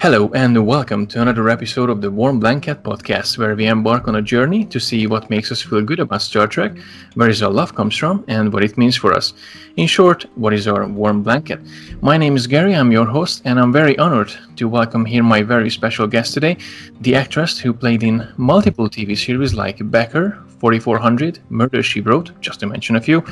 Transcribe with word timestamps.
Hello, 0.00 0.30
and 0.32 0.64
welcome 0.64 1.08
to 1.08 1.20
another 1.20 1.48
episode 1.48 1.90
of 1.90 2.00
the 2.00 2.08
Warm 2.08 2.38
Blanket 2.38 2.84
podcast, 2.84 3.36
where 3.36 3.56
we 3.56 3.66
embark 3.66 4.06
on 4.06 4.14
a 4.14 4.22
journey 4.22 4.64
to 4.66 4.78
see 4.78 5.08
what 5.08 5.28
makes 5.28 5.50
us 5.50 5.60
feel 5.60 5.82
good 5.82 5.98
about 5.98 6.22
Star 6.22 6.46
Trek, 6.46 6.78
where 7.14 7.32
our 7.42 7.50
love 7.50 7.74
comes 7.74 7.96
from, 7.96 8.24
and 8.28 8.52
what 8.52 8.62
it 8.62 8.78
means 8.78 8.96
for 8.96 9.12
us. 9.12 9.34
In 9.76 9.88
short, 9.88 10.26
what 10.36 10.54
is 10.54 10.68
our 10.68 10.86
warm 10.86 11.24
blanket? 11.24 11.58
My 12.00 12.16
name 12.16 12.36
is 12.36 12.46
Gary, 12.46 12.76
I'm 12.76 12.92
your 12.92 13.06
host, 13.06 13.42
and 13.44 13.58
I'm 13.58 13.72
very 13.72 13.98
honored 13.98 14.32
to 14.54 14.68
welcome 14.68 15.04
here 15.04 15.24
my 15.24 15.42
very 15.42 15.68
special 15.68 16.06
guest 16.06 16.32
today, 16.32 16.58
the 17.00 17.16
actress 17.16 17.58
who 17.58 17.72
played 17.72 18.04
in 18.04 18.32
multiple 18.36 18.88
TV 18.88 19.18
series 19.18 19.52
like 19.52 19.90
Becker, 19.90 20.38
4400, 20.60 21.40
Murder 21.50 21.82
She 21.82 22.00
Wrote, 22.00 22.40
just 22.40 22.60
to 22.60 22.68
mention 22.68 22.94
a 22.94 23.00
few. 23.00 23.24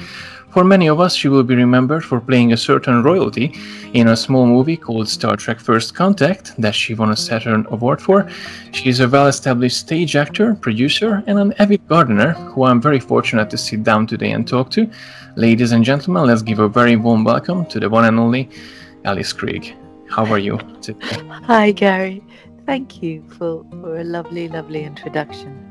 For 0.57 0.65
many 0.65 0.89
of 0.89 1.01
us, 1.01 1.15
she 1.15 1.29
will 1.29 1.43
be 1.43 1.55
remembered 1.55 2.03
for 2.03 2.19
playing 2.19 2.55
a 2.55 2.57
certain 2.57 3.03
royalty 3.03 3.55
in 3.93 4.09
a 4.09 4.17
small 4.17 4.47
movie 4.47 4.79
called 4.79 5.07
Star 5.07 5.37
Trek 5.37 5.61
First 5.61 5.95
Contact 5.95 6.55
that 6.57 6.75
she 6.75 6.95
won 6.95 7.11
a 7.11 7.15
Saturn 7.15 7.67
Award 7.69 8.01
for. 8.01 8.27
She 8.73 8.89
is 8.89 9.01
a 9.01 9.07
well 9.07 9.27
established 9.27 9.77
stage 9.77 10.17
actor, 10.17 10.55
producer, 10.55 11.23
and 11.27 11.39
an 11.39 11.53
avid 11.59 11.87
gardener 11.89 12.33
who 12.33 12.65
I'm 12.65 12.81
very 12.81 13.01
fortunate 13.01 13.51
to 13.51 13.59
sit 13.59 13.85
down 13.85 14.07
today 14.07 14.31
and 14.31 14.49
talk 14.49 14.71
to. 14.71 14.91
Ladies 15.37 15.73
and 15.73 15.85
gentlemen, 15.85 16.25
let's 16.25 16.41
give 16.41 16.59
a 16.59 16.71
very 16.71 16.97
warm 16.97 17.23
welcome 17.23 17.67
to 17.67 17.79
the 17.79 17.91
one 17.91 18.07
and 18.07 18.19
only 18.19 18.49
Alice 19.05 19.35
Krige. 19.35 19.75
How 20.09 20.25
are 20.25 20.39
you 20.39 20.59
today? 20.81 21.19
Hi, 21.49 21.71
Gary. 21.73 22.25
Thank 22.65 23.03
you 23.03 23.23
for, 23.37 23.63
for 23.83 23.99
a 23.99 24.05
lovely, 24.05 24.49
lovely 24.49 24.85
introduction. 24.85 25.67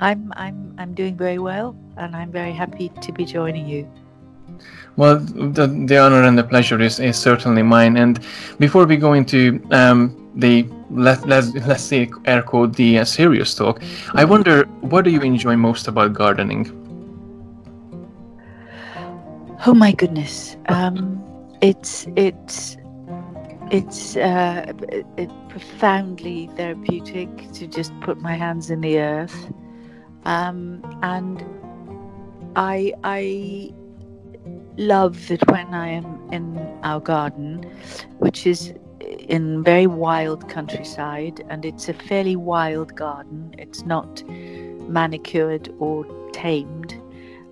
I'm 0.00 0.32
I'm 0.36 0.74
I'm 0.78 0.94
doing 0.94 1.16
very 1.16 1.38
well, 1.38 1.76
and 1.96 2.14
I'm 2.14 2.30
very 2.30 2.52
happy 2.52 2.90
to 3.00 3.12
be 3.12 3.24
joining 3.24 3.66
you. 3.66 3.90
Well, 4.98 5.20
the, 5.20 5.68
the 5.68 5.96
honor 5.96 6.24
and 6.24 6.36
the 6.36 6.42
pleasure 6.42 6.80
is, 6.80 6.98
is 6.98 7.16
certainly 7.16 7.62
mine. 7.62 7.96
And 7.96 8.18
before 8.58 8.84
we 8.84 8.96
go 8.96 9.12
into 9.12 9.62
um, 9.70 10.12
the 10.34 10.66
let 10.90 11.24
let's 11.24 11.54
let's 11.54 11.84
say 11.84 12.10
air 12.24 12.42
quote 12.42 12.74
the 12.74 12.98
uh, 12.98 13.04
serious 13.04 13.54
talk, 13.54 13.80
I 14.14 14.24
wonder 14.24 14.64
what 14.80 15.04
do 15.04 15.10
you 15.10 15.20
enjoy 15.20 15.54
most 15.54 15.86
about 15.86 16.14
gardening? 16.14 16.74
Oh 19.66 19.74
my 19.74 19.92
goodness, 19.92 20.56
um, 20.68 21.22
it's 21.60 22.08
it's 22.16 22.76
it's 23.70 24.16
uh, 24.16 24.72
it, 25.16 25.30
profoundly 25.48 26.50
therapeutic 26.56 27.52
to 27.52 27.68
just 27.68 27.92
put 28.00 28.20
my 28.20 28.34
hands 28.34 28.68
in 28.68 28.80
the 28.80 28.98
earth 28.98 29.52
um, 30.24 30.82
and 31.02 31.44
I 32.56 32.92
I 33.04 33.72
love 34.78 35.28
that 35.28 35.46
when 35.50 35.74
I 35.74 35.88
am 35.88 36.06
in 36.32 36.56
our 36.82 37.00
garden, 37.00 37.64
which 38.18 38.46
is 38.46 38.72
in 39.00 39.62
very 39.62 39.86
wild 39.86 40.48
countryside, 40.48 41.44
and 41.50 41.64
it's 41.64 41.88
a 41.88 41.94
fairly 41.94 42.36
wild 42.36 42.94
garden. 42.94 43.54
It's 43.58 43.84
not 43.84 44.22
manicured 44.88 45.68
or 45.78 46.06
tamed. 46.32 46.94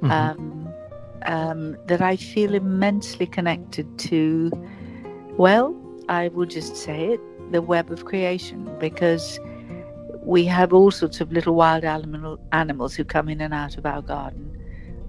Mm-hmm. 0.02 0.10
Um, 0.10 0.68
um, 1.24 1.76
that 1.86 2.00
I 2.00 2.16
feel 2.16 2.54
immensely 2.54 3.26
connected 3.26 3.98
to. 3.98 4.50
Well, 5.36 5.74
I 6.08 6.28
will 6.28 6.46
just 6.46 6.76
say 6.76 7.12
it: 7.14 7.52
the 7.52 7.60
web 7.62 7.90
of 7.90 8.04
creation, 8.04 8.70
because 8.78 9.40
we 10.22 10.44
have 10.44 10.72
all 10.72 10.90
sorts 10.90 11.20
of 11.20 11.32
little 11.32 11.54
wild 11.54 11.84
animal, 11.84 12.38
animals 12.52 12.94
who 12.94 13.04
come 13.04 13.28
in 13.28 13.40
and 13.40 13.54
out 13.54 13.76
of 13.76 13.86
our 13.86 14.02
garden. 14.02 14.45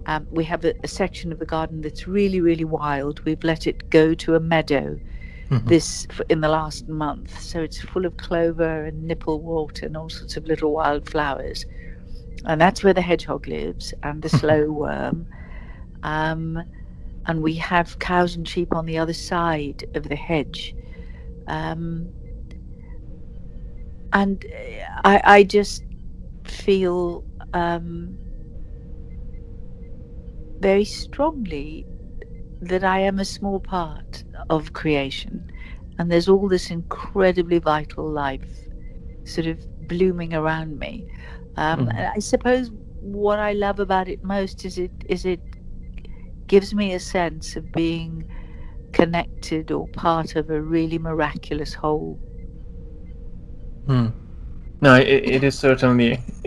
Um, 0.07 0.25
we 0.31 0.45
have 0.45 0.63
a, 0.63 0.73
a, 0.83 0.87
section 0.87 1.33
of 1.33 1.39
the 1.39 1.45
garden 1.45 1.81
that's 1.81 2.07
really, 2.07 2.39
really 2.39 2.63
wild. 2.63 3.19
We've 3.25 3.43
let 3.43 3.67
it 3.67 3.89
go 3.89 4.13
to 4.13 4.35
a 4.35 4.39
meadow 4.39 4.97
mm-hmm. 5.49 5.67
this 5.67 6.07
in 6.29 6.39
the 6.39 6.47
last 6.47 6.87
month, 6.87 7.41
so 7.41 7.61
it's 7.61 7.81
full 7.81 8.05
of 8.05 8.15
clover 8.15 8.85
and 8.85 9.09
nipplewort 9.09 9.83
and 9.83 9.97
all 9.97 10.09
sorts 10.09 10.37
of 10.37 10.45
little 10.45 10.71
wild 10.71 11.09
flowers. 11.09 11.65
And 12.45 12.61
that's 12.61 12.83
where 12.83 12.93
the 12.93 13.01
hedgehog 13.01 13.47
lives 13.47 13.93
and 14.03 14.21
the 14.21 14.29
slow 14.29 14.71
worm. 14.71 15.27
Um, 16.03 16.63
and 17.25 17.43
we 17.43 17.55
have 17.55 17.99
cows 17.99 18.35
and 18.35 18.47
sheep 18.47 18.73
on 18.73 18.85
the 18.85 18.97
other 18.97 19.13
side 19.13 19.83
of 19.93 20.07
the 20.07 20.15
hedge. 20.15 20.73
Um, 21.47 22.07
and 24.13 24.45
I, 25.03 25.21
I 25.23 25.43
just 25.43 25.83
feel 26.45 27.25
um, 27.53 28.17
very 30.59 30.85
strongly 30.85 31.85
that 32.61 32.83
I 32.83 32.99
am 32.99 33.19
a 33.19 33.25
small 33.25 33.59
part 33.59 34.23
of 34.49 34.73
creation, 34.73 35.51
and 35.97 36.11
there's 36.11 36.27
all 36.27 36.47
this 36.47 36.69
incredibly 36.71 37.59
vital 37.59 38.09
life 38.09 38.49
sort 39.23 39.47
of 39.47 39.59
blooming 39.87 40.33
around 40.33 40.79
me. 40.79 41.05
Um, 41.57 41.87
mm. 41.87 42.15
I 42.15 42.19
suppose 42.19 42.71
what 42.99 43.39
I 43.39 43.53
love 43.53 43.79
about 43.79 44.07
it 44.07 44.23
most 44.23 44.65
is 44.65 44.77
it 44.77 44.91
is 45.07 45.25
it 45.25 45.39
gives 46.47 46.73
me 46.73 46.93
a 46.93 46.99
sense 46.99 47.55
of 47.55 47.71
being 47.71 48.29
connected 48.93 49.71
or 49.71 49.87
part 49.89 50.35
of 50.35 50.49
a 50.49 50.61
really 50.61 50.97
miraculous 50.97 51.73
whole. 51.73 52.19
Hmm. 53.85 54.07
No, 54.79 54.93
it, 54.95 55.07
it 55.07 55.43
is 55.43 55.57
certainly 55.57 56.19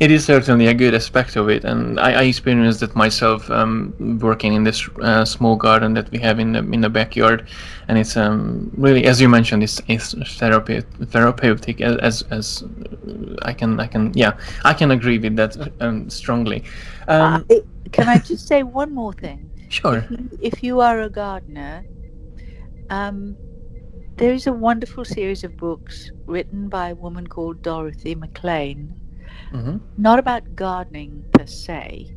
it 0.00 0.10
is 0.10 0.24
certainly 0.24 0.66
a 0.66 0.74
good 0.74 0.94
aspect 0.94 1.36
of 1.36 1.48
it, 1.48 1.64
and 1.64 1.98
I, 1.98 2.12
I 2.12 2.22
experienced 2.24 2.82
it 2.82 2.94
myself 2.94 3.50
um, 3.50 4.18
working 4.20 4.52
in 4.52 4.64
this 4.64 4.86
uh, 5.00 5.24
small 5.24 5.56
garden 5.56 5.94
that 5.94 6.10
we 6.10 6.18
have 6.18 6.38
in 6.38 6.52
the 6.52 6.58
in 6.58 6.82
the 6.82 6.90
backyard, 6.90 7.46
and 7.88 7.96
it's 7.96 8.18
um, 8.18 8.70
really, 8.76 9.06
as 9.06 9.18
you 9.18 9.30
mentioned, 9.30 9.62
it's, 9.62 9.80
it's 9.88 10.14
therapeutic, 10.36 10.86
therapeutic 11.08 11.80
as 11.80 12.22
as 12.30 12.64
I 13.42 13.54
can 13.54 13.80
I 13.80 13.86
can 13.86 14.12
yeah 14.14 14.36
I 14.64 14.74
can 14.74 14.90
agree 14.90 15.18
with 15.18 15.36
that 15.36 15.56
um, 15.80 16.10
strongly. 16.10 16.64
Um, 17.08 17.46
uh, 17.48 17.54
can 17.92 18.08
I 18.08 18.18
just 18.18 18.46
say 18.46 18.62
one 18.62 18.94
more 18.94 19.12
thing? 19.14 19.50
Sure. 19.70 19.96
If 19.96 20.10
you, 20.10 20.38
if 20.40 20.62
you 20.62 20.80
are 20.80 21.00
a 21.00 21.10
gardener, 21.10 21.84
um, 22.90 23.36
there 24.16 24.32
is 24.32 24.46
a 24.46 24.52
wonderful 24.52 25.04
series 25.04 25.42
of 25.44 25.56
books 25.56 26.10
written 26.26 26.68
by 26.68 26.90
a 26.90 26.94
woman 26.94 27.26
called 27.26 27.62
Dorothy 27.62 28.14
Maclean, 28.14 28.92
mm-hmm. 29.52 29.78
not 29.96 30.18
about 30.18 30.54
gardening 30.54 31.24
per 31.32 31.46
se, 31.46 32.14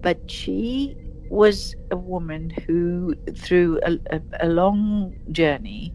but 0.00 0.30
she 0.30 0.96
was 1.28 1.76
a 1.90 1.96
woman 1.96 2.50
who, 2.66 3.14
through 3.36 3.80
a, 3.84 3.98
a, 4.10 4.20
a 4.40 4.48
long 4.48 5.14
journey, 5.30 5.94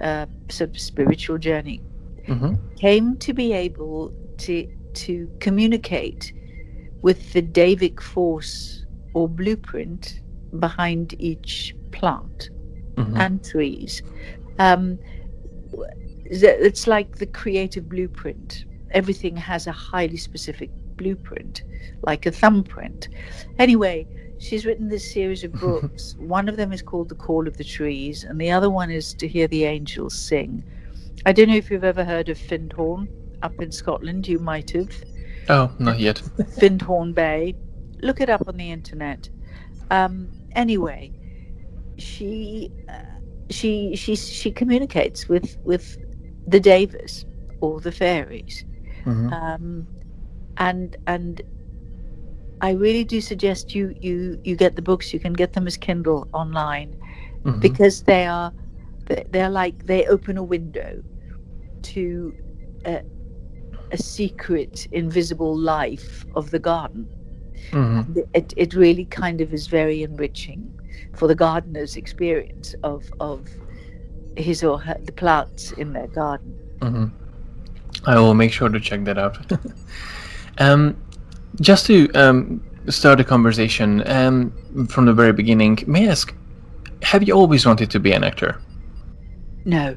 uh, 0.00 0.26
sort 0.48 0.70
of 0.70 0.78
spiritual 0.78 1.38
journey, 1.38 1.82
mm-hmm. 2.28 2.54
came 2.76 3.16
to 3.18 3.32
be 3.32 3.52
able 3.52 4.12
to 4.38 4.68
to 4.94 5.30
communicate 5.40 6.32
with 7.02 7.32
the 7.32 7.42
Devic 7.42 8.00
force 8.00 8.84
or 9.14 9.28
blueprint 9.28 10.22
behind 10.58 11.14
each 11.18 11.74
plant 11.92 12.50
mm-hmm. 12.94 13.16
and 13.16 13.44
trees 13.44 14.02
um, 14.58 14.98
it's 16.24 16.86
like 16.86 17.16
the 17.16 17.26
creative 17.26 17.88
blueprint. 17.88 18.64
Everything 18.90 19.36
has 19.36 19.66
a 19.66 19.72
highly 19.72 20.16
specific 20.16 20.70
blueprint, 20.96 21.62
like 22.02 22.26
a 22.26 22.30
thumbprint. 22.32 23.08
Anyway, 23.58 24.06
she's 24.38 24.66
written 24.66 24.88
this 24.88 25.12
series 25.12 25.44
of 25.44 25.52
books. 25.60 26.14
one 26.18 26.48
of 26.48 26.56
them 26.56 26.72
is 26.72 26.82
called 26.82 27.08
The 27.08 27.14
Call 27.14 27.46
of 27.46 27.56
the 27.56 27.64
Trees, 27.64 28.24
and 28.24 28.40
the 28.40 28.50
other 28.50 28.70
one 28.70 28.90
is 28.90 29.14
To 29.14 29.28
Hear 29.28 29.48
the 29.48 29.64
Angels 29.64 30.14
Sing. 30.18 30.62
I 31.26 31.32
don't 31.32 31.48
know 31.48 31.56
if 31.56 31.70
you've 31.70 31.84
ever 31.84 32.04
heard 32.04 32.28
of 32.28 32.38
Findhorn 32.38 33.08
up 33.42 33.60
in 33.60 33.72
Scotland. 33.72 34.28
You 34.28 34.38
might 34.38 34.70
have. 34.70 34.90
Oh, 35.48 35.72
not 35.78 35.98
yet. 35.98 36.18
Findhorn 36.58 37.14
Bay. 37.14 37.54
Look 38.00 38.20
it 38.20 38.30
up 38.30 38.46
on 38.46 38.56
the 38.56 38.70
internet. 38.70 39.28
Um, 39.90 40.30
anyway, 40.52 41.12
she. 41.96 42.70
Uh, 42.88 43.02
she 43.50 43.96
she 43.96 44.16
she 44.16 44.50
communicates 44.50 45.28
with 45.28 45.56
with 45.64 45.98
the 46.46 46.60
Devas 46.60 47.24
or 47.60 47.80
the 47.80 47.92
fairies, 47.92 48.64
mm-hmm. 49.04 49.32
um, 49.32 49.86
and 50.56 50.96
and 51.06 51.42
I 52.60 52.72
really 52.72 53.04
do 53.04 53.20
suggest 53.20 53.74
you 53.74 53.94
you 54.00 54.40
you 54.44 54.56
get 54.56 54.76
the 54.76 54.82
books. 54.82 55.12
You 55.12 55.20
can 55.20 55.32
get 55.32 55.52
them 55.52 55.66
as 55.66 55.76
Kindle 55.76 56.28
online 56.32 56.94
mm-hmm. 57.44 57.60
because 57.60 58.02
they 58.02 58.26
are 58.26 58.52
they're 59.30 59.50
like 59.50 59.86
they 59.86 60.06
open 60.06 60.36
a 60.36 60.42
window 60.42 61.02
to 61.82 62.34
a, 62.84 63.02
a 63.92 63.96
secret 63.96 64.86
invisible 64.92 65.56
life 65.56 66.26
of 66.34 66.50
the 66.50 66.58
garden. 66.58 67.08
Mm-hmm. 67.70 68.20
It 68.34 68.52
it 68.56 68.74
really 68.74 69.04
kind 69.06 69.40
of 69.40 69.52
is 69.52 69.66
very 69.66 70.02
enriching 70.02 70.77
for 71.18 71.26
the 71.26 71.34
gardener's 71.34 71.96
experience 71.96 72.74
of 72.82 73.04
of 73.20 73.46
his 74.36 74.62
or 74.62 74.78
her, 74.78 74.96
the 75.02 75.12
plants 75.12 75.72
in 75.72 75.92
their 75.92 76.06
garden. 76.06 76.56
Mm-hmm. 76.78 77.06
I 78.06 78.18
will 78.18 78.34
make 78.34 78.52
sure 78.52 78.68
to 78.68 78.78
check 78.78 79.04
that 79.04 79.18
out. 79.18 79.36
um, 80.58 80.96
just 81.60 81.86
to 81.86 82.08
um, 82.12 82.62
start 82.88 83.18
a 83.18 83.24
conversation 83.24 84.06
um, 84.08 84.52
from 84.88 85.06
the 85.06 85.12
very 85.12 85.32
beginning, 85.32 85.78
may 85.86 86.06
I 86.06 86.12
ask, 86.12 86.32
have 87.02 87.26
you 87.26 87.34
always 87.34 87.66
wanted 87.66 87.90
to 87.90 87.98
be 87.98 88.12
an 88.12 88.22
actor? 88.22 88.60
No, 89.64 89.96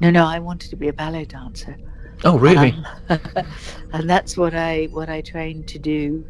No, 0.00 0.10
no, 0.10 0.26
I 0.26 0.40
wanted 0.40 0.70
to 0.70 0.76
be 0.76 0.88
a 0.88 0.92
ballet 0.92 1.24
dancer. 1.24 1.76
Oh, 2.24 2.38
really? 2.38 2.74
Um, 3.08 3.20
and 3.92 4.10
that's 4.10 4.36
what 4.36 4.54
I 4.54 4.86
what 4.86 5.08
I 5.08 5.20
trained 5.20 5.68
to 5.68 5.78
do 5.78 6.24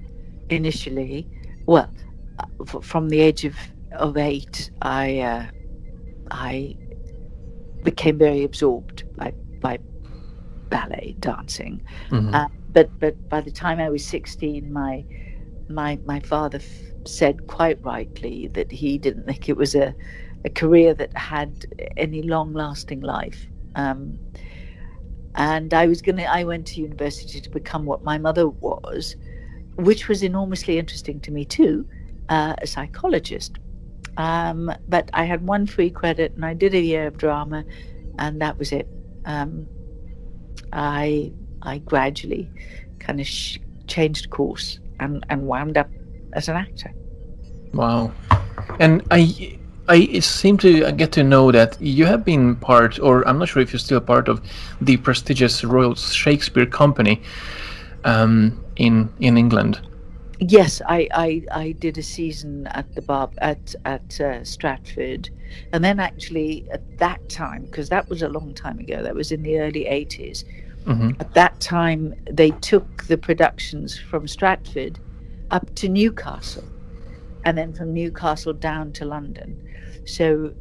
initially. 0.50 1.26
Well, 1.64 1.90
uh, 2.38 2.44
f- 2.60 2.84
from 2.84 3.08
the 3.08 3.20
age 3.20 3.44
of 3.44 3.56
of 3.96 4.16
eight, 4.16 4.70
I 4.82 5.18
uh, 5.20 5.46
I 6.30 6.76
became 7.82 8.18
very 8.18 8.44
absorbed 8.44 9.04
by 9.16 9.32
by 9.60 9.78
ballet 10.70 11.16
dancing. 11.20 11.82
Mhm. 12.10 12.34
Uh, 12.34 12.48
but 12.72 12.90
but 12.98 13.28
by 13.28 13.40
the 13.40 13.50
time 13.50 13.80
I 13.80 13.88
was 13.90 14.04
sixteen, 14.04 14.72
my 14.72 15.04
my 15.68 15.98
my 16.04 16.20
father 16.20 16.58
f- 16.58 16.92
said 17.04 17.46
quite 17.46 17.82
rightly 17.84 18.48
that 18.48 18.70
he 18.70 18.98
didn't 18.98 19.26
think 19.26 19.48
it 19.48 19.56
was 19.56 19.74
a 19.74 19.94
a 20.44 20.50
career 20.50 20.94
that 20.94 21.16
had 21.16 21.66
any 21.96 22.22
long 22.22 22.52
lasting 22.52 23.00
life. 23.00 23.46
Um, 23.74 24.18
and 25.34 25.74
I 25.74 25.86
was 25.86 26.00
gonna. 26.02 26.22
I 26.22 26.44
went 26.44 26.66
to 26.68 26.80
university 26.80 27.40
to 27.40 27.50
become 27.50 27.84
what 27.84 28.02
my 28.04 28.16
mother 28.18 28.48
was, 28.48 29.16
which 29.76 30.08
was 30.08 30.22
enormously 30.22 30.78
interesting 30.78 31.20
to 31.20 31.30
me 31.30 31.44
too, 31.44 31.86
uh, 32.28 32.54
a 32.62 32.66
psychologist. 32.66 33.58
Um, 34.16 34.72
but 34.88 35.10
I 35.12 35.24
had 35.24 35.46
one 35.46 35.66
free 35.66 35.90
credit, 35.90 36.32
and 36.34 36.44
I 36.44 36.54
did 36.54 36.74
a 36.74 36.80
year 36.80 37.06
of 37.06 37.16
drama, 37.18 37.64
and 38.18 38.40
that 38.40 38.58
was 38.58 38.72
it. 38.72 38.88
Um, 39.24 39.66
I 40.72 41.32
I 41.62 41.78
gradually 41.78 42.48
kind 42.98 43.20
of 43.20 43.26
sh- 43.26 43.58
changed 43.86 44.30
course 44.30 44.78
and 45.00 45.24
and 45.28 45.42
wound 45.46 45.76
up 45.76 45.90
as 46.32 46.48
an 46.48 46.56
actor. 46.56 46.92
Wow. 47.72 48.12
And 48.78 49.02
I 49.10 49.58
I 49.88 50.20
seem 50.20 50.56
to 50.58 50.90
get 50.92 51.12
to 51.12 51.22
know 51.22 51.52
that 51.52 51.80
you 51.80 52.06
have 52.06 52.24
been 52.24 52.56
part, 52.56 52.98
or 52.98 53.26
I'm 53.28 53.38
not 53.38 53.48
sure 53.48 53.62
if 53.62 53.72
you're 53.72 53.78
still 53.78 54.00
part 54.00 54.28
of 54.28 54.40
the 54.80 54.96
prestigious 54.96 55.62
Royal 55.62 55.94
Shakespeare 55.94 56.66
Company 56.66 57.22
um, 58.04 58.64
in 58.76 59.08
in 59.20 59.36
England. 59.36 59.80
Yes, 60.40 60.82
I, 60.86 61.08
I, 61.14 61.42
I 61.52 61.72
did 61.72 61.98
a 61.98 62.02
season 62.02 62.66
at 62.68 62.94
the 62.94 63.02
bar 63.02 63.30
at 63.38 63.74
at 63.86 64.20
uh, 64.20 64.44
Stratford, 64.44 65.30
and 65.72 65.84
then 65.84 66.00
actually 66.00 66.66
at 66.72 66.82
that 66.98 67.26
time 67.28 67.64
because 67.66 67.88
that 67.90 68.08
was 68.10 68.22
a 68.22 68.28
long 68.28 68.54
time 68.54 68.78
ago. 68.78 69.02
That 69.02 69.14
was 69.14 69.32
in 69.32 69.42
the 69.42 69.58
early 69.60 69.86
eighties. 69.86 70.44
hmm 70.86 71.10
At 71.20 71.34
that 71.34 71.60
time, 71.60 72.14
they 72.30 72.52
took 72.52 73.04
the 73.08 73.18
productions 73.18 73.98
from 73.98 74.28
Stratford 74.28 75.00
up 75.50 75.70
to 75.76 75.88
Newcastle, 75.88 76.72
and 77.44 77.58
then 77.58 77.74
from 77.74 77.94
Newcastle 77.94 78.54
down 78.54 78.92
to 78.94 79.06
London. 79.06 79.58
So 80.06 80.52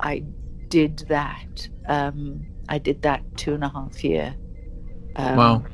I 0.00 0.24
did 0.70 1.04
that. 1.08 1.68
Um, 1.88 2.48
I 2.68 2.78
did 2.78 3.02
that 3.02 3.24
two 3.36 3.54
and 3.54 3.64
a 3.64 3.70
half 3.70 4.04
year 4.04 4.36
um, 5.16 5.36
Wow. 5.36 5.64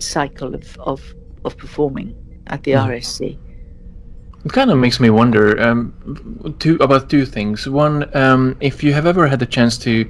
cycle 0.00 0.54
of, 0.54 0.76
of, 0.80 1.14
of 1.44 1.56
performing 1.58 2.16
at 2.46 2.62
the 2.64 2.72
Mhm. 2.72 2.86
RSC. 2.86 3.38
It 4.44 4.52
kind 4.52 4.70
of 4.70 4.78
makes 4.78 4.98
me 5.00 5.10
wonder 5.10 5.60
um, 5.60 5.92
two, 6.58 6.76
about 6.80 7.10
two 7.10 7.26
things. 7.26 7.68
One, 7.68 8.04
um, 8.16 8.56
if 8.60 8.82
you 8.82 8.92
have 8.94 9.06
ever 9.06 9.26
had 9.28 9.38
the 9.38 9.46
chance 9.46 9.76
to 9.78 10.06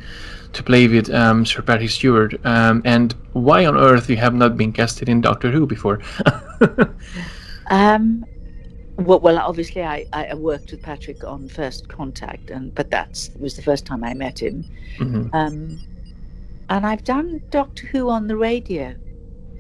to 0.52 0.62
play 0.64 0.88
with 0.88 1.08
um, 1.14 1.46
Sir 1.46 1.62
Patrick 1.62 1.90
Stewart, 1.90 2.34
um, 2.44 2.82
and 2.84 3.14
why 3.34 3.64
on 3.66 3.76
earth 3.76 4.10
you 4.10 4.16
have 4.16 4.34
not 4.34 4.56
been 4.56 4.72
casted 4.72 5.08
in 5.08 5.20
Doctor 5.20 5.50
Who 5.50 5.66
before? 5.66 6.00
Um, 7.70 8.24
well, 8.96 9.20
well, 9.20 9.38
obviously, 9.38 9.82
I, 9.82 10.04
I 10.12 10.34
worked 10.34 10.72
with 10.72 10.82
Patrick 10.82 11.22
on 11.24 11.48
First 11.48 11.88
Contact, 11.88 12.50
and 12.50 12.74
but 12.74 12.90
that 12.90 13.28
was 13.38 13.54
the 13.54 13.62
first 13.62 13.86
time 13.86 14.02
I 14.02 14.12
met 14.14 14.40
him. 14.42 14.64
Mhm. 14.98 15.30
Um, 15.32 15.78
and 16.68 16.84
I've 16.86 17.04
done 17.04 17.40
Doctor 17.50 17.86
Who 17.86 18.10
on 18.10 18.26
the 18.26 18.36
radio. 18.36 18.94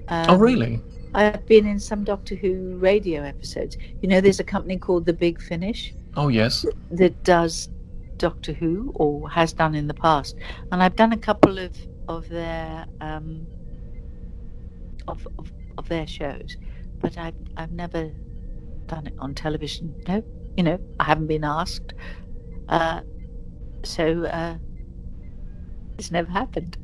Um, 0.08 0.26
oh, 0.28 0.36
really? 0.36 0.80
I've 1.14 1.44
been 1.46 1.66
in 1.66 1.78
some 1.80 2.04
Doctor 2.04 2.34
Who 2.34 2.76
radio 2.76 3.22
episodes. 3.22 3.76
You 4.00 4.08
know, 4.08 4.20
there's 4.20 4.40
a 4.40 4.44
company 4.44 4.78
called 4.78 5.06
The 5.06 5.12
Big 5.12 5.40
Finish 5.40 5.92
Oh, 6.16 6.28
yes. 6.28 6.64
that 6.92 7.22
does 7.24 7.68
Doctor 8.16 8.52
Who 8.52 8.92
or 8.94 9.28
has 9.30 9.52
done 9.52 9.74
in 9.74 9.86
the 9.88 9.94
past, 9.94 10.36
and 10.70 10.82
I've 10.82 10.96
done 10.96 11.12
a 11.12 11.16
couple 11.16 11.58
of 11.58 11.76
of 12.08 12.28
their 12.28 12.86
um, 13.00 13.46
of, 15.08 15.26
of 15.38 15.50
of 15.78 15.88
their 15.88 16.06
shows, 16.06 16.56
but 17.00 17.16
I've 17.16 17.34
I've 17.56 17.72
never 17.72 18.10
done 18.86 19.06
it 19.06 19.14
on 19.18 19.34
television. 19.34 19.94
No, 20.06 20.22
you 20.56 20.62
know, 20.62 20.78
I 21.00 21.04
haven't 21.04 21.28
been 21.28 21.44
asked, 21.44 21.94
uh, 22.68 23.00
so 23.84 24.24
uh, 24.26 24.56
it's 25.98 26.10
never 26.10 26.30
happened. 26.30 26.76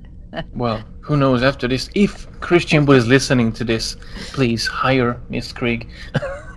Well, 0.55 0.83
who 1.01 1.17
knows 1.17 1.43
after 1.43 1.69
this? 1.69 1.89
If 1.95 2.27
Christian 2.41 2.85
Wood 2.87 2.99
is 2.99 3.07
listening 3.07 3.53
to 3.53 3.65
this, 3.65 3.97
please 4.33 4.67
hire 4.67 5.21
Miss 5.29 5.53
Krige. 5.53 5.87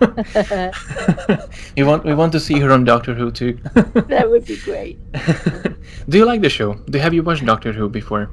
we 1.76 1.82
want 1.82 2.04
we 2.04 2.14
want 2.14 2.32
to 2.32 2.40
see 2.40 2.58
her 2.60 2.70
on 2.72 2.84
Doctor 2.84 3.14
Who 3.14 3.30
too. 3.30 3.58
that 4.08 4.30
would 4.30 4.44
be 4.46 4.56
great. 4.56 4.98
Do 6.08 6.18
you 6.18 6.24
like 6.24 6.40
the 6.40 6.48
show? 6.50 6.74
Do 6.90 6.98
have 6.98 7.14
you 7.14 7.22
watched 7.22 7.44
Doctor 7.44 7.72
Who 7.72 7.88
before? 7.88 8.30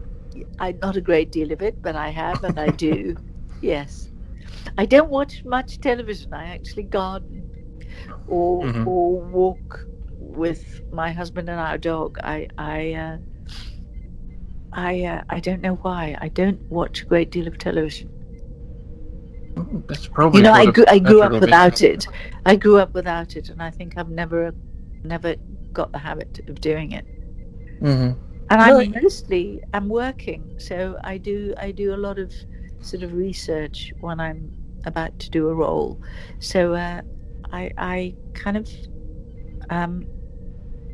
I 0.60 0.74
not 0.81 0.95
a 0.98 1.01
great 1.01 1.31
deal 1.31 1.51
of 1.51 1.62
it, 1.62 1.81
but 1.81 1.95
I 1.95 2.10
have 2.10 2.44
and 2.44 2.60
I 2.60 2.69
do. 2.72 3.16
yes, 3.62 4.12
I 4.78 4.86
don't 4.86 5.10
watch 5.10 5.44
much 5.45 5.80
television. 5.80 6.34
I 6.34 6.45
actually 6.56 6.84
garden 6.84 7.44
or 8.28 8.68
Mhm. 8.68 8.86
or 8.86 9.22
walk 9.22 9.86
with 10.19 10.81
my 10.92 11.12
husband 11.12 11.50
and 11.50 11.60
our 11.60 11.78
dog. 11.78 12.18
I 12.24 12.48
I 12.57 12.94
uh, 12.94 13.18
I 14.77 15.03
uh, 15.06 15.24
I 15.29 15.39
don't 15.39 15.62
know 15.62 15.75
why. 15.75 16.15
I 16.21 16.29
don't 16.29 16.62
watch 16.69 17.01
a 17.01 17.06
great 17.06 17.31
deal 17.31 17.47
of 17.47 17.57
television. 17.57 18.09
Oh, 19.57 19.83
That's 19.88 20.07
probably 20.07 20.39
You 20.39 20.44
know, 20.44 20.53
I 20.53 20.68
grew 20.68 20.85
I 20.88 21.00
grew 21.00 21.24
up 21.24 21.31
without 21.31 21.81
it. 21.81 22.07
I 22.45 22.56
grew 22.56 22.77
up 22.77 22.94
without 22.94 23.35
it, 23.35 23.50
and 23.50 23.62
I 23.62 23.71
think 23.71 23.97
I've 23.97 24.09
never 24.09 24.53
never 25.03 25.35
got 25.74 25.91
the 25.91 25.97
habit 25.97 26.39
of 26.47 26.62
doing 26.62 26.91
it. 26.91 27.06
Mhm. 27.81 28.15
and 28.51 28.59
No, 28.59 28.79
I'm 28.79 28.91
mostly 28.91 29.62
I'm 29.74 29.89
working, 29.89 30.53
so 30.59 30.97
I 31.03 31.18
do 31.18 31.56
I 31.57 31.71
do 31.71 31.95
a 31.95 31.97
lot 31.97 32.19
of 32.19 32.31
sort 32.81 33.01
of 33.03 33.13
research 33.13 33.91
when 34.00 34.19
I'm 34.19 34.51
about 34.85 35.18
to 35.19 35.29
do 35.31 35.50
a 35.50 35.56
role. 35.56 36.00
So 36.39 36.75
uh, 36.75 37.01
I 37.51 37.71
I 37.77 38.15
kind 38.35 38.57
of 38.57 38.69
um, 39.71 40.06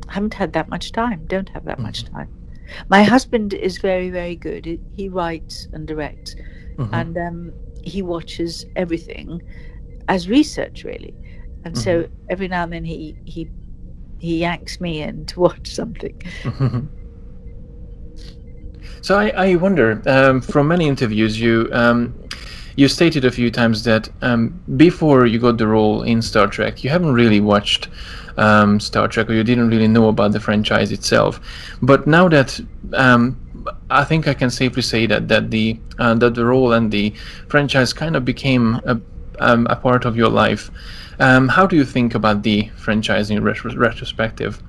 haven't 0.07 0.33
had 0.35 0.53
that 0.53 0.69
much 0.69 0.93
time. 0.93 1.25
Don't 1.27 1.49
have 1.49 1.65
that 1.65 1.79
much 1.79 2.05
time. 2.05 2.29
My 2.89 3.03
husband 3.03 3.53
is 3.53 3.77
very 3.79 4.09
very 4.09 4.35
good. 4.35 4.65
He- 4.65 5.09
writes 5.09 5.67
and 5.73 5.87
directs, 5.87 6.35
Mhm. 6.77 6.89
and 6.91 7.17
um, 7.17 7.53
he 7.83 8.01
watches 8.01 8.65
everything 8.75 9.41
as 10.07 10.29
research 10.29 10.83
really. 10.83 11.15
And 11.65 11.77
so 11.77 12.05
every 12.29 12.47
now 12.47 12.63
and 12.63 12.73
then 12.73 12.85
he 12.85 13.17
he 13.25 13.49
he 14.19 14.37
yanks 14.39 14.79
me 14.79 15.01
in 15.01 15.25
to 15.27 15.39
watch 15.47 15.67
something. 15.73 16.15
Mhm. 16.43 16.89
So 19.01 19.17
I, 19.17 19.29
I 19.29 19.55
wonder, 19.55 20.01
um, 20.07 20.41
from 20.41 20.67
many 20.67 20.87
interviews, 20.87 21.39
you 21.39 21.69
um, 21.73 22.15
you 22.75 22.87
stated 22.87 23.25
a 23.25 23.31
few 23.31 23.51
times 23.51 23.83
that 23.83 24.09
um, 24.21 24.59
before 24.77 25.25
you 25.25 25.39
got 25.39 25.57
the 25.57 25.67
role 25.67 26.03
in 26.03 26.21
Star 26.21 26.47
Trek, 26.47 26.83
you 26.83 26.89
haven't 26.89 27.13
really 27.13 27.39
watched 27.39 27.87
um, 28.37 28.79
Star 28.79 29.07
Trek, 29.07 29.29
or 29.29 29.33
you 29.33 29.43
didn't 29.43 29.69
really 29.69 29.87
know 29.87 30.07
about 30.07 30.31
the 30.31 30.39
franchise 30.39 30.91
itself. 30.91 31.39
But 31.81 32.07
now 32.07 32.27
that 32.29 32.59
um, 32.93 33.37
I 33.89 34.03
think 34.03 34.27
I 34.27 34.33
can 34.33 34.49
safely 34.49 34.81
say 34.81 35.05
that 35.05 35.27
that 35.27 35.51
the 35.51 35.79
uh, 35.99 36.15
that 36.15 36.35
the 36.35 36.45
role 36.45 36.73
and 36.73 36.91
the 36.91 37.11
franchise 37.47 37.93
kind 37.93 38.15
of 38.15 38.25
became 38.25 38.75
a, 38.85 38.99
um, 39.39 39.67
a 39.69 39.75
part 39.75 40.05
of 40.05 40.15
your 40.15 40.29
life. 40.29 40.71
Um, 41.19 41.47
how 41.47 41.67
do 41.67 41.75
you 41.75 41.85
think 41.85 42.15
about 42.15 42.41
the 42.43 42.69
franchise 42.75 43.29
in 43.29 43.43
retro- 43.43 43.75
retrospective? 43.75 44.61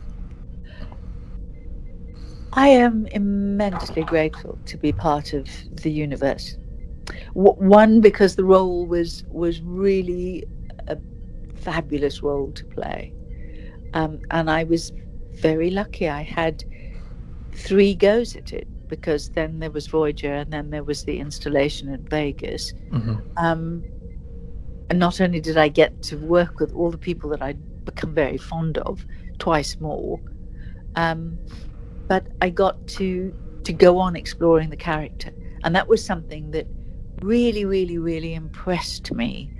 I 2.52 2.68
am 2.68 3.06
immensely 3.06 4.04
grateful 4.04 4.58
to 4.66 4.76
be 4.76 4.92
part 4.92 5.32
of 5.32 5.48
the 5.82 5.90
universe. 5.90 6.56
W- 7.34 7.56
one 7.56 8.00
because 8.00 8.34
the 8.36 8.44
role 8.44 8.86
was 8.86 9.24
was 9.30 9.62
really 9.62 10.44
a 10.88 10.98
fabulous 11.54 12.22
role 12.22 12.52
to 12.52 12.66
play, 12.66 13.14
um, 13.94 14.20
and 14.30 14.50
I 14.50 14.64
was 14.64 14.92
very 15.42 15.70
lucky. 15.70 16.08
I 16.08 16.22
had 16.22 16.64
three 17.54 17.94
goes 17.94 18.36
at 18.36 18.52
it 18.52 18.68
because 18.88 19.30
then 19.30 19.58
there 19.60 19.70
was 19.70 19.86
Voyager, 19.88 20.34
and 20.34 20.52
then 20.52 20.70
there 20.70 20.84
was 20.84 21.04
the 21.04 21.18
installation 21.18 21.88
at 21.92 22.00
Vegas. 22.10 22.72
hmm 22.90 23.14
Um, 23.36 23.84
and 24.90 24.98
not 24.98 25.20
only 25.20 25.40
did 25.40 25.56
I 25.56 25.68
get 25.68 26.00
to 26.02 26.18
work 26.18 26.60
with 26.60 26.72
all 26.72 26.90
the 26.90 26.98
people 26.98 27.30
that 27.30 27.42
I'd 27.42 27.60
become 27.84 28.14
very 28.14 28.38
fond 28.38 28.78
of, 28.78 29.04
twice 29.38 29.80
more, 29.80 30.20
um, 30.94 31.40
but 32.08 32.28
I 32.40 32.50
got 32.50 32.86
to 32.98 33.34
to 33.64 33.72
go 33.72 33.98
on 33.98 34.16
exploring 34.16 34.70
the 34.70 34.76
character, 34.76 35.32
and 35.64 35.74
that 35.74 35.88
was 35.88 36.04
something 36.04 36.50
that 36.52 36.68
really, 37.24 37.64
really, 37.64 37.98
really 37.98 38.34
impressed 38.34 39.12
me 39.12 39.50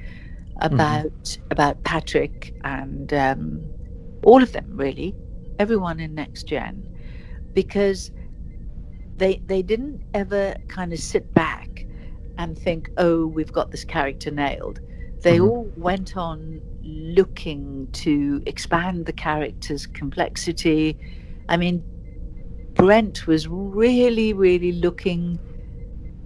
about 0.61 1.39
about 1.51 1.83
Patrick 1.85 2.55
and 2.65 3.13
um, 3.13 3.71
all 4.25 4.43
of 4.43 4.53
them, 4.53 4.67
really, 4.77 5.17
everyone 5.59 6.01
in 6.01 6.15
Next 6.15 6.45
Gen, 6.49 6.85
because 7.55 8.11
they 9.17 9.41
they 9.47 9.63
didn't 9.63 10.03
ever 10.15 10.55
kind 10.69 10.93
of 10.93 10.99
sit 10.99 11.33
back 11.35 11.87
and 12.39 12.59
think, 12.59 12.91
oh, 12.97 13.27
we've 13.27 13.53
got 13.53 13.71
this 13.71 13.85
character 13.85 14.31
nailed. 14.31 14.81
They 15.23 15.39
Mhm. 15.39 15.45
all 15.45 15.73
went 15.77 16.17
on 16.17 16.63
looking 16.83 17.89
to 17.93 18.43
expand 18.47 19.07
the 19.07 19.13
character's 19.13 19.87
complexity. 19.87 20.99
I 21.49 21.57
mean, 21.57 21.85
Brent 22.75 23.27
was 23.27 23.49
really, 23.49 24.33
really 24.33 24.73
looking 24.73 25.41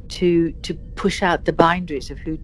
to 0.08 0.52
to 0.52 0.74
push 0.94 1.22
out 1.22 1.44
the 1.44 1.52
boundaries 1.52 2.10
of 2.10 2.18
who 2.18 2.38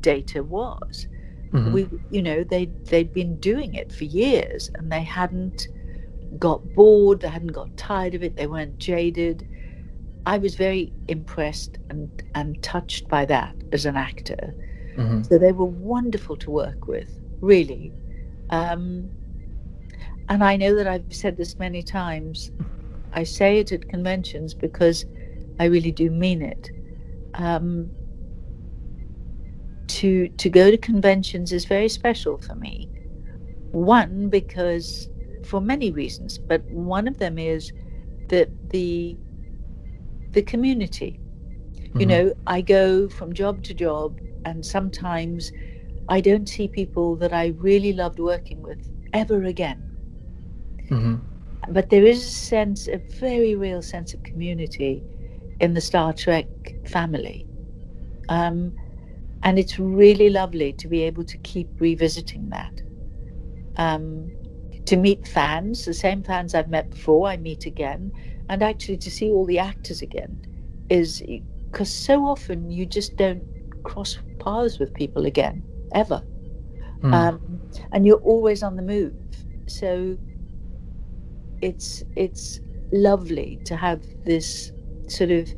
Data 0.00 0.42
was. 0.42 1.08
Mhm. 1.52 1.72
We, 1.72 1.88
you 2.10 2.22
know, 2.22 2.44
they 2.44 2.66
they'd 2.84 3.12
been 3.12 3.36
doing 3.36 3.74
it 3.74 3.92
for 3.92 4.04
years, 4.04 4.70
and 4.74 4.90
they 4.90 5.02
hadn't 5.02 5.68
got 6.38 6.74
bored. 6.74 7.20
They 7.20 7.28
hadn't 7.28 7.52
got 7.52 7.76
tired 7.76 8.14
of 8.14 8.22
it. 8.22 8.36
They 8.36 8.46
weren't 8.46 8.78
jaded. 8.78 9.46
I 10.26 10.38
was 10.38 10.54
very 10.56 10.92
impressed 11.08 11.78
and 11.88 12.10
and 12.34 12.60
touched 12.62 13.08
by 13.08 13.24
that 13.26 13.54
as 13.72 13.86
an 13.86 13.96
actor. 13.96 14.54
Mhm. 14.96 15.26
So 15.26 15.38
they 15.38 15.52
were 15.52 15.66
wonderful 15.66 16.36
to 16.36 16.50
work 16.50 16.86
with, 16.86 17.10
really. 17.40 17.92
Um, 18.50 19.08
and 20.28 20.42
I 20.42 20.56
know 20.56 20.74
that 20.74 20.86
I've 20.86 21.12
said 21.14 21.36
this 21.36 21.58
many 21.58 21.82
times. 21.82 22.50
I 23.12 23.22
say 23.22 23.60
it 23.60 23.72
at 23.72 23.88
conventions 23.88 24.52
because 24.52 25.06
I 25.58 25.64
really 25.66 25.92
do 25.92 26.10
mean 26.10 26.42
it. 26.42 26.70
Um, 27.36 27.92
to 29.88 30.28
to 30.28 30.50
go 30.50 30.70
to 30.70 30.78
conventions 30.78 31.52
is 31.52 31.66
very 31.66 31.88
special 31.88 32.38
for 32.38 32.54
me. 32.56 32.90
One 33.70 34.28
because 34.30 35.08
for 35.44 35.60
many 35.60 35.90
reasons, 35.90 36.38
but 36.38 36.62
one 36.70 37.08
of 37.08 37.18
them 37.18 37.38
is 37.38 37.72
that 38.28 38.50
the 38.70 39.18
the 40.32 40.42
community. 40.42 41.20
You 41.98 42.06
Mhm. 42.06 42.06
know, 42.06 42.32
I 42.46 42.62
go 42.62 43.08
from 43.08 43.32
job 43.32 43.62
to 43.64 43.74
job, 43.74 44.18
and 44.44 44.64
sometimes 44.64 45.52
I 46.08 46.20
don't 46.20 46.48
see 46.48 46.68
people 46.68 47.16
that 47.16 47.32
I 47.32 47.48
really 47.58 47.92
loved 47.92 48.18
working 48.18 48.62
with 48.62 48.78
ever 49.12 49.44
again. 49.44 49.86
Mhm. 50.90 51.20
But 51.68 51.90
there 51.90 52.04
is 52.04 52.18
a 52.24 52.30
sense, 52.30 52.88
a 52.88 52.98
very 53.20 53.54
real 53.54 53.82
sense 53.82 54.14
of 54.14 54.22
community 54.22 55.04
in 55.60 55.74
the 55.74 55.80
Star 55.80 56.12
Trek 56.12 56.46
family. 56.86 57.46
Um, 58.28 58.72
and 59.42 59.58
it's 59.58 59.78
really 59.78 60.30
lovely 60.30 60.72
to 60.74 60.88
be 60.88 61.02
able 61.02 61.24
to 61.24 61.38
keep 61.38 61.68
revisiting 61.78 62.48
that. 62.50 62.82
Um, 63.76 64.30
to 64.86 64.96
meet 64.96 65.26
fans, 65.26 65.84
the 65.84 65.94
same 65.94 66.22
fans 66.22 66.54
I've 66.54 66.68
met 66.68 66.90
before, 66.90 67.28
I 67.28 67.36
meet 67.36 67.66
again. 67.66 68.12
And 68.48 68.62
actually 68.62 68.96
to 68.98 69.10
see 69.10 69.30
all 69.30 69.44
the 69.44 69.58
actors 69.58 70.02
again 70.02 70.40
is 70.88 71.22
because 71.70 71.92
so 71.92 72.24
often 72.24 72.70
you 72.70 72.86
just 72.86 73.16
don't 73.16 73.42
cross 73.82 74.18
paths 74.38 74.78
with 74.78 74.94
people 74.94 75.26
again, 75.26 75.62
ever. 75.94 76.22
Mm. 77.00 77.12
Um, 77.12 77.60
and 77.92 78.06
you're 78.06 78.22
always 78.22 78.62
on 78.62 78.76
the 78.76 78.82
move. 78.82 79.14
So 79.66 80.16
it's 81.62 82.04
it's 82.14 82.60
lovely 82.92 83.58
to 83.64 83.76
have 83.76 84.02
this 84.24 84.72
sort 85.08 85.30
of 85.30 85.48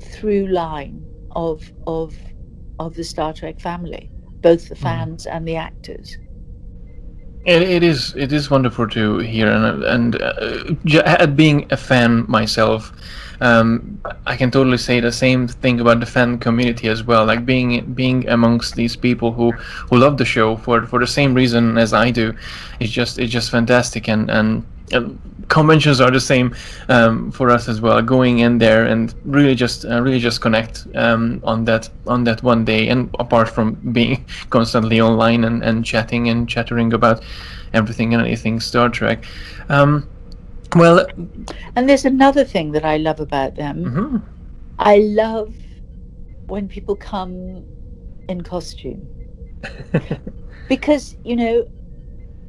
through 0.00 0.46
line 0.48 1.06
of 1.34 1.72
of 1.86 2.14
of 2.78 2.94
the 2.94 3.04
Star 3.04 3.32
Trek 3.32 3.60
family, 3.60 4.10
both 4.42 4.68
the 4.68 4.76
Mhm. 4.80 5.08
fans 5.08 5.26
and 5.26 5.46
the 5.46 5.56
actors. 5.56 6.16
It, 7.44 7.62
it 7.62 7.82
is 7.82 8.14
it 8.16 8.32
is 8.32 8.50
wonderful 8.50 8.88
to 8.88 9.18
hear, 9.18 9.48
and 9.50 9.82
and 9.84 10.20
uh, 10.20 10.74
j- 10.84 11.00
uh, 11.00 11.26
being 11.26 11.66
a 11.70 11.76
fan 11.76 12.24
myself, 12.28 12.92
um, 13.40 14.00
I 14.26 14.36
can 14.36 14.50
totally 14.50 14.76
say 14.78 15.00
the 15.00 15.12
same 15.12 15.46
thing 15.48 15.80
about 15.80 16.00
the 16.00 16.06
fan 16.06 16.38
community 16.38 16.88
as 16.88 17.02
well. 17.04 17.24
Like 17.24 17.46
being 17.46 17.84
being 17.94 18.28
amongst 18.28 18.74
these 18.74 18.96
people 18.96 19.32
who 19.32 19.52
who 19.90 19.96
love 19.98 20.18
the 20.18 20.24
show 20.24 20.56
for 20.56 20.86
for 20.86 20.98
the 20.98 21.06
same 21.06 21.34
reason 21.34 21.78
as 21.78 21.92
I 21.92 22.10
do, 22.10 22.34
it's 22.80 22.90
just 22.92 23.18
it's 23.18 23.32
just 23.32 23.50
fantastic, 23.50 24.08
and 24.08 24.30
and. 24.30 24.64
and 24.92 25.18
conventions 25.48 26.00
are 26.00 26.10
the 26.10 26.20
same 26.20 26.54
um, 26.88 27.30
for 27.32 27.50
us 27.50 27.68
as 27.68 27.80
well. 27.80 28.00
Going 28.02 28.38
in 28.40 28.58
there 28.58 28.84
and 28.84 29.14
really 29.24 29.54
just 29.54 29.84
uh, 29.84 30.00
really 30.02 30.18
just 30.20 30.40
connect 30.40 30.86
um, 30.94 31.40
on 31.44 31.64
that 31.64 31.88
on 32.06 32.24
that 32.24 32.42
one 32.42 32.64
day, 32.64 32.88
and 32.88 33.10
apart 33.18 33.48
from 33.48 33.74
being 33.92 34.24
constantly 34.50 35.00
online 35.00 35.44
and, 35.44 35.62
and 35.62 35.84
chatting 35.84 36.28
and 36.28 36.48
chattering 36.48 36.92
about 36.92 37.22
everything 37.72 38.14
and 38.14 38.22
anything 38.24 38.60
Star 38.60 38.88
Trek. 38.88 39.24
Um, 39.68 40.08
well, 40.76 41.06
And 41.76 41.88
there's 41.88 42.04
another 42.04 42.44
thing 42.44 42.72
that 42.72 42.84
I 42.84 42.96
love 42.98 43.20
about 43.20 43.54
them. 43.56 43.84
mhm, 43.84 44.22
I 44.78 44.98
love 44.98 45.54
when 46.46 46.68
people 46.68 46.96
come 46.96 47.64
in 48.28 48.42
costume 48.42 49.08
because 50.68 51.16
you 51.24 51.36
know 51.36 51.64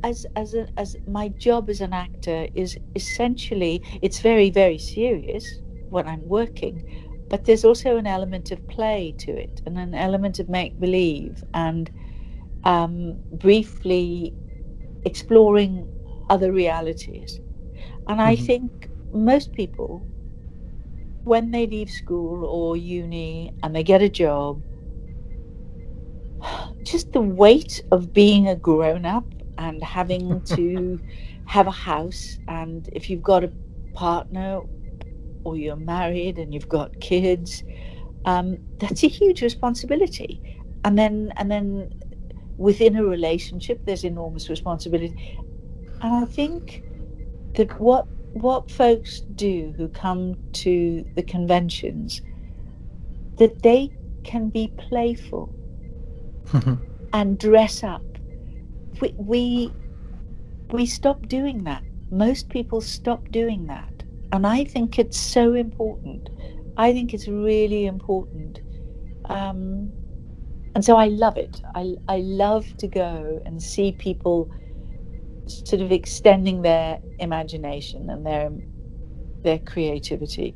as 0.04 0.26
as 0.36 0.54
a, 0.54 0.68
as 0.78 0.96
my 1.08 1.30
job 1.40 1.70
as 1.70 1.82
an 1.82 1.94
actor 1.94 2.48
is 2.56 2.78
essentially 2.96 3.84
it's 4.02 4.22
very 4.22 4.50
very 4.50 4.78
serious 4.78 5.62
when 5.90 6.08
I'm 6.08 6.28
working 6.28 6.84
but 7.30 7.46
there's 7.46 7.66
also 7.66 7.98
an 7.98 8.08
element 8.08 8.52
of 8.52 8.66
play 8.68 9.16
to 9.20 9.32
it 9.32 9.62
and 9.66 9.78
an 9.78 9.94
element 9.96 10.40
of 10.40 10.50
make 10.50 10.80
believe 10.80 11.44
and 11.54 11.92
um, 12.64 13.20
briefly 13.32 14.36
exploring 15.06 15.90
other 16.30 16.52
realities 16.52 17.40
and 18.08 18.22
I 18.22 18.36
Mhm. 18.36 18.46
think 18.46 18.90
most 19.14 19.54
people 19.54 20.08
when 21.24 21.52
they 21.52 21.68
leave 21.68 21.90
school 21.90 22.46
or 22.46 22.76
uni 22.78 23.54
and 23.64 23.76
they 23.76 23.84
get 23.84 24.02
a 24.02 24.10
job 24.10 24.64
just 26.84 27.12
the 27.14 27.22
weight 27.22 27.82
of 27.92 28.14
being 28.14 28.48
a 28.48 28.56
grown 28.56 29.06
up 29.06 29.26
and 29.60 29.84
having 29.84 30.42
to 30.42 31.00
have 31.46 31.68
a 31.68 31.72
house 31.72 32.40
and 32.48 32.90
if 32.94 33.10
you've 33.10 33.22
got 33.22 33.44
a 33.44 33.52
partner 33.94 34.62
or 35.44 35.56
you're 35.56 35.76
married 35.76 36.40
and 36.40 36.54
you've 36.54 36.70
got 36.70 37.00
kids 37.00 37.64
um, 38.26 38.58
that's 38.80 39.04
a 39.04 39.08
huge 39.08 39.42
responsibility 39.42 40.42
and 40.84 40.98
then 40.98 41.32
and 41.38 41.52
then 41.52 41.94
within 42.58 42.96
a 42.96 43.04
relationship 43.04 43.80
there's 43.86 44.04
enormous 44.04 44.50
responsibility 44.50 45.38
and 46.02 46.14
i 46.14 46.26
think 46.26 46.84
that 47.56 47.80
what 47.80 48.08
what 48.34 48.70
folks 48.72 49.22
do 49.36 49.74
who 49.78 49.88
come 49.88 50.36
to 50.54 51.06
the 51.16 51.24
conventions 51.24 52.22
that 53.38 53.62
they 53.64 53.92
can 54.24 54.50
be 54.50 54.72
playful 54.78 55.54
and 57.14 57.38
dress 57.40 57.84
up. 57.84 58.04
We, 59.02 59.14
we 59.18 59.74
we 60.72 60.86
stop 60.86 61.28
doing 61.28 61.64
that. 61.64 61.84
Most 62.12 62.50
people 62.50 62.82
stop 62.82 63.30
doing 63.32 63.68
that, 63.68 64.04
and 64.32 64.46
I 64.46 64.66
think 64.66 65.00
it's 65.00 65.20
so 65.20 65.54
important. 65.54 66.30
I 66.78 66.94
think 66.94 67.14
it's 67.14 67.28
really 67.28 67.86
important, 67.86 68.62
um, 69.26 69.92
and 70.76 70.84
so 70.84 70.96
I 70.96 71.08
love 71.08 71.38
it. 71.38 71.62
I 71.76 71.96
I 72.08 72.18
love 72.18 72.66
to 72.78 72.88
go 72.88 73.42
and 73.46 73.62
see 73.62 73.92
people 73.94 74.50
sort 75.48 75.82
of 75.82 75.92
extending 75.92 76.62
their 76.62 77.00
imagination 77.20 78.10
and 78.10 78.26
their 78.26 78.52
their 79.44 79.60
creativity. 79.60 80.54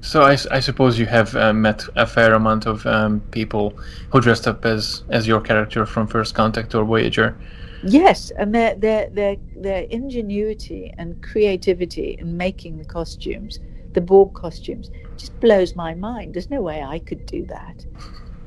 so 0.00 0.22
I, 0.22 0.36
I 0.50 0.60
suppose 0.60 0.98
you 0.98 1.06
have 1.06 1.36
uh, 1.36 1.52
met 1.52 1.84
a 1.96 2.06
fair 2.06 2.34
amount 2.34 2.66
of 2.66 2.86
um, 2.86 3.20
people 3.30 3.74
who 4.10 4.20
dressed 4.20 4.46
up 4.46 4.64
as 4.64 5.02
as 5.10 5.26
your 5.26 5.40
character 5.40 5.84
from 5.86 6.06
First 6.06 6.34
Contact 6.34 6.74
or 6.74 6.84
Voyager. 6.84 7.36
Yes, 7.82 8.30
and 8.36 8.54
their 8.54 8.74
their 8.74 9.08
their 9.10 9.36
their 9.56 9.82
ingenuity 9.84 10.92
and 10.98 11.22
creativity 11.22 12.16
in 12.18 12.36
making 12.36 12.76
the 12.76 12.84
costumes, 12.84 13.58
the 13.94 14.00
Borg 14.00 14.34
costumes, 14.34 14.90
just 15.16 15.38
blows 15.40 15.74
my 15.74 15.94
mind. 15.94 16.34
There's 16.34 16.50
no 16.50 16.60
way 16.60 16.82
I 16.82 16.98
could 16.98 17.24
do 17.24 17.46
that. 17.46 17.86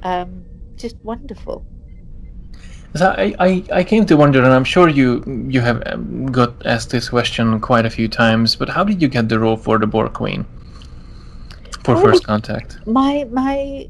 Um, 0.03 0.45
just 0.75 0.97
wonderful. 1.03 1.65
So 2.95 3.07
I, 3.17 3.33
I, 3.39 3.63
I 3.71 3.83
came 3.83 4.05
to 4.05 4.15
wonder, 4.15 4.43
and 4.43 4.53
I'm 4.53 4.63
sure 4.63 4.87
you 4.87 5.23
you 5.49 5.61
have 5.61 5.81
um, 5.87 6.27
got 6.27 6.63
asked 6.65 6.91
this 6.91 7.09
question 7.09 7.59
quite 7.59 7.87
a 7.87 7.89
few 7.89 8.07
times, 8.07 8.55
but 8.55 8.69
how 8.69 8.83
did 8.83 9.01
you 9.01 9.07
get 9.07 9.29
the 9.29 9.39
role 9.39 9.57
for 9.57 9.79
the 9.79 9.87
Borg 9.87 10.13
Queen 10.13 10.45
for 11.83 11.95
Oh, 11.95 12.01
First 12.01 12.23
Contact? 12.25 12.77
My 12.85 13.27
my 13.31 13.89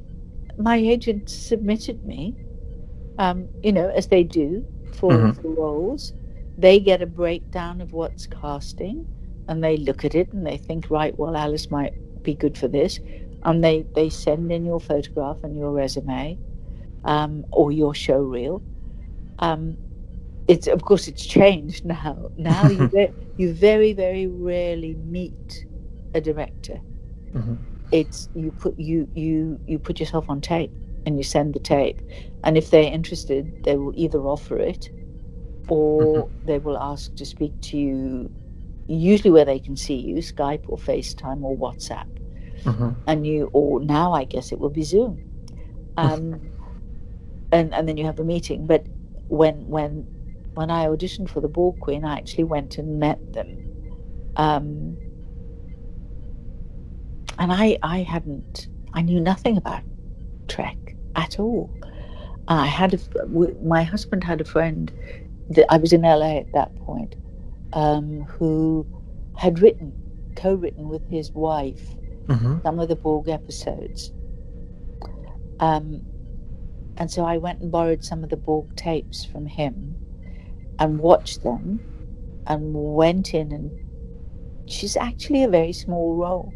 my 0.57 0.77
agent 0.77 1.29
submitted 1.29 2.05
me, 2.05 2.33
um, 3.19 3.49
you 3.61 3.73
know, 3.73 3.89
as 3.89 4.07
they 4.07 4.23
do 4.23 4.65
for 5.03 5.31
Mhm. 5.31 5.39
the 5.43 5.49
roles. 5.49 6.13
They 6.57 6.79
get 6.81 7.01
a 7.03 7.07
breakdown 7.07 7.81
of 7.81 7.93
what's 7.93 8.27
casting, 8.27 9.07
and 9.47 9.63
they 9.63 9.77
look 9.77 10.05
at 10.05 10.15
it 10.15 10.33
and 10.33 10.47
they 10.47 10.57
think, 10.57 10.89
right, 10.91 11.13
well, 11.17 11.35
Alice 11.37 11.71
might 11.71 11.93
be 12.23 12.35
good 12.35 12.57
for 12.57 12.69
this, 12.69 12.99
and 13.43 13.63
they 13.63 13.85
they 13.95 14.09
send 14.09 14.51
in 14.51 14.65
your 14.65 14.81
photograph 14.81 15.37
and 15.43 15.57
your 15.57 15.71
resume, 15.73 16.39
um, 17.05 17.45
or 17.51 17.71
your 17.71 17.95
show 17.95 18.21
reel. 18.21 18.63
Um, 19.39 19.77
it's 20.47 20.67
of 20.67 20.83
course 20.83 21.07
it's 21.07 21.25
changed 21.25 21.85
now. 21.87 22.29
Now 22.37 22.67
you 22.69 22.89
ve- 22.93 23.13
you 23.37 23.53
very 23.53 23.93
very 23.93 24.27
rarely 24.27 24.95
meet 24.95 25.65
a 26.13 26.21
director. 26.21 26.81
Mhm. 27.33 27.67
It's 27.91 28.29
you 28.33 28.51
put 28.51 28.79
you 28.79 29.07
you 29.13 29.59
you 29.65 29.79
put 29.79 29.99
yourself 29.99 30.29
on 30.29 30.41
tape 30.41 30.73
and 31.05 31.17
you 31.17 31.23
send 31.23 31.53
the 31.53 31.59
tape, 31.59 32.01
and 32.43 32.57
if 32.57 32.69
they're 32.69 32.91
interested, 32.91 33.53
they 33.63 33.77
will 33.77 33.93
either 33.95 34.19
offer 34.19 34.57
it, 34.59 34.89
or 35.69 36.29
they 36.45 36.59
will 36.59 36.77
ask 36.77 37.15
to 37.15 37.25
speak 37.25 37.53
to 37.61 37.77
you. 37.77 38.31
Usually, 38.87 39.31
where 39.31 39.45
they 39.45 39.59
can 39.59 39.77
see 39.77 39.95
you, 39.97 40.15
Skype 40.17 40.65
or 40.67 40.77
FaceTime 40.77 41.43
or 41.43 41.57
WhatsApp, 41.57 42.05
Mhm. 42.65 42.97
and 43.07 43.25
you 43.27 43.49
or 43.53 43.81
now 43.81 44.13
I 44.13 44.25
guess 44.25 44.51
it 44.51 44.59
will 44.59 44.69
be 44.69 44.83
Zoom, 44.83 45.21
um, 45.97 46.41
and 47.51 47.73
and 47.73 47.87
then 47.87 47.97
you 47.97 48.05
have 48.05 48.19
a 48.19 48.23
meeting. 48.25 48.67
But 48.67 48.87
when 49.27 49.67
when 49.67 50.07
when 50.55 50.71
I 50.71 50.87
auditioned 50.87 51.29
for 51.29 51.41
the 51.41 51.49
Borg 51.49 51.79
Queen, 51.79 52.05
I 52.05 52.17
actually 52.17 52.45
went 52.45 52.77
and 52.77 52.99
met 52.99 53.21
them, 53.33 53.59
um, 54.37 54.99
and 57.39 57.51
I 57.53 57.77
I 57.83 57.99
hadn't 58.03 58.67
I 58.93 59.01
knew 59.01 59.19
nothing 59.21 59.57
about 59.57 59.83
Trek 60.47 60.97
at 61.15 61.39
all. 61.39 61.71
I 62.47 62.65
had 62.67 62.93
a 62.93 62.99
my 63.63 63.83
husband 63.83 64.23
had 64.23 64.41
a 64.41 64.45
friend 64.45 64.91
that 65.49 65.65
I 65.71 65.77
was 65.77 65.93
in 65.93 66.01
LA 66.03 66.37
at 66.39 66.51
that 66.53 66.75
point, 66.75 67.15
um, 67.73 68.21
who 68.23 68.85
had 69.37 69.59
written 69.59 69.93
co-written 70.35 70.89
with 70.89 71.07
his 71.09 71.31
wife 71.31 71.95
Mhm. 72.27 72.61
some 72.63 72.79
of 72.79 72.89
the 72.89 72.95
Borg 72.95 73.29
episodes. 73.29 74.11
Um, 75.59 76.01
and 76.97 77.09
so 77.11 77.25
I 77.25 77.37
went 77.37 77.61
and 77.61 77.71
borrowed 77.71 78.03
some 78.03 78.23
of 78.23 78.29
the 78.29 78.37
Borg 78.37 78.75
tapes 78.75 79.23
from 79.25 79.45
him 79.45 79.97
and 80.79 80.99
watched 80.99 81.43
them 81.43 81.81
and 82.47 82.73
went 82.73 83.33
in 83.33 83.51
and 83.51 83.71
she's 84.67 84.97
actually 84.97 85.43
a 85.43 85.49
very 85.49 85.73
small 85.73 86.15
role. 86.15 86.53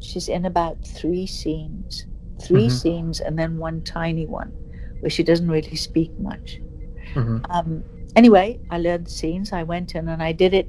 She's 0.00 0.28
in 0.28 0.44
about 0.44 0.84
three 0.86 1.26
scenes, 1.26 2.06
3 2.40 2.68
Mhm. 2.68 2.70
scenes 2.70 3.20
and 3.20 3.38
then 3.38 3.58
one 3.58 3.82
tiny 3.82 4.26
one 4.26 4.52
where 5.02 5.10
she 5.10 5.24
doesn't 5.24 5.50
really 5.50 5.74
speak 5.76 6.12
much. 6.20 6.60
Mhm. 7.14 7.44
Um, 7.50 7.84
anyway, 8.14 8.60
I 8.70 8.78
learned 8.78 9.06
the 9.06 9.10
scenes. 9.10 9.52
I 9.52 9.64
went 9.64 9.94
in 9.96 10.08
and 10.08 10.22
I 10.22 10.30
did 10.32 10.54
it. 10.54 10.68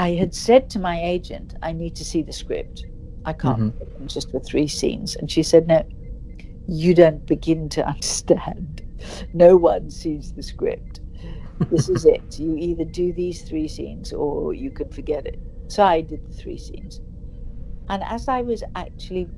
I 0.00 0.10
had 0.14 0.34
said 0.34 0.68
to 0.70 0.80
my 0.80 1.00
agent, 1.00 1.54
I 1.62 1.72
need 1.72 1.94
to 1.96 2.04
see 2.04 2.22
the 2.22 2.32
script. 2.32 2.84
I 3.24 3.32
can't 3.32 3.72
Mhm. 3.72 4.06
just 4.08 4.34
with 4.34 4.44
three 4.44 4.66
scenes. 4.66 5.14
And 5.14 5.30
she 5.30 5.44
said, 5.44 5.68
No, 5.68 5.82
you 6.66 6.92
don't 6.92 7.24
begin 7.26 7.68
to 7.70 7.86
understand. 7.94 8.82
No 9.32 9.56
one 9.56 9.90
sees 9.90 10.32
the 10.32 10.42
script. 10.42 11.00
This 11.70 11.88
is 11.88 12.04
it. 12.04 12.38
You 12.38 12.56
either 12.56 12.84
do 12.84 13.12
these 13.12 13.42
three 13.42 13.68
scenes 13.68 14.12
or 14.12 14.54
you 14.54 14.70
can 14.72 14.88
forget 14.88 15.24
it. 15.24 15.38
So 15.68 15.84
I 15.84 16.00
did 16.00 16.26
the 16.26 16.34
three 16.34 16.58
scenes. 16.58 17.00
And 17.88 18.02
as 18.02 18.26
I 18.28 18.42
was 18.42 18.64
actually 18.74 19.28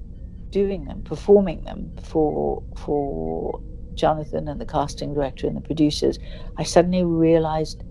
doing 0.50 0.84
them, 0.84 1.02
performing 1.02 1.62
them 1.64 1.92
for 2.02 2.62
for 2.76 3.60
Jonathan 3.94 4.48
and 4.48 4.60
the 4.60 4.66
casting 4.66 5.14
director 5.14 5.46
and 5.46 5.56
the 5.56 5.60
producers, 5.60 6.18
I 6.58 6.64
suddenly 6.64 7.04
realized 7.04 7.82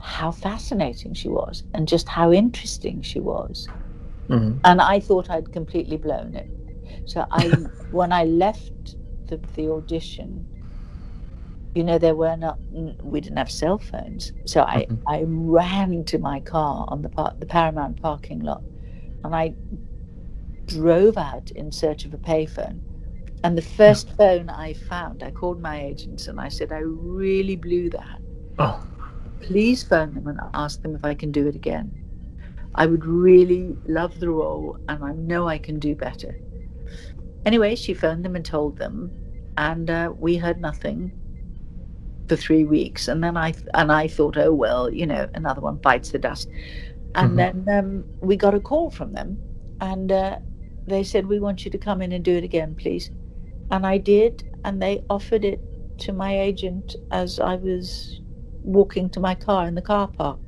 how 0.00 0.30
fascinating 0.32 1.14
she 1.14 1.28
was 1.28 1.62
and 1.74 1.86
just 1.88 2.08
how 2.08 2.32
interesting 2.32 3.02
she 3.02 3.20
was. 3.20 3.68
Mhm. 4.28 4.60
And 4.64 4.80
I 4.80 5.00
thought 5.00 5.30
I'd 5.30 5.52
completely 5.52 5.96
blown 5.96 6.34
it. 6.34 6.48
So 7.06 7.24
I, 7.30 7.52
when 7.90 8.12
I 8.12 8.24
left 8.24 8.96
the, 9.28 9.38
the 9.54 9.68
audition, 9.70 10.46
you 11.74 11.84
know, 11.84 11.98
there 11.98 12.14
were 12.14 12.36
not, 12.36 12.58
we 13.02 13.20
didn't 13.20 13.38
have 13.38 13.50
cell 13.50 13.78
phones. 13.78 14.32
So 14.44 14.62
I, 14.62 14.86
Mhm. 14.88 15.02
I 15.06 15.22
ran 15.26 16.04
to 16.04 16.18
my 16.18 16.40
car 16.40 16.84
on 16.88 17.02
the 17.02 17.08
par- 17.08 17.34
the 17.38 17.46
Paramount 17.46 18.00
parking 18.02 18.40
lot, 18.40 18.62
and 19.24 19.34
I 19.34 19.54
drove 20.66 21.16
out 21.16 21.50
in 21.52 21.72
search 21.72 22.04
of 22.04 22.14
a 22.14 22.18
payphone. 22.18 22.80
And 23.44 23.56
the 23.58 23.62
first 23.62 24.10
phone 24.16 24.48
I 24.50 24.74
found, 24.74 25.22
I 25.22 25.30
called 25.30 25.60
my 25.60 25.80
agents 25.82 26.28
and 26.28 26.40
I 26.40 26.48
said, 26.48 26.72
I 26.72 26.80
really 26.84 27.56
blew 27.56 27.90
that. 27.90 28.18
Oh. 28.58 28.82
Please 29.40 29.82
phone 29.82 30.14
them 30.14 30.26
and 30.28 30.38
ask 30.54 30.82
them 30.82 30.94
if 30.94 31.04
I 31.04 31.14
can 31.14 31.32
do 31.32 31.48
it 31.48 31.56
again. 31.56 31.92
I 32.74 32.86
would 32.86 33.04
really 33.04 33.76
love 33.86 34.18
the 34.20 34.30
role 34.30 34.78
and 34.88 35.04
I 35.04 35.12
know 35.12 35.48
I 35.48 35.58
can 35.58 35.78
do 35.78 35.94
better. 35.94 36.40
Anyway, 37.44 37.74
she 37.74 37.94
phoned 37.94 38.24
them 38.24 38.36
and 38.36 38.44
told 38.44 38.78
them, 38.78 39.12
and 39.56 39.90
uh, 39.90 40.12
we 40.16 40.36
heard 40.36 40.60
nothing 40.60 41.12
for 42.28 42.36
three 42.36 42.64
weeks. 42.64 43.08
And 43.08 43.22
then 43.22 43.36
I 43.36 43.54
and 43.74 43.90
I 43.92 44.08
thought, 44.08 44.36
oh 44.36 44.52
well, 44.54 44.92
you 44.92 45.06
know, 45.06 45.28
another 45.34 45.60
one 45.60 45.76
bites 45.76 46.10
the 46.10 46.18
dust. 46.18 46.48
And 47.14 47.38
Mhm. 47.38 47.64
then 47.66 47.66
um, 47.78 48.04
we 48.20 48.36
got 48.36 48.54
a 48.54 48.60
call 48.60 48.90
from 48.90 49.12
them, 49.12 49.38
and 49.80 50.10
uh, 50.12 50.38
they 50.86 51.04
said, 51.04 51.26
we 51.26 51.38
want 51.40 51.64
you 51.64 51.70
to 51.70 51.78
come 51.78 52.02
in 52.02 52.12
and 52.12 52.24
do 52.24 52.36
it 52.36 52.44
again, 52.44 52.74
please. 52.74 53.10
And 53.70 53.86
I 53.86 53.98
did, 53.98 54.44
and 54.64 54.82
they 54.82 55.02
offered 55.08 55.44
it 55.44 55.60
to 55.98 56.12
my 56.12 56.38
agent 56.40 56.96
as 57.10 57.38
I 57.38 57.56
was 57.56 58.20
walking 58.62 59.08
to 59.10 59.20
my 59.20 59.34
car 59.34 59.66
in 59.66 59.74
the 59.74 59.82
car 59.82 60.08
park. 60.08 60.38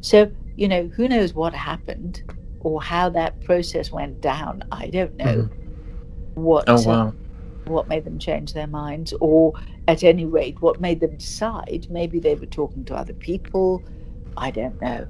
So, 0.00 0.30
you 0.56 0.68
know, 0.68 0.88
who 0.94 1.08
knows 1.08 1.34
what 1.34 1.54
happened 1.54 2.22
or 2.60 2.82
how 2.82 3.08
that 3.10 3.40
process 3.42 3.90
went 3.90 4.20
down? 4.20 4.62
I 4.70 4.88
don't 4.88 5.16
know 5.16 5.48
what 6.34 6.68
Oh 6.68 6.76
uh, 6.76 6.82
wow. 6.82 7.14
what 7.66 7.88
made 7.88 8.04
them 8.04 8.18
change 8.18 8.52
their 8.52 8.66
minds, 8.66 9.12
or 9.20 9.52
at 9.88 10.02
any 10.04 10.24
rate, 10.24 10.60
what 10.60 10.80
made 10.80 11.00
them 11.00 11.16
decide. 11.16 11.86
Maybe 11.90 12.20
they 12.20 12.34
were 12.34 12.46
talking 12.46 12.84
to 12.86 12.94
other 12.94 13.14
people. 13.14 13.82
I 14.36 14.50
don't 14.50 14.80
know. 14.80 15.08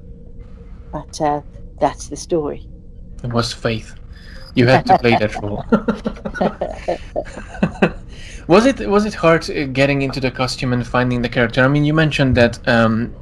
But 0.92 1.20
uh, 1.20 1.42
that's 1.78 2.08
the 2.08 2.16
story. 2.16 2.66
It 3.22 3.32
was 3.32 3.52
faith. 3.52 3.94
You 4.54 4.66
had 4.66 4.86
to 4.86 4.98
play 4.98 5.16
that 5.16 5.34
role. 5.42 5.64
was 8.48 8.66
it 8.66 8.88
was 8.88 9.06
it 9.06 9.14
hard 9.14 9.48
uh, 9.48 9.66
getting 9.66 10.02
into 10.02 10.18
the 10.18 10.30
costume 10.30 10.72
and 10.72 10.86
finding 10.86 11.22
the 11.22 11.28
character? 11.28 11.62
I 11.62 11.68
mean, 11.68 11.84
you 11.84 11.94
mentioned 11.94 12.36
that 12.36 12.58
um, 12.68 13.14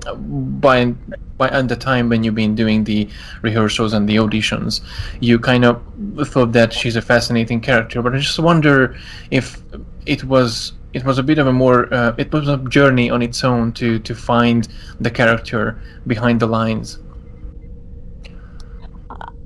by 0.61 0.95
by 1.37 1.49
at 1.51 1.69
the 1.69 1.77
time 1.77 2.09
when 2.09 2.25
you've 2.25 2.35
been 2.35 2.55
doing 2.55 2.85
the 2.85 3.09
rehearsals 3.43 3.93
and 3.93 4.09
the 4.09 4.17
auditions, 4.17 4.81
you 5.21 5.38
kind 5.38 5.64
of 5.64 5.83
thought 6.25 6.53
that 6.53 6.73
she's 6.73 6.97
a 6.97 7.03
fascinating 7.03 7.61
character. 7.61 8.01
But 8.01 8.14
I 8.14 8.19
just 8.19 8.38
wonder 8.38 8.97
if 9.31 9.62
it 10.07 10.25
was 10.25 10.73
it 10.95 11.05
was 11.05 11.19
a 11.19 11.23
bit 11.23 11.38
of 11.38 11.47
a 11.47 11.53
more 11.53 11.93
uh, 11.93 12.14
it 12.17 12.33
was 12.33 12.49
a 12.49 12.57
journey 12.69 13.11
on 13.11 13.21
its 13.21 13.45
own 13.45 13.73
to 13.73 13.99
to 13.99 14.14
find 14.14 14.67
the 14.99 15.11
character 15.11 15.79
behind 16.07 16.41
the 16.41 16.47
lines. 16.47 17.01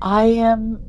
I 0.01 0.39
um 0.39 0.81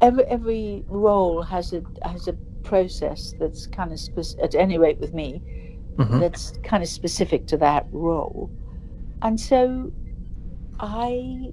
every 0.00 0.24
every 0.24 0.84
role 0.88 1.42
has 1.42 1.72
a 1.72 1.82
has 2.02 2.28
a 2.28 2.32
process 2.62 3.34
that's 3.38 3.66
kind 3.66 3.92
of 3.92 3.98
spec- 4.00 4.38
at 4.42 4.54
any 4.54 4.78
rate 4.78 4.98
with 4.98 5.14
me 5.14 5.42
Mhm. 5.96 6.20
that's 6.20 6.52
kind 6.62 6.82
of 6.82 6.88
specific 6.88 7.46
to 7.46 7.56
that 7.56 7.86
role, 7.92 8.50
and 9.22 9.38
so 9.40 9.90
I 10.80 11.50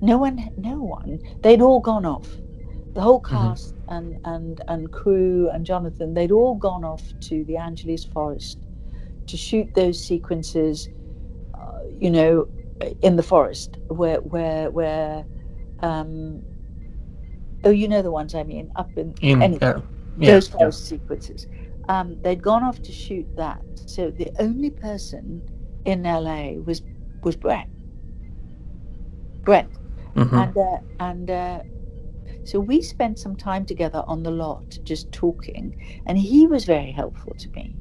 no 0.00 0.18
one 0.18 0.50
no 0.56 0.82
one 0.82 1.18
they'd 1.42 1.62
all 1.62 1.80
gone 1.80 2.04
off. 2.04 2.28
The 2.94 3.00
whole 3.00 3.20
cast 3.20 3.74
and 3.88 4.18
and 4.24 4.60
and 4.68 4.92
crew 4.92 5.48
and 5.50 5.64
Jonathan 5.64 6.14
they'd 6.14 6.32
all 6.32 6.54
gone 6.56 6.84
off 6.84 7.02
to 7.20 7.44
the 7.44 7.56
Angeles 7.56 8.04
forest 8.04 8.58
to 9.26 9.36
shoot 9.36 9.72
those 9.74 10.02
sequences 10.02 10.88
uh, 11.54 11.80
you 11.98 12.10
know 12.10 12.48
in 13.02 13.16
the 13.16 13.22
forest 13.22 13.78
where 13.88 14.20
where 14.20 14.70
where 14.70 15.24
um 15.80 16.42
oh 17.64 17.70
you 17.70 17.88
know 17.88 18.02
the 18.02 18.10
ones 18.10 18.34
i 18.34 18.42
mean 18.42 18.70
up 18.76 18.90
in 18.96 19.14
In 19.20 19.42
anyway, 19.42 19.58
uh, 19.62 19.80
yeah, 20.18 20.32
those 20.32 20.50
yeah. 20.58 20.70
sequences. 20.70 21.46
Um 21.88 22.16
they'd 22.22 22.42
gone 22.42 22.62
off 22.64 22.80
to 22.82 22.92
shoot 22.92 23.26
that. 23.36 23.62
So 23.86 24.10
the 24.10 24.30
only 24.38 24.70
person 24.70 25.42
in 25.84 26.02
la 26.02 26.50
was 26.64 26.82
was 27.22 27.36
Brent. 27.36 27.68
Brent. 29.44 29.70
Mhm. 30.16 30.32
and 30.32 30.56
uh, 30.56 30.78
and 31.00 31.30
uh, 31.30 31.62
so 32.44 32.60
we 32.60 32.82
spent 32.82 33.18
some 33.18 33.36
time 33.36 33.64
together 33.64 34.02
on 34.06 34.22
the 34.22 34.30
lot 34.30 34.78
just 34.84 35.10
talking 35.12 35.76
and 36.06 36.18
he 36.18 36.46
was 36.46 36.64
very 36.64 36.90
helpful 36.92 37.34
to 37.38 37.48
me. 37.56 37.76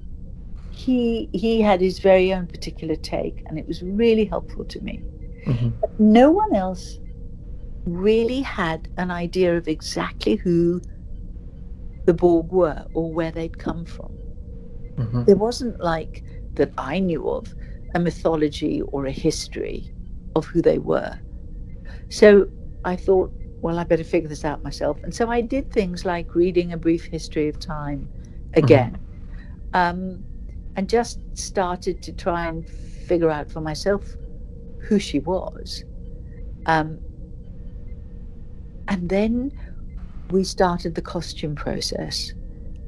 He 0.72 1.30
he 1.34 1.62
had 1.62 1.82
his 1.82 2.00
very 2.00 2.34
own 2.34 2.48
particular 2.48 2.96
take 2.96 3.42
and 3.48 3.58
it 3.58 3.68
was 3.68 3.82
really 3.82 4.26
helpful 4.26 4.66
to 4.66 4.80
me. 4.82 5.04
Mhm. 5.46 5.74
but 5.82 5.92
no 6.00 6.32
one 6.32 6.54
else 6.56 7.00
really 7.88 8.41
had 8.41 8.88
an 8.97 9.10
idea 9.12 9.56
of 9.58 9.67
exactly 9.67 10.36
who 10.36 10.82
the 12.06 12.13
borg 12.13 12.52
were 12.52 12.86
or 12.93 13.12
where 13.12 13.32
they'd 13.32 13.58
come 13.58 13.86
from 13.86 14.12
Mhm. 14.97 15.26
there 15.26 15.36
wasn't 15.36 15.80
like 15.80 16.23
that 16.56 16.71
I 16.78 17.00
knew 17.00 17.30
of 17.30 17.54
a 17.93 18.00
mythology 18.00 18.82
or 18.82 19.06
a 19.06 19.12
history 19.12 19.93
of 20.36 20.45
who 20.45 20.62
they 20.62 20.80
were. 20.80 21.17
So 22.10 22.47
I 22.84 22.95
thought, 22.95 23.32
well, 23.62 23.80
I 23.80 23.84
better 23.84 24.04
figure 24.04 24.30
this 24.30 24.43
out 24.45 24.63
myself. 24.63 24.97
And 25.04 25.13
so 25.13 25.30
I 25.30 25.41
did 25.41 25.71
things 25.71 26.06
like 26.06 26.34
reading 26.36 26.73
a 26.73 26.78
brief 26.78 27.06
history 27.06 27.47
of 27.47 27.60
time 27.60 28.10
again, 28.54 28.97
um, 29.73 30.23
and 30.76 30.89
just 30.89 31.19
started 31.38 32.02
to 32.04 32.12
try 32.12 32.47
and 32.47 32.67
figure 32.67 33.30
out 33.30 33.52
for 33.52 33.62
myself 33.62 34.15
who 34.80 35.00
she 35.00 35.19
was. 35.19 35.84
Um, 36.65 37.00
and 38.88 39.10
then 39.10 39.52
we 40.32 40.43
started 40.43 40.95
the 40.95 41.02
costume 41.02 41.56
process 41.56 42.34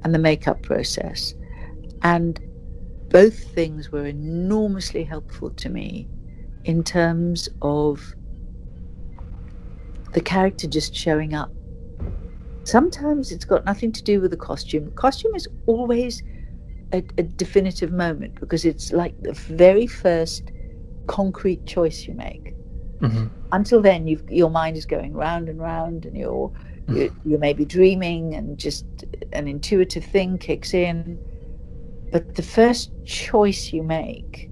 and 0.04 0.14
the 0.14 0.20
makeup 0.20 0.62
process. 0.64 1.34
And 2.02 2.40
both 3.10 3.38
things 3.54 3.92
were 3.92 4.06
enormously 4.06 5.04
helpful 5.04 5.50
to 5.52 5.70
me 5.70 6.08
in 6.64 6.84
terms 6.84 7.50
of 7.62 8.14
the 10.14 10.22
character 10.22 10.68
just 10.68 10.96
showing 10.96 11.34
up. 11.34 11.52
Sometimes 12.64 13.32
it's 13.32 13.46
got 13.46 13.66
nothing 13.66 13.92
to 13.94 14.04
do 14.04 14.22
with 14.22 14.32
the 14.32 14.38
costume. 14.38 14.92
Costume 14.96 15.34
is 15.36 15.48
always 15.66 16.22
a, 16.94 16.98
a 17.18 17.24
definitive 17.24 17.92
moment 17.92 18.40
because 18.40 18.66
it's 18.66 18.92
like 18.92 19.16
the 19.22 19.34
very 19.34 19.88
first 19.88 20.52
concrete 21.08 21.66
choice 21.66 22.06
you 22.08 22.14
make. 22.14 22.54
hmm 23.00 23.28
Until 23.52 23.82
then, 23.82 24.08
your 24.30 24.50
mind 24.50 24.78
is 24.78 24.86
going 24.86 25.14
round 25.14 25.50
and 25.50 25.60
round, 25.60 26.06
and 26.06 26.18
you're 26.18 26.52
you, 26.88 27.12
you 27.24 27.38
may 27.38 27.54
be 27.54 27.66
dreaming, 27.66 28.36
and 28.36 28.58
just 28.58 28.86
an 29.34 29.48
intuitive 29.48 30.06
thing 30.06 30.38
kicks 30.38 30.74
in. 30.74 31.20
But 32.12 32.36
the 32.36 32.44
first 32.44 32.92
choice 33.06 33.72
you 33.74 33.84
make 33.84 34.52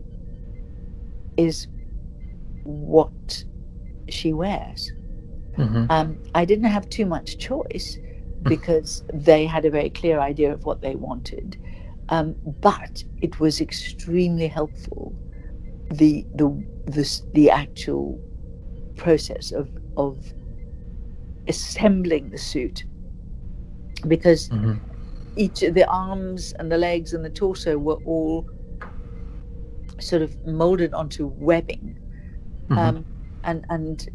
is 1.37 1.67
what 2.63 3.45
she 4.09 4.33
wears. 4.33 4.91
hmm 5.55 5.85
Um, 5.89 6.19
I 6.35 6.45
didn't 6.45 6.65
have 6.71 6.89
too 6.89 7.05
much 7.05 7.37
choice 7.37 7.99
because 8.47 9.03
they 9.13 9.45
had 9.45 9.65
a 9.65 9.71
very 9.71 9.89
clear 9.89 10.19
idea 10.19 10.53
of 10.53 10.65
what 10.65 10.81
they 10.81 10.95
wanted. 10.95 11.57
Um, 12.09 12.35
but 12.61 13.03
it 13.21 13.39
was 13.39 13.61
extremely 13.61 14.47
helpful 14.47 15.15
the 15.91 16.25
the 16.35 16.49
the, 16.87 17.21
the 17.33 17.51
actual 17.51 18.21
process 18.97 19.51
of 19.51 19.69
of 19.95 20.17
assembling 21.47 22.29
the 22.29 22.37
suit 22.37 22.83
because 24.07 24.47
hmm 24.47 24.73
each 25.39 25.61
of 25.61 25.75
the 25.75 25.87
arms 25.87 26.51
and 26.57 26.71
the 26.71 26.77
legs 26.79 27.13
and 27.13 27.23
the 27.23 27.29
torso 27.29 27.77
were 27.77 27.99
all 28.05 28.49
sort 29.99 30.23
of 30.23 30.35
molded 30.47 30.95
onto 30.95 31.27
webbing 31.27 31.95
hmm 32.69 32.77
um, 32.77 33.05
and 33.43 33.63
and 33.69 34.09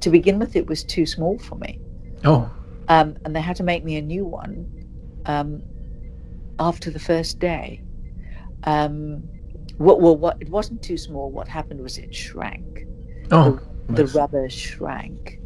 to 0.00 0.08
begin 0.08 0.38
with 0.38 0.54
it 0.54 0.68
was 0.68 0.84
too 0.84 1.04
small 1.04 1.36
for 1.38 1.56
me 1.56 1.80
oh. 2.24 2.48
um, 2.88 3.16
and 3.24 3.34
they 3.34 3.40
had 3.40 3.56
to 3.56 3.64
make 3.64 3.82
me 3.84 3.96
a 3.96 4.02
new 4.02 4.24
one 4.24 4.78
um, 5.26 5.62
after 6.58 6.90
the 6.90 6.98
first 6.98 7.38
day. 7.38 7.80
Um, 8.64 9.22
what, 9.76 10.00
well, 10.00 10.16
what 10.16 10.38
it 10.40 10.48
wasn't 10.48 10.82
too 10.82 10.96
small. 10.96 11.30
What 11.30 11.46
happened 11.46 11.80
was 11.80 11.98
it 11.98 12.14
shrank. 12.14 12.86
Oh. 13.30 13.60
The 13.88 14.02
nice. 14.04 14.14
rubber 14.14 14.48
shrank, 14.50 15.40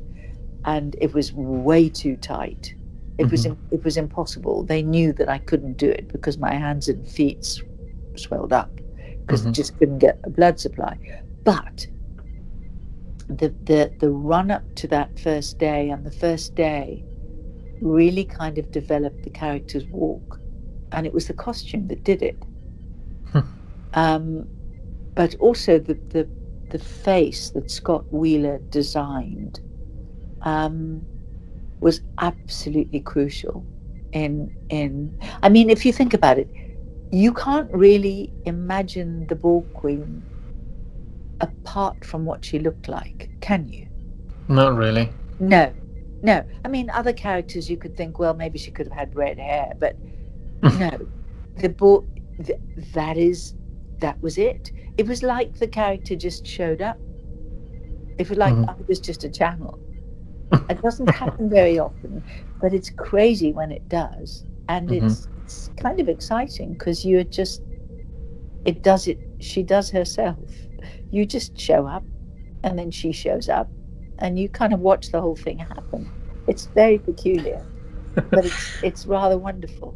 and 0.65 0.97
it 1.01 1.15
was 1.15 1.33
way 1.33 1.89
too 1.89 2.17
tight. 2.17 2.75
It 3.19 3.31
was 3.31 3.45
Mhm. 3.45 3.51
im- 3.51 3.59
it 3.71 3.85
was 3.85 3.97
impossible. 3.97 4.65
They 4.65 4.83
knew 4.83 5.13
that 5.15 5.29
I 5.29 5.39
couldn't 5.39 5.77
do 5.77 5.89
it 5.89 6.09
because 6.09 6.39
my 6.39 6.55
hands 6.55 6.89
and 6.89 7.07
feet 7.07 7.45
swelled 8.17 8.53
up 8.53 8.71
because 9.21 9.43
Mhm. 9.45 9.49
I 9.49 9.51
just 9.53 9.79
couldn't 9.79 9.99
get 9.99 10.19
a 10.25 10.31
blood 10.31 10.59
supply. 10.59 10.99
But 11.45 11.87
the 13.29 13.53
the 13.65 13.93
the 14.01 14.11
run 14.11 14.51
up 14.51 14.63
to 14.77 14.89
that 14.89 15.19
first 15.19 15.59
day 15.59 15.91
and 15.91 16.05
the 16.05 16.11
first 16.11 16.55
day 16.55 17.05
really 17.81 18.25
kind 18.25 18.59
of 18.59 18.71
developed 18.73 19.23
the 19.23 19.31
character's 19.31 19.87
walk, 19.89 20.41
and 20.93 21.07
it 21.07 21.13
was 21.13 21.27
the 21.27 21.35
costume 21.35 21.87
that 21.89 22.03
did 22.05 22.23
it. 22.23 22.37
Hmm. 23.33 23.41
um, 23.95 24.47
but 25.15 25.35
also 25.37 25.79
the, 25.79 25.95
the 26.11 26.27
the 26.73 26.79
face 26.79 27.51
that 27.51 27.71
Scott 27.71 28.11
Wheeler 28.11 28.59
designed 28.71 29.61
um, 30.41 31.05
was 31.81 32.01
absolutely 32.19 33.01
crucial. 33.01 33.65
In 34.13 34.55
in, 34.71 35.17
I 35.43 35.49
mean, 35.49 35.71
if 35.71 35.87
you 35.87 35.93
think 35.93 36.15
about 36.15 36.39
it, 36.39 36.49
you 37.11 37.33
can't 37.33 37.71
really 37.73 38.33
imagine 38.47 39.27
the 39.27 39.35
Borg 39.35 39.73
Queen 39.75 40.23
apart 41.41 42.05
from 42.05 42.25
what 42.25 42.45
she 42.45 42.59
looked 42.59 42.89
like, 42.89 43.31
can 43.41 43.69
you? 43.69 43.87
Not 44.49 44.77
really. 44.77 45.11
No, 45.41 45.73
no. 46.23 46.45
I 46.65 46.69
mean, 46.69 46.89
other 46.91 47.13
characters 47.13 47.69
you 47.69 47.77
could 47.77 47.97
think, 47.97 48.19
well, 48.19 48.35
maybe 48.35 48.59
she 48.59 48.71
could 48.71 48.87
have 48.87 48.97
had 48.97 49.15
red 49.15 49.39
hair, 49.39 49.73
but 49.79 49.97
no, 50.63 51.07
the 51.57 51.69
Borg. 51.69 52.07
Th- 52.43 52.59
that 52.95 53.19
is, 53.19 53.55
that 54.03 54.21
was 54.23 54.37
it. 54.39 54.71
It 54.99 55.07
was 55.09 55.23
like 55.23 55.59
the 55.59 55.67
character 55.67 56.15
just 56.17 56.47
showed 56.47 56.83
up. 56.83 56.99
It 58.19 58.29
was 58.29 58.39
like 58.39 58.55
Mhm. 58.55 58.69
I 58.69 58.75
was 58.87 59.01
just 59.01 59.25
a 59.25 59.31
channel. 59.31 59.79
It 60.69 60.83
doesn't 60.83 61.09
happen 61.11 61.49
very 61.49 61.79
often, 61.79 62.23
but 62.61 62.75
it's 62.75 62.91
crazy 62.91 63.53
when 63.53 63.73
it 63.73 63.89
does, 63.89 64.45
and 64.69 64.89
Mhm. 64.91 65.03
it's 65.03 65.29
it's 65.45 65.71
kind 65.77 65.99
of 66.01 66.09
exciting 66.09 66.75
because 66.75 67.05
you're 67.05 67.25
just. 67.41 67.63
It 68.65 68.83
does 68.83 69.09
it. 69.09 69.19
She 69.41 69.63
does 69.63 69.91
herself. 69.91 70.39
You 71.11 71.27
just 71.27 71.59
show 71.59 71.87
up, 71.87 72.05
and 72.65 72.79
then 72.79 72.91
she 72.91 73.11
shows 73.13 73.49
up, 73.49 73.69
and 74.19 74.39
you 74.39 74.49
kind 74.49 74.73
of 74.73 74.81
watch 74.81 75.11
the 75.11 75.21
whole 75.21 75.37
thing 75.37 75.59
happen. 75.59 76.09
It's 76.47 76.67
very 76.67 76.99
peculiar, 76.99 77.63
but 78.31 78.45
it's 78.47 78.83
it's 78.83 79.07
rather 79.07 79.39
wonderful. 79.39 79.95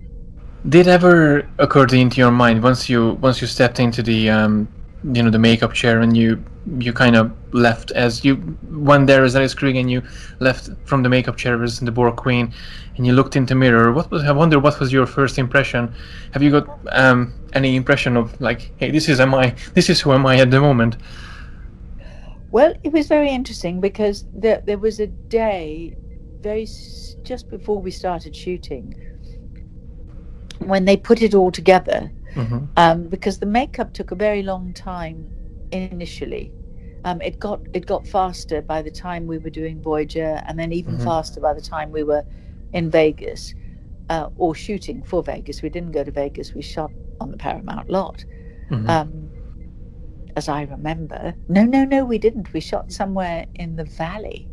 Did 0.68 0.88
ever 0.88 1.48
occur 1.59 1.87
to 1.87 1.96
into 1.96 2.16
your 2.16 2.33
mind 2.33 2.62
once 2.62 2.88
you 2.88 3.12
once 3.20 3.40
you 3.40 3.46
stepped 3.46 3.79
into 3.79 4.02
the 4.02 4.31
um, 4.31 4.68
you 5.12 5.22
know 5.22 5.31
the 5.31 5.38
makeup 5.38 5.72
chair 5.72 6.00
and 6.00 6.16
you 6.16 6.42
you 6.79 6.92
kind 6.92 7.14
of 7.14 7.31
left 7.52 7.92
as 7.92 8.24
you 8.24 8.59
went 8.70 9.07
there 9.07 9.22
as 9.22 9.37
Alice 9.37 9.55
Krige 9.55 9.79
and 9.79 9.88
you 9.88 10.02
left 10.40 10.70
from 10.85 11.05
the 11.05 11.09
makeup 11.09 11.37
chair 11.37 11.62
as 11.62 11.79
the 11.79 11.92
Borg 11.92 12.16
Queen 12.16 12.52
and 12.96 13.07
you 13.07 13.12
looked 13.12 13.37
into 13.37 13.55
mirror. 13.55 13.92
What 13.92 14.11
was 14.11 14.24
I 14.24 14.33
wonder 14.33 14.59
what 14.59 14.81
was 14.81 14.92
your 14.92 15.07
first 15.07 15.38
impression? 15.38 15.94
Have 16.33 16.42
you 16.42 16.50
got 16.50 16.66
um, 16.90 17.33
any 17.52 17.76
impression 17.76 18.16
of 18.16 18.40
like 18.40 18.72
hey 18.79 18.90
this 18.90 19.09
is 19.09 19.20
am 19.20 19.35
I 19.35 19.55
this 19.74 19.88
is 19.88 20.00
who 20.00 20.12
am 20.12 20.26
I 20.26 20.38
at 20.38 20.50
the 20.50 20.61
moment? 20.61 20.96
Well, 22.50 22.74
it 22.83 22.92
was 22.92 23.07
very 23.07 23.31
interesting 23.31 23.81
because 23.81 24.24
there 24.33 24.62
there 24.64 24.79
was 24.79 24.98
a 24.98 25.07
day, 25.07 25.96
very 26.40 26.66
just 27.22 27.50
before 27.50 27.81
we 27.81 27.90
started 27.90 28.35
shooting, 28.35 28.94
when 30.59 30.85
they 30.85 30.97
put 30.97 31.23
it 31.23 31.35
all 31.35 31.51
together. 31.53 32.12
hmm 32.35 32.69
Um, 32.77 33.09
because 33.09 33.38
the 33.38 33.47
makeup 33.47 33.92
took 33.92 34.11
a 34.12 34.16
very 34.16 34.42
long 34.42 34.73
time 34.73 35.31
initially. 35.73 36.53
Um, 37.05 37.21
it 37.23 37.38
got 37.38 37.62
it 37.73 37.87
got 37.87 38.07
faster 38.07 38.62
by 38.62 38.83
the 38.83 38.90
time 38.90 39.27
we 39.27 39.38
were 39.38 39.51
doing 39.51 39.81
Voyager, 39.83 40.42
and 40.47 40.59
then 40.59 40.73
even 40.73 40.97
Mhm. 40.97 40.99
faster 40.99 41.40
by 41.40 41.55
the 41.55 41.61
time 41.61 41.90
we 41.92 42.03
were 42.05 42.25
in 42.73 42.90
Vegas 42.90 43.55
uh, 44.09 44.29
or 44.37 44.55
shooting 44.55 45.03
for 45.03 45.23
Vegas. 45.23 45.62
We 45.62 45.71
didn't 45.71 45.92
go 45.92 46.05
to 46.05 46.12
Vegas; 46.12 46.55
we 46.55 46.62
shot 46.62 46.92
on 47.21 47.31
the 47.31 47.38
Paramount 47.38 47.88
lot. 47.90 48.25
hmm 48.71 48.87
um, 48.87 49.33
as 50.37 50.49
I 50.49 50.62
remember. 50.62 51.37
No, 51.49 51.64
no, 51.64 51.85
no, 51.85 52.05
we 52.05 52.19
didn't. 52.19 52.53
We 52.53 52.61
shot 52.61 52.92
somewhere 52.92 53.47
in 53.55 53.77
the 53.77 53.85
valley, 53.85 54.49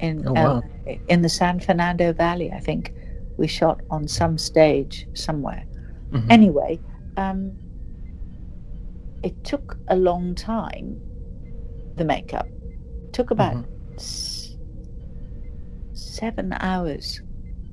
in 0.00 0.26
Oh, 0.26 0.34
uh, 0.34 0.60
in 1.08 1.22
the 1.22 1.28
San 1.28 1.60
Fernando 1.60 2.12
Valley. 2.12 2.50
I 2.52 2.60
think 2.60 2.94
we 3.40 3.48
shot 3.48 3.80
on 3.90 4.06
some 4.06 4.38
stage 4.38 5.08
somewhere. 5.14 5.64
Mhm. 6.12 6.30
Anyway, 6.30 6.80
um, 7.16 7.58
it 9.22 9.42
took 9.44 9.78
a 9.88 9.96
long 9.96 10.34
time. 10.34 11.00
The 11.96 12.04
makeup 12.04 12.46
took 13.12 13.30
about 13.30 13.56
Mhm. 13.56 13.66
s- 13.96 14.56
seven 15.92 16.54
hours, 16.60 17.22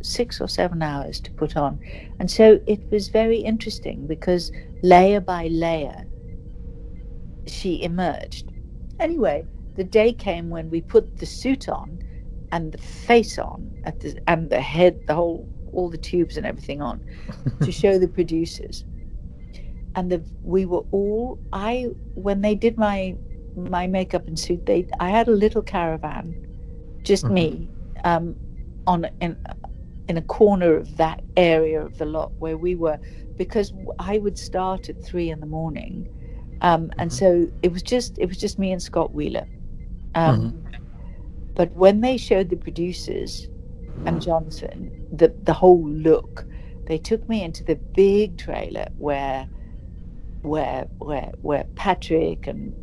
six 0.01 0.41
or 0.41 0.47
seven 0.47 0.81
hours 0.81 1.19
to 1.21 1.31
put 1.33 1.57
on, 1.57 1.79
and 2.19 2.31
so 2.31 2.59
it 2.67 2.81
was 2.91 3.09
very 3.09 3.39
interesting 3.39 4.07
because 4.07 4.51
layer 4.83 5.19
by 5.21 5.47
layer, 5.47 6.05
she 7.47 7.83
emerged. 7.83 8.51
Anyway, 8.99 9.45
the 9.75 9.83
day 9.83 10.13
came 10.13 10.49
when 10.49 10.69
we 10.69 10.81
put 10.81 11.17
the 11.17 11.25
suit 11.25 11.69
on 11.69 11.99
and 12.51 12.71
the 12.71 12.77
face 12.77 13.37
on 13.37 13.71
at 13.83 13.99
the, 13.99 14.17
and 14.27 14.49
the 14.49 14.61
head, 14.61 14.99
the 15.07 15.15
whole, 15.15 15.47
all 15.73 15.89
the 15.89 15.97
tubes 15.97 16.37
and 16.37 16.45
everything 16.45 16.81
on 16.81 17.01
to 17.61 17.71
show 17.71 17.99
the 17.99 18.07
producers. 18.07 18.85
And 19.95 20.11
the, 20.11 20.25
we 20.43 20.65
were 20.65 20.83
all 20.91 21.41
I 21.53 21.87
when 22.15 22.41
they 22.41 22.55
did 22.55 22.77
my 22.77 23.17
my 23.55 23.87
makeup 23.87 24.27
and 24.27 24.39
suit, 24.39 24.65
they 24.65 24.87
I 24.99 25.09
had 25.09 25.27
a 25.27 25.31
little 25.31 25.63
caravan, 25.63 26.37
just 27.05 27.29
Mhm. 27.29 27.33
me, 27.33 27.71
um, 28.03 28.37
on 28.87 29.07
in 29.21 29.37
in 30.07 30.17
a 30.17 30.21
corner 30.23 30.75
of 30.77 30.97
that 30.97 31.23
area 31.37 31.81
of 31.83 31.97
the 31.97 32.05
lot 32.05 32.33
where 32.39 32.57
we 32.57 32.75
were, 32.75 32.99
because 33.37 33.73
I 33.99 34.19
would 34.19 34.37
start 34.37 34.89
at 34.89 35.01
three 35.01 35.29
in 35.31 35.39
the 35.41 35.47
morning, 35.47 36.07
um, 36.61 36.91
and 36.99 37.11
Mhm. 37.11 37.15
so 37.15 37.47
it 37.63 37.71
was 37.71 37.83
just 37.83 38.17
it 38.19 38.27
was 38.27 38.37
just 38.37 38.59
me 38.59 38.71
and 38.71 38.81
Scott 38.83 39.13
Wheeler. 39.13 39.47
Um, 40.15 40.53
But 41.55 41.75
when 41.75 42.01
they 42.01 42.17
showed 42.17 42.49
the 42.49 42.57
producers 42.57 43.49
and 44.05 44.21
Jonathan, 44.21 44.91
the 45.11 45.33
the 45.43 45.53
whole 45.53 45.87
look, 45.89 46.45
they 46.87 46.97
took 46.97 47.27
me 47.29 47.43
into 47.43 47.63
the 47.63 47.75
big 47.95 48.37
trailer 48.37 48.87
where 48.97 49.47
where 50.41 50.87
where 50.99 51.31
where 51.41 51.65
Patrick 51.75 52.47
and 52.47 52.73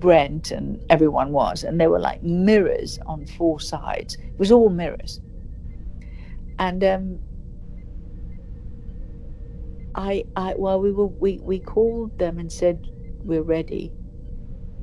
Brent 0.00 0.50
and 0.52 0.82
everyone 0.90 1.32
was, 1.32 1.64
and 1.64 1.80
there 1.80 1.90
were 1.90 2.00
like 2.00 2.22
mirrors 2.22 2.98
on 3.06 3.26
four 3.26 3.60
sides. 3.60 4.16
It 4.16 4.38
was 4.38 4.52
all 4.52 4.70
mirrors, 4.70 5.20
and 6.58 6.84
um, 6.84 7.20
I, 9.94 10.24
I, 10.36 10.54
well, 10.58 10.80
we 10.80 10.92
were 10.92 11.08
we 11.08 11.40
we 11.42 11.60
called 11.60 12.18
them 12.18 12.38
and 12.38 12.52
said 12.52 12.86
we're 13.24 13.42
ready, 13.44 13.92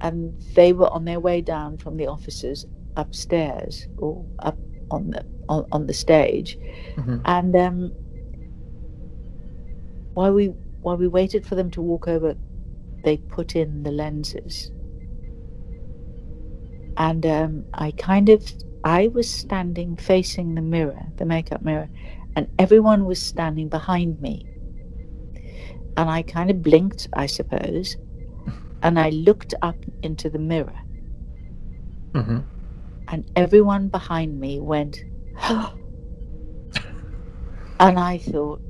and 0.02 0.36
they 0.56 0.74
were 0.74 0.92
on 0.94 1.06
their 1.06 1.20
way 1.20 1.42
down 1.42 1.78
from 1.78 1.98
the 1.98 2.08
offices 2.08 2.66
upstairs 2.98 3.88
or 3.98 4.26
up 4.40 4.60
on 4.92 5.12
the 5.12 5.26
on, 5.50 5.66
on 5.72 5.88
the 5.88 5.94
stage, 5.94 6.58
Mm-hmm. 6.98 7.18
and 7.26 7.56
um, 7.56 7.92
while 10.14 10.34
we 10.34 10.48
while 10.82 10.98
we 10.98 11.08
waited 11.08 11.46
for 11.46 11.56
them 11.56 11.70
to 11.72 11.82
walk 11.82 12.08
over, 12.08 12.36
they 13.04 13.18
put 13.18 13.56
in 13.56 13.84
the 13.84 13.92
lenses, 13.92 14.72
and 16.98 17.26
um, 17.26 17.66
I 17.74 17.92
kind 17.92 18.30
of 18.30 18.52
I 18.84 19.08
was 19.08 19.30
standing 19.30 19.96
facing 19.98 20.56
the 20.56 20.62
mirror, 20.62 21.00
the 21.18 21.26
makeup 21.26 21.62
mirror, 21.62 21.90
and 22.36 22.48
everyone 22.60 23.06
was 23.06 23.22
standing 23.22 23.70
behind 23.70 24.22
me, 24.22 24.46
and 25.98 26.10
I 26.10 26.22
kind 26.24 26.50
of 26.50 26.62
blinked, 26.64 27.08
I 27.14 27.26
suppose, 27.26 27.98
and 28.84 29.00
I 29.00 29.10
looked 29.10 29.54
up 29.62 29.78
into 30.04 30.30
the 30.30 30.40
mirror, 30.40 30.76
Mm-hmm. 32.14 32.40
And 33.12 33.30
everyone 33.36 33.90
behind 33.90 34.40
me 34.40 34.60
went, 34.60 35.04
and 37.80 38.00
I 38.00 38.20
thought, 38.20 38.62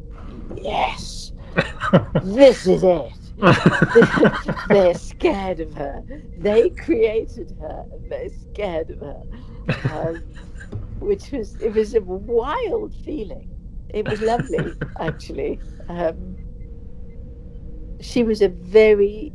yes, 0.55 1.33
this 2.23 2.65
is 2.65 2.83
it. 2.83 3.11
they're 4.69 4.93
scared 4.93 5.59
of 5.59 5.73
her. 5.73 6.03
They 6.37 6.69
created 6.69 7.55
her, 7.59 7.85
and 7.91 8.11
they're 8.11 8.29
scared 8.29 8.89
of 8.91 8.99
her. 8.99 9.23
Um, 9.91 10.23
which 10.99 11.31
was 11.31 11.55
it 11.61 11.73
was 11.73 11.95
a 11.95 12.01
wild 12.01 12.93
feeling. 13.05 13.49
It 13.89 14.07
was 14.07 14.21
lovely, 14.21 14.73
actually. 14.99 15.59
Um, 15.87 16.37
she 18.01 18.23
was 18.23 18.41
a 18.41 18.49
very 18.49 19.33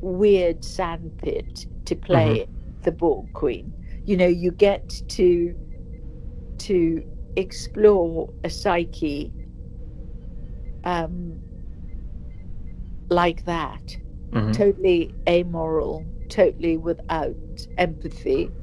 weird 0.00 0.64
sandpit 0.64 1.66
to 1.86 1.96
play 1.96 2.48
the 2.82 2.92
Borg 2.92 3.32
queen. 3.32 3.72
You 4.06 4.16
know, 4.16 4.26
you 4.28 4.52
get 4.52 5.02
to 5.10 5.56
to 6.58 7.04
explore 7.36 8.32
a 8.44 8.50
psyche 8.50 9.34
um, 10.84 11.40
like 13.10 13.44
that, 13.44 13.98
Mhm. 14.32 14.52
totally 14.52 15.14
amoral, 15.28 16.06
totally 16.28 16.76
without 16.76 17.36
empathy, 17.78 18.54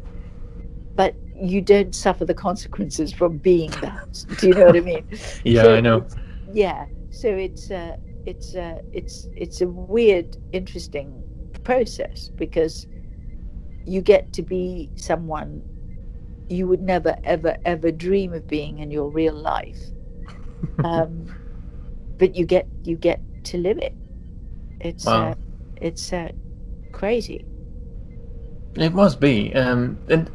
but 0.96 1.16
you 1.42 1.62
don't 1.62 1.96
suffer 1.96 2.26
the 2.26 2.34
consequences 2.34 3.14
from 3.14 3.38
being 3.38 3.72
that. 3.82 4.26
Do 4.38 4.48
you 4.48 4.54
know 4.56 4.66
what 4.68 4.78
I 4.78 4.82
mean? 4.82 5.06
Yeah, 5.46 5.64
So 5.64 5.74
I 5.76 5.82
know. 5.82 6.06
Yeah. 6.52 6.88
So 7.12 7.30
it's 7.30 7.72
uh, 7.72 7.98
it's 8.26 8.56
uh, 8.56 8.80
it's 8.94 9.30
it's 9.36 9.62
a 9.62 9.68
weird, 9.68 10.38
interesting 10.52 11.24
process 11.64 12.32
because 12.38 12.88
you 13.86 14.02
get 14.02 14.34
to 14.34 14.42
be 14.42 14.90
someone 14.96 15.62
you 16.50 16.68
would 16.68 16.82
never, 16.82 17.16
ever, 17.24 17.58
ever 17.66 17.92
dream 17.92 18.34
of 18.34 18.48
being 18.48 18.80
in 18.80 18.92
your 18.92 19.10
real 19.10 19.34
life. 19.36 19.80
Um, 20.84 21.28
but 22.18 22.36
you 22.36 22.46
get 22.46 22.68
you 22.84 22.96
get 22.96 23.20
to 23.46 23.58
live 23.58 23.78
it. 23.78 23.94
It's 24.80 25.06
Wow. 25.06 25.32
uh, 25.32 25.36
it's 25.78 26.14
uh, 26.14 26.32
crazy. 26.92 27.46
It 28.76 28.94
must 28.94 29.20
be, 29.20 29.54
um, 29.56 29.98
and 30.10 30.30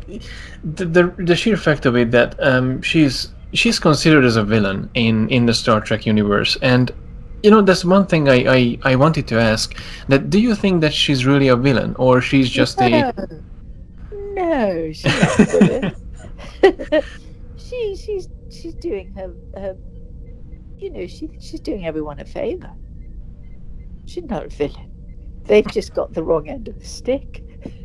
the, 0.63 0.85
the 0.85 1.15
the 1.19 1.37
sheer 1.37 1.57
fact 1.57 1.87
of 1.87 1.97
it 1.97 2.13
that 2.13 2.37
um, 2.41 2.83
she's 2.83 3.33
she's 3.53 3.79
considered 3.81 4.25
as 4.25 4.37
a 4.37 4.45
villain 4.45 4.91
in 4.95 5.29
in 5.29 5.47
the 5.47 5.55
Star 5.55 5.81
Trek 5.81 6.07
universe, 6.07 6.57
and 6.63 6.93
you 7.43 7.51
know 7.51 7.63
that's 7.63 7.85
one 7.85 8.07
thing 8.07 8.29
I, 8.29 8.45
I 8.57 8.79
I 8.83 8.97
wanted 8.97 9.27
to 9.29 9.41
ask. 9.41 9.77
That 10.09 10.31
do 10.31 10.39
you 10.41 10.55
think 10.55 10.81
that 10.81 10.93
she's 10.93 11.25
really 11.25 11.49
a 11.49 11.57
villain, 11.57 11.95
or 11.99 12.21
she's 12.21 12.51
just 12.51 12.81
a 12.81 12.89
no, 12.89 13.13
no, 14.13 14.93
she's 14.93 15.05
not 15.05 15.39
a 15.39 15.45
villain. 15.45 15.95
she 17.57 17.97
she's 17.97 18.29
she's 18.51 18.75
doing 18.75 19.13
her 19.13 19.33
her 19.55 19.77
you 20.79 20.91
know 20.91 21.07
she 21.07 21.31
she's 21.41 21.61
doing 21.61 21.87
everyone 21.87 22.19
a 22.21 22.25
favor. 22.25 22.73
She's 24.07 24.25
not 24.25 24.47
a 24.47 24.49
villain. 24.49 24.91
They've 25.45 25.67
just 25.67 25.95
got 25.95 26.13
the 26.13 26.23
wrong 26.23 26.49
end 26.49 26.69
of 26.69 26.79
the 26.79 26.85
stick. 26.85 27.45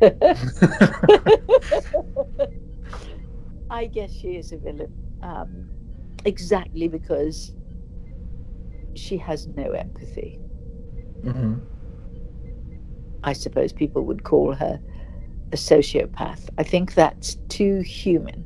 I 3.70 3.86
guess 3.86 4.12
she 4.12 4.36
is 4.36 4.52
a 4.52 4.58
villain, 4.58 4.92
um, 5.22 5.68
exactly 6.24 6.88
because 6.88 7.52
she 8.94 9.16
has 9.18 9.46
no 9.48 9.70
empathy. 9.72 10.38
Mhm. 11.22 11.60
I 13.22 13.32
suppose 13.32 13.72
people 13.72 14.02
would 14.02 14.24
call 14.24 14.52
her 14.54 14.80
a 15.52 15.56
sociopath. 15.56 16.48
I 16.58 16.62
think 16.62 16.94
that's 16.94 17.36
too 17.48 17.80
human 17.80 18.44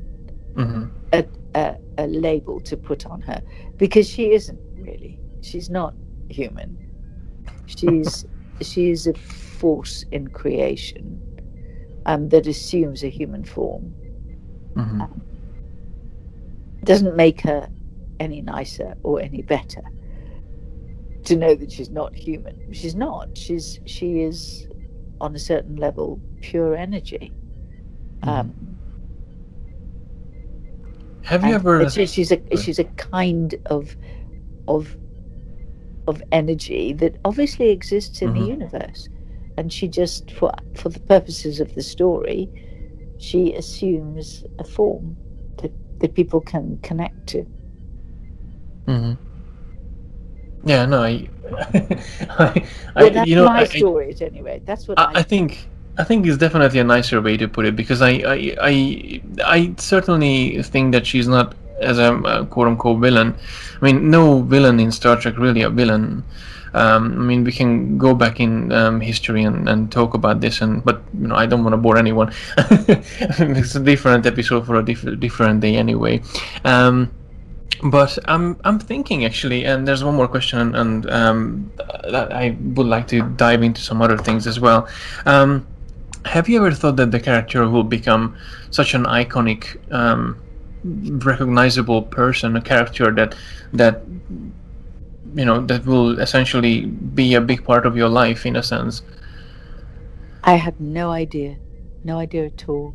Mhm. 0.55 0.91
a, 1.13 1.25
a, 1.55 1.77
a 1.99 2.07
label 2.07 2.61
to 2.61 2.77
put 2.77 3.07
on 3.07 3.21
her 3.23 3.41
because 3.77 4.09
she 4.09 4.33
isn't 4.33 4.61
really. 4.77 5.19
She's 5.41 5.71
not 5.71 5.95
human. 6.29 6.77
She's 7.67 8.27
she's 8.61 9.07
a 9.07 9.15
force 9.15 10.05
in 10.11 10.29
creation 10.29 11.21
um, 12.07 12.29
that 12.31 12.47
assumes 12.47 13.03
a 13.05 13.09
human 13.09 13.45
form. 13.45 13.95
Mhm. 14.75 15.21
Doesn't 16.85 17.17
make 17.17 17.41
her 17.43 17.69
any 18.21 18.41
nicer 18.43 18.95
or 19.03 19.21
any 19.21 19.43
better 19.43 19.83
to 21.29 21.37
know 21.37 21.55
that 21.55 21.71
she's 21.71 21.91
not 21.91 22.15
human. 22.15 22.73
She's 22.73 22.95
not. 22.95 23.37
She's 23.37 23.81
she 23.87 24.21
is 24.23 24.69
on 25.21 25.35
a 25.35 25.39
certain 25.39 25.77
level 25.77 26.21
pure 26.41 26.75
energy. 26.77 27.33
Um, 28.23 28.55
Have 31.23 31.45
you 31.45 31.55
ever? 31.55 31.89
she's 31.91 32.33
a 32.33 32.41
she's 32.57 32.79
a 32.79 32.85
kind 32.85 33.55
of 33.67 33.97
of 34.67 34.97
of 36.07 36.23
energy 36.33 36.93
that 36.95 37.17
obviously 37.25 37.71
exists 37.71 38.23
in 38.23 38.31
Mhm. 38.31 38.35
the 38.35 38.41
universe, 38.47 39.09
and 39.57 39.73
she 39.73 39.89
just 39.89 40.31
for 40.33 40.53
for 40.75 40.89
the 40.89 41.01
purposes 41.01 41.61
of 41.61 41.75
the 41.75 41.83
story, 41.83 42.49
she 43.19 43.53
assumes 43.55 44.45
a 44.59 44.65
form 44.65 45.17
that 45.59 45.73
that 46.01 46.15
people 46.15 46.41
can 46.41 46.79
connect 46.83 47.27
to. 47.29 47.45
Mhm. 48.87 49.19
Yeah, 50.65 50.87
no, 50.87 51.03
I, 51.03 51.29
I, 51.51 52.65
I 52.95 53.03
Well, 53.03 53.11
that's 53.11 53.29
you 53.29 53.37
know, 53.37 53.47
my 53.47 53.61
I, 53.61 53.65
story 53.65 54.11
at 54.11 54.23
any 54.23 54.43
rate. 54.43 54.67
That's 54.67 54.89
what 54.89 54.99
I, 54.99 55.13
I, 55.17 55.23
think 55.23 55.67
I 55.97 56.05
think 56.05 56.27
it's 56.27 56.37
definitely 56.37 56.81
a 56.81 56.85
nicer 56.85 57.21
way 57.21 57.37
to 57.37 57.49
put 57.49 57.65
it 57.65 57.77
because 57.77 58.03
I 58.03 58.11
I 58.27 58.57
I, 58.61 59.23
I 59.45 59.75
certainly 59.79 60.63
think 60.63 60.93
that 60.93 61.07
she's 61.07 61.29
not 61.29 61.55
as 61.81 61.99
a 61.99 62.15
uh, 62.15 62.45
quote 62.47 62.69
unquote 62.69 63.01
villain. 63.01 63.37
I 63.81 63.85
mean, 63.85 64.11
no 64.11 64.43
villain 64.43 64.81
in 64.81 64.91
Star 64.93 65.17
Trek 65.17 65.39
really 65.39 65.63
a 65.63 65.71
villain. 65.71 66.25
Um, 66.75 67.13
I 67.13 67.25
mean, 67.25 67.45
we 67.45 67.53
can 67.53 67.97
go 67.97 68.15
back 68.15 68.41
in 68.41 68.73
um, 68.73 69.01
history 69.01 69.43
and, 69.43 69.69
and 69.69 69.91
talk 69.91 70.15
about 70.15 70.41
this, 70.41 70.61
and 70.61 70.85
but 70.85 71.01
you 71.19 71.29
know, 71.29 71.35
I 71.35 71.47
don't 71.47 71.65
want 71.65 71.73
to 71.73 71.79
bore 71.79 71.97
anyone. 71.97 72.33
it's 72.59 73.75
a 73.75 73.81
different 73.81 74.27
episode 74.27 74.67
for 74.67 74.77
a 74.77 74.85
diff- 74.85 75.19
different 75.19 75.61
day 75.61 75.77
anyway. 75.77 76.21
Um, 76.65 77.11
but 77.83 78.19
I'm 78.25 78.59
I'm 78.65 78.79
thinking 78.79 79.25
actually, 79.25 79.65
and 79.65 79.87
there's 79.87 80.03
one 80.03 80.17
more 80.17 80.29
question, 80.29 80.75
and 80.75 81.09
um, 81.11 81.73
I 81.79 82.57
would 82.61 82.87
like 82.87 83.07
to 83.09 83.23
dive 83.23 83.63
into 83.63 83.81
some 83.81 84.03
other 84.03 84.19
things 84.19 84.47
as 84.47 84.59
well. 84.59 84.89
Um, 85.27 85.67
have 86.25 86.49
you 86.49 86.59
ever 86.59 86.73
thought 86.73 86.97
that 86.97 87.11
the 87.11 87.21
character 87.21 87.69
will 87.69 87.85
become 87.85 88.37
such 88.71 88.95
an 88.95 89.05
iconic, 89.05 89.79
um, 89.93 90.41
recognizable 90.85 92.03
person, 92.03 92.57
a 92.57 92.61
character 92.61 93.13
that 93.13 93.35
that 93.73 94.03
you 95.35 95.45
know 95.45 95.61
that 95.67 95.87
will 95.87 96.19
essentially 96.19 96.87
be 96.87 97.35
a 97.35 97.41
big 97.41 97.65
part 97.65 97.87
of 97.87 97.97
your 97.97 98.09
life 98.09 98.45
in 98.45 98.57
a 98.57 98.63
sense? 98.63 99.03
I 100.43 100.55
had 100.55 100.81
no 100.81 101.11
idea, 101.11 101.59
no 102.03 102.19
idea 102.19 102.47
at 102.47 102.69
all, 102.69 102.95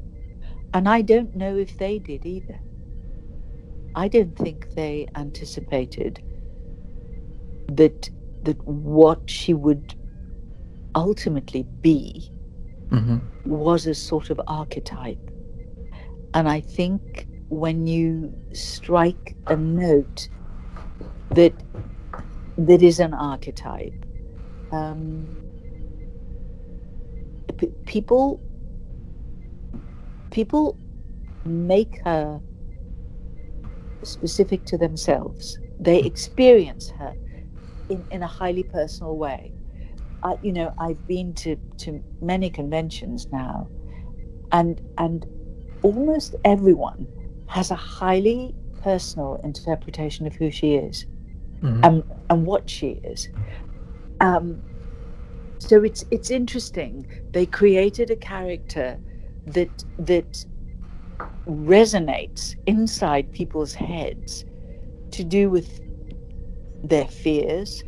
and 0.73 0.89
I 0.89 1.01
don't 1.01 1.35
know 1.35 1.57
if 1.57 1.77
they 1.77 1.99
did 1.99 2.25
either. 2.25 2.59
I 3.95 4.07
don't 4.07 4.35
think 4.35 4.67
they 4.75 5.07
anticipated 5.15 6.21
that 7.67 8.09
that 8.43 8.57
what 8.67 9.21
she 9.27 9.53
would 9.53 9.95
ultimately 10.95 11.67
be 11.83 12.31
hmm 12.91 13.17
was 13.45 13.87
a 13.87 13.95
sort 13.95 14.29
of 14.29 14.41
archetype. 14.47 15.31
And 16.33 16.49
I 16.49 16.61
think 16.61 17.27
when 17.49 17.87
you 17.87 18.37
strike 18.53 19.37
a 19.47 19.57
note 19.57 20.29
that 21.31 21.63
that 22.57 22.81
is 22.83 22.99
an 22.99 23.13
archetype, 23.13 24.05
um, 24.71 25.31
p- 27.57 27.73
people 27.85 28.43
people 30.31 30.79
make 31.45 31.99
her 32.05 32.41
specific 34.05 34.65
to 34.67 34.77
themselves. 34.77 35.57
They 35.79 35.99
experience 35.99 36.91
her 36.99 37.13
in, 37.89 38.05
in 38.11 38.23
a 38.23 38.27
highly 38.27 38.63
personal 38.63 39.17
way. 39.17 39.53
I, 40.23 40.35
you 40.41 40.53
know, 40.53 40.73
I've 40.79 41.05
been 41.07 41.33
to, 41.35 41.57
to 41.79 42.03
many 42.21 42.49
conventions 42.49 43.27
now, 43.31 43.69
and 44.51 44.81
and 44.97 45.25
almost 45.83 46.35
everyone 46.45 47.07
has 47.47 47.71
a 47.71 47.75
highly 47.75 48.55
personal 48.83 49.39
interpretation 49.43 50.27
of 50.27 50.35
who 50.35 50.51
she 50.51 50.75
is 50.75 51.05
Mhm. 51.63 51.81
and 51.83 52.03
and 52.29 52.45
what 52.45 52.69
she 52.69 52.99
is. 53.03 53.29
Um, 54.21 54.63
so 55.59 55.83
it's 55.83 56.03
it's 56.11 56.31
interesting. 56.31 57.07
They 57.33 57.45
created 57.45 58.11
a 58.11 58.15
character 58.17 58.99
that 59.47 59.83
that 59.99 60.45
resonates 61.47 62.55
inside 62.67 63.31
people's 63.33 63.73
heads 63.75 64.45
to 65.11 65.23
do 65.23 65.49
with 65.49 65.79
their 66.83 67.07
fears, 67.07 67.83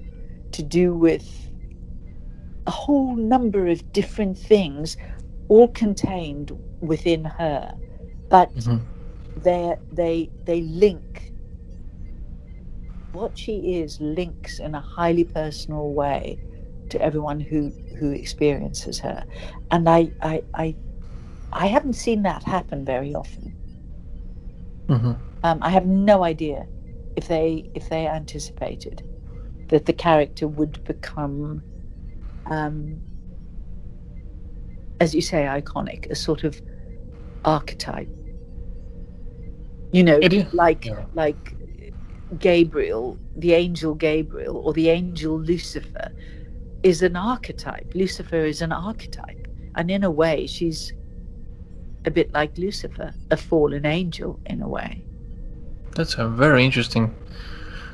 to 0.54 0.64
do 0.64 0.96
with 0.96 1.50
a 2.68 2.72
whole 2.72 3.16
number 3.16 3.68
of 3.68 3.92
different 3.94 4.38
things, 4.38 4.98
all 5.50 5.68
contained 5.70 6.52
within 6.82 7.26
her, 7.26 7.74
but 8.30 8.54
Mhm. 8.56 8.88
they 9.38 9.76
they 9.92 10.32
they 10.46 10.62
link. 10.62 11.34
What 13.12 13.38
she 13.38 13.76
is 13.76 14.00
links 14.02 14.60
in 14.60 14.76
a 14.76 14.82
highly 14.82 15.26
personal 15.26 15.94
way 15.94 16.42
to 16.90 17.02
everyone 17.02 17.40
who 17.42 17.74
who 18.00 18.12
experiences 18.12 19.00
her, 19.00 19.26
and 19.72 19.90
I 19.90 20.12
I 20.22 20.44
I, 20.56 20.78
I 21.52 21.68
haven't 21.68 21.94
seen 21.94 22.24
that 22.24 22.44
happen 22.44 22.86
very 22.86 23.14
often. 23.14 23.56
Mhm. 24.88 25.18
Um, 25.44 25.60
I 25.62 25.70
have 25.70 25.86
no 25.86 26.24
idea 26.24 26.68
if 27.16 27.28
they 27.28 27.70
if 27.74 27.90
they 27.90 28.08
anticipated 28.08 29.04
that 29.70 29.86
the 29.86 29.94
character 29.94 30.48
would 30.48 30.84
become, 30.84 31.64
um, 32.48 33.02
as 35.00 35.16
you 35.16 35.22
say, 35.22 35.44
iconic, 35.44 36.10
a 36.12 36.16
sort 36.16 36.44
of 36.44 36.62
archetype. 37.44 38.10
You 39.92 40.04
know, 40.04 40.20
like 40.54 40.86
yeah. 40.86 41.06
like 41.14 41.56
Gabriel, 42.40 43.18
the 43.38 43.54
angel 43.54 43.96
Gabriel, 43.96 44.58
or 44.58 44.74
the 44.74 44.90
angel 44.90 45.40
Lucifer, 45.40 46.12
is 46.84 47.02
an 47.02 47.16
archetype. 47.16 47.94
Lucifer 47.96 48.46
is 48.46 48.62
an 48.62 48.72
archetype, 48.72 49.48
and 49.76 49.90
in 49.90 50.04
a 50.04 50.12
way, 50.12 50.48
she's 50.48 50.94
a 52.06 52.12
bit 52.12 52.34
like 52.34 52.58
Lucifer, 52.58 53.14
a 53.32 53.38
fallen 53.38 53.86
angel 53.86 54.40
in 54.46 54.62
a 54.62 54.68
way. 54.68 55.02
That's 55.96 56.16
a 56.16 56.28
very 56.28 56.64
interesting. 56.64 57.14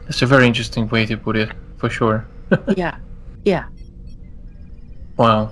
That's 0.06 0.22
a 0.22 0.26
very 0.26 0.48
interesting 0.48 0.90
way 0.90 1.06
to 1.06 1.18
put 1.18 1.36
it, 1.36 1.52
for 1.78 1.90
sure. 1.90 2.26
yeah, 2.76 2.98
yeah. 3.46 3.66
Wow. 5.18 5.52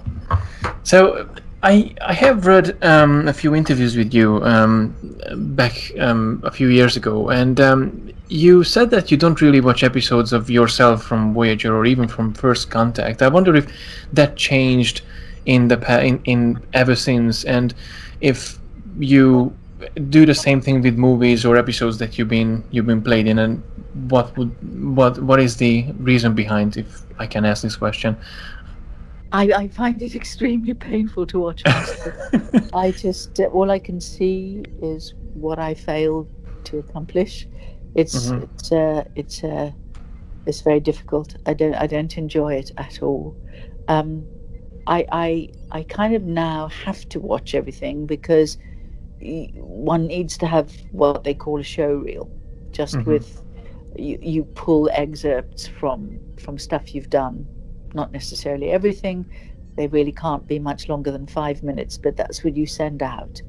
So 0.83 1.29
I 1.61 1.93
I 2.01 2.13
have 2.13 2.45
read 2.45 2.83
um, 2.83 3.27
a 3.27 3.33
few 3.33 3.53
interviews 3.55 3.95
with 3.95 4.13
you 4.13 4.43
um, 4.43 4.95
back 5.55 5.91
um, 5.99 6.41
a 6.43 6.51
few 6.51 6.69
years 6.69 6.97
ago, 6.97 7.29
and 7.29 7.59
um, 7.61 8.11
you 8.29 8.63
said 8.63 8.89
that 8.91 9.11
you 9.11 9.17
don't 9.17 9.41
really 9.41 9.61
watch 9.61 9.83
episodes 9.83 10.33
of 10.33 10.49
yourself 10.49 11.03
from 11.03 11.33
Voyager 11.33 11.75
or 11.75 11.85
even 11.85 12.07
from 12.07 12.33
First 12.33 12.69
Contact. 12.69 13.21
I 13.21 13.27
wonder 13.27 13.55
if 13.55 13.71
that 14.13 14.35
changed 14.35 15.01
in 15.45 15.67
the 15.67 15.77
pa- 15.77 15.99
in, 15.99 16.21
in 16.25 16.59
ever 16.73 16.95
since, 16.95 17.43
and 17.43 17.73
if 18.21 18.59
you 18.99 19.55
do 20.09 20.25
the 20.25 20.35
same 20.35 20.61
thing 20.61 20.81
with 20.81 20.97
movies 20.97 21.45
or 21.45 21.55
episodes 21.55 21.97
that 21.99 22.17
you've 22.17 22.27
been 22.27 22.63
you've 22.71 22.85
been 22.85 23.01
played 23.01 23.27
in, 23.27 23.39
and 23.39 23.63
what 24.09 24.35
would 24.37 24.51
what 24.95 25.17
what 25.23 25.39
is 25.39 25.57
the 25.57 25.85
reason 25.99 26.33
behind? 26.33 26.77
If 26.77 27.01
I 27.19 27.27
can 27.27 27.45
ask 27.45 27.63
this 27.63 27.75
question. 27.75 28.15
I, 29.31 29.43
I 29.53 29.67
find 29.67 30.01
it 30.01 30.15
extremely 30.15 30.73
painful 30.73 31.27
to 31.27 31.39
watch. 31.39 31.61
I 32.73 32.91
just 32.91 33.39
uh, 33.39 33.43
all 33.45 33.69
I 33.69 33.77
can 33.79 34.01
see 34.01 34.63
is 34.81 35.13
what 35.33 35.59
I 35.59 35.75
failed 35.75 36.27
to 36.65 36.79
accomplish. 36.79 37.47
It's 37.95 38.31
Mhm. 38.31 38.43
it's 38.43 38.71
uh, 38.71 39.03
it's 39.15 39.43
uh, 39.43 39.71
it's 40.45 40.61
very 40.61 40.79
difficult. 40.79 41.35
I 41.45 41.53
don't 41.53 41.75
I 41.75 41.87
don't 41.87 42.17
enjoy 42.17 42.55
it 42.55 42.71
at 42.77 43.03
all. 43.03 43.35
Um, 43.87 44.25
I 44.89 45.05
I 45.11 45.49
I 45.71 45.83
kind 45.83 46.15
of 46.15 46.23
now 46.25 46.69
have 46.69 47.07
to 47.11 47.21
watch 47.21 47.55
everything 47.55 48.07
because 48.07 48.57
one 49.21 50.07
needs 50.07 50.37
to 50.39 50.47
have 50.47 50.73
what 50.91 51.23
they 51.23 51.35
call 51.35 51.59
a 51.59 51.63
show 51.63 51.93
reel, 51.95 52.31
just 52.71 53.05
Mhm. 53.05 53.05
with 53.05 53.43
you 53.97 54.17
you 54.21 54.43
pull 54.55 54.89
excerpts 54.93 55.67
from 55.67 56.19
from 56.39 56.57
stuff 56.57 56.95
you've 56.95 57.09
done, 57.09 57.47
not 57.93 58.11
necessarily 58.13 58.71
everything. 58.71 59.25
They 59.77 59.87
really 59.87 60.11
can't 60.13 60.47
be 60.47 60.59
much 60.59 60.89
longer 60.89 61.11
than 61.11 61.27
five 61.27 61.63
minutes, 61.63 61.97
but 61.97 62.17
that's 62.17 62.43
what 62.43 62.55
you 62.57 62.65
send 62.67 63.01
out 63.03 63.41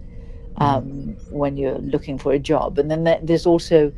um, 0.58 1.16
when 1.30 1.56
you're 1.56 1.78
looking 1.78 2.18
for 2.18 2.32
a 2.32 2.38
job. 2.38 2.78
And 2.78 2.90
then 2.90 3.04
there's 3.22 3.46
also 3.46 3.92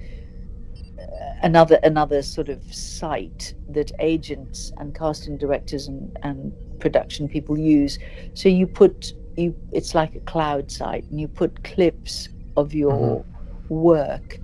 another 1.43 1.79
another 1.83 2.23
sort 2.23 2.49
of 2.49 2.63
site 2.75 3.55
that 3.71 3.93
agents 3.99 4.73
and 4.79 4.95
casting 4.95 5.37
directors 5.37 5.89
and, 5.89 6.17
and 6.23 6.53
production 6.81 7.29
people 7.29 7.59
use. 7.59 7.99
So 8.35 8.49
you 8.49 8.67
put 8.67 9.13
you 9.37 9.55
it's 9.73 9.95
like 9.95 10.15
a 10.15 10.21
cloud 10.21 10.71
site, 10.71 11.05
and 11.11 11.21
you 11.21 11.29
put 11.29 11.65
clips 11.65 12.29
of 12.57 12.75
your 12.75 13.25
work 13.69 14.39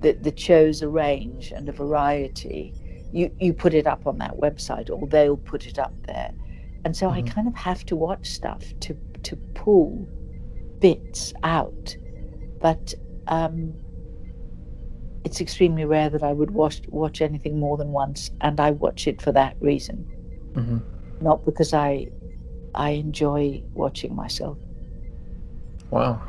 that 0.00 0.22
that 0.22 0.38
shows 0.38 0.82
a 0.82 0.88
range 0.88 1.52
and 1.52 1.68
a 1.68 1.72
variety. 1.72 2.74
You 3.12 3.30
you 3.40 3.52
put 3.52 3.74
it 3.74 3.86
up 3.86 4.06
on 4.06 4.18
that 4.18 4.36
website, 4.36 4.90
or 4.90 5.06
they'll 5.06 5.36
put 5.36 5.66
it 5.66 5.78
up 5.78 5.94
there. 6.06 6.32
And 6.84 6.96
so 6.96 7.10
I 7.10 7.22
Mhm. 7.22 7.26
kind 7.34 7.48
of 7.48 7.54
have 7.54 7.84
to 7.86 7.96
watch 7.96 8.28
stuff 8.30 8.64
to 8.80 8.96
to 9.24 9.36
pull 9.54 10.06
bits 10.80 11.32
out. 11.42 11.96
But 12.60 12.94
um, 13.28 13.74
it's 15.24 15.40
extremely 15.40 15.84
rare 15.84 16.10
that 16.10 16.22
I 16.22 16.32
would 16.32 16.50
watch 16.50 16.82
watch 16.88 17.20
anything 17.20 17.58
more 17.58 17.76
than 17.76 17.92
once, 17.92 18.30
and 18.40 18.60
I 18.60 18.70
watch 18.72 19.06
it 19.06 19.20
for 19.22 19.32
that 19.32 19.56
reason, 19.60 20.06
Mhm. 20.54 20.82
not 21.20 21.44
because 21.44 21.72
I 21.72 22.08
I 22.74 22.90
enjoy 22.90 23.62
watching 23.74 24.14
myself. 24.14 24.58
Wow, 25.90 26.20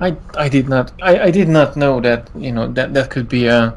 I 0.00 0.16
I 0.36 0.48
did 0.48 0.68
not 0.68 0.92
I, 1.02 1.18
I 1.28 1.30
did 1.30 1.48
not 1.48 1.76
know 1.76 2.00
that 2.00 2.30
you 2.34 2.52
know 2.52 2.66
that 2.72 2.94
that 2.94 3.10
could 3.10 3.28
be 3.28 3.46
a. 3.46 3.76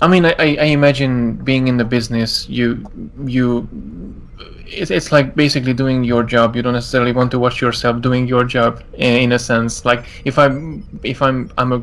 I 0.00 0.08
mean, 0.08 0.24
I, 0.26 0.34
I 0.38 0.48
I 0.60 0.64
imagine 0.74 1.36
being 1.36 1.68
in 1.68 1.76
the 1.76 1.84
business, 1.84 2.48
you 2.48 2.84
you, 3.24 3.68
it's 4.72 4.90
it's 4.90 5.12
like 5.12 5.34
basically 5.34 5.74
doing 5.74 6.04
your 6.04 6.22
job. 6.22 6.56
You 6.56 6.62
don't 6.62 6.72
necessarily 6.72 7.12
want 7.12 7.30
to 7.32 7.38
watch 7.38 7.60
yourself 7.60 8.00
doing 8.00 8.26
your 8.26 8.44
job 8.44 8.82
in, 8.94 9.22
in 9.24 9.32
a 9.32 9.38
sense. 9.38 9.84
Like 9.84 10.06
if 10.24 10.38
I'm 10.38 10.86
if 11.02 11.22
I'm 11.22 11.50
I'm 11.58 11.72
a 11.72 11.82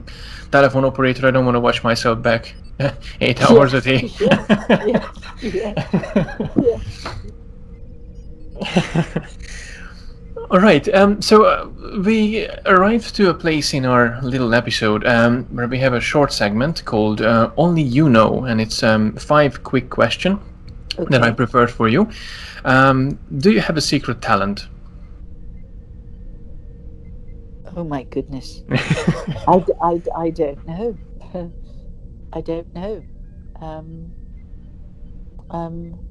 telephone 0.52 0.86
operator, 0.86 1.28
I 1.28 1.32
don't 1.32 1.46
want 1.46 1.56
to 1.56 1.60
watch 1.60 1.84
myself 1.84 2.22
back 2.22 2.54
eight 3.22 3.42
hours 3.42 3.74
a 3.74 3.82
day. 3.82 4.10
yeah, 4.20 5.12
yeah, 5.42 5.74
yeah. 6.22 6.76
All 10.52 10.60
right. 10.60 10.92
Um, 10.96 11.22
so 11.22 11.44
uh, 11.44 11.70
we 12.04 12.48
arrived 12.66 13.16
to 13.18 13.30
a 13.30 13.34
place 13.36 13.76
in 13.76 13.86
our 13.86 14.20
little 14.24 14.56
episode 14.56 15.06
um, 15.06 15.46
where 15.52 15.68
we 15.68 15.78
have 15.78 15.94
a 15.94 16.02
short 16.02 16.34
segment 16.34 16.84
called 16.86 17.22
uh, 17.22 17.52
"Only 17.56 17.84
You 17.84 18.10
Know," 18.10 18.46
and 18.46 18.60
it's 18.60 18.82
um, 18.82 19.14
five 19.14 19.64
quick 19.64 19.92
question 19.92 20.40
that 21.08 21.24
I 21.24 21.32
Okay. 21.32 21.32
prepared 21.32 21.72
for 21.72 21.88
you. 21.88 22.10
Um, 22.66 23.20
do 23.38 23.52
you 23.52 23.62
have 23.62 23.78
a 23.78 23.82
secret 23.82 24.22
talent? 24.22 24.68
Oh 27.76 27.84
my 27.84 28.04
goodness. 28.06 28.64
I, 29.48 29.64
I, 29.82 30.02
I 30.18 30.30
don't 30.32 30.66
know. 30.66 31.00
I 32.34 32.42
don't 32.42 32.74
know. 32.74 33.06
Um, 33.62 34.16
um, 35.50 36.02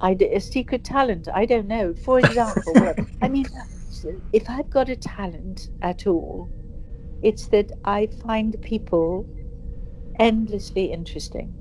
I, 0.00 0.12
a 0.20 0.40
secret 0.40 0.84
talent. 0.84 1.28
I 1.34 1.46
don't 1.46 1.68
know. 1.68 1.94
For 1.94 2.20
example, 2.20 2.78
well, 2.78 2.96
I 3.22 3.28
mean, 3.28 3.50
if 4.32 4.50
I've 4.50 4.70
got 4.70 4.88
a 4.88 4.96
talent 4.96 5.70
at 5.82 6.06
all, 6.06 6.52
it's 7.22 7.48
that 7.48 7.72
I 7.84 8.08
find 8.08 8.56
people 8.62 9.28
endlessly 10.20 10.92
interesting. 10.92 11.56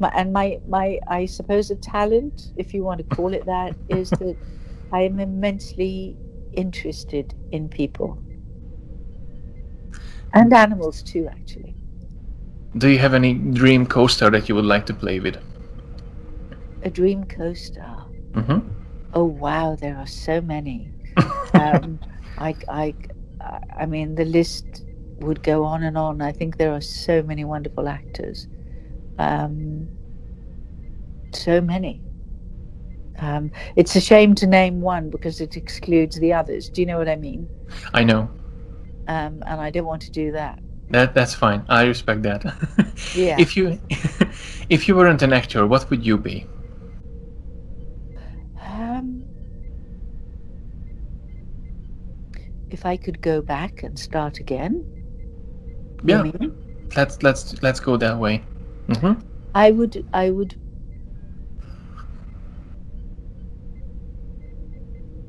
My, 0.00 0.10
and 0.16 0.32
my, 0.32 0.58
my, 0.66 0.98
I 1.08 1.26
suppose 1.26 1.70
a 1.70 1.76
talent, 1.76 2.50
if 2.56 2.74
you 2.74 2.84
want 2.84 2.98
to 2.98 3.16
call 3.16 3.34
it 3.34 3.46
that, 3.46 3.76
is 3.88 4.10
that 4.12 4.36
I 4.92 5.02
am 5.02 5.20
immensely 5.20 6.16
interested 6.52 7.34
in 7.52 7.68
people 7.68 8.18
and 10.32 10.52
animals 10.52 11.02
too, 11.02 11.28
actually. 11.30 11.76
Do 12.76 12.88
you 12.88 12.98
have 12.98 13.14
any 13.14 13.34
dream 13.34 13.86
co-star 13.86 14.30
that 14.30 14.48
you 14.48 14.54
would 14.54 14.66
like 14.66 14.86
to 14.86 14.94
play 14.94 15.20
with? 15.20 15.38
A 16.82 16.90
dream 16.90 17.24
co-star. 17.24 18.06
hmm 18.34 18.58
Oh 19.14 19.24
wow, 19.24 19.76
there 19.80 19.96
are 19.96 20.06
so 20.06 20.40
many. 20.40 20.90
um, 21.54 22.00
I, 22.38 22.56
I, 22.68 22.94
I 23.78 23.86
mean, 23.86 24.14
the 24.14 24.24
list 24.26 24.84
would 25.18 25.42
go 25.42 25.64
on 25.64 25.82
and 25.82 25.96
on. 25.96 26.20
I 26.20 26.32
think 26.32 26.58
there 26.58 26.72
are 26.72 26.80
so 26.80 27.22
many 27.22 27.44
wonderful 27.44 27.88
actors. 27.88 28.46
Um, 29.18 29.88
so 31.32 31.60
many. 31.60 32.02
Um, 33.18 33.50
it's 33.76 33.96
a 33.96 34.00
shame 34.00 34.34
to 34.36 34.46
name 34.46 34.80
one 34.80 35.10
because 35.10 35.40
it 35.40 35.56
excludes 35.56 36.18
the 36.20 36.32
others. 36.32 36.68
Do 36.68 36.82
you 36.82 36.86
know 36.86 36.98
what 36.98 37.08
I 37.08 37.16
mean? 37.16 37.48
I 37.94 38.04
know. 38.04 38.28
Um, 39.08 39.42
and 39.46 39.60
I 39.60 39.70
don't 39.70 39.86
want 39.86 40.02
to 40.02 40.10
do 40.10 40.32
that. 40.32 40.60
That 40.90 41.14
that's 41.14 41.34
fine. 41.34 41.64
I 41.68 41.84
respect 41.84 42.22
that. 42.22 42.44
Yeah. 43.14 43.36
If 43.38 43.56
you 43.56 43.78
if 44.68 44.88
you 44.88 44.96
weren't 44.96 45.22
an 45.22 45.32
actor, 45.32 45.66
what 45.66 45.88
would 45.90 46.04
you 46.04 46.16
be? 46.16 46.46
Um, 48.60 49.24
if 52.70 52.86
I 52.86 52.96
could 52.96 53.20
go 53.20 53.42
back 53.42 53.82
and 53.82 53.98
start 53.98 54.38
again, 54.38 54.84
Yeah. 56.04 56.24
Let's 56.96 57.22
let's 57.22 57.62
let's 57.62 57.80
go 57.80 57.96
that 57.96 58.18
way. 58.18 58.42
hmm 58.92 59.12
I 59.54 59.70
would 59.70 60.04
I 60.12 60.30
would 60.30 60.56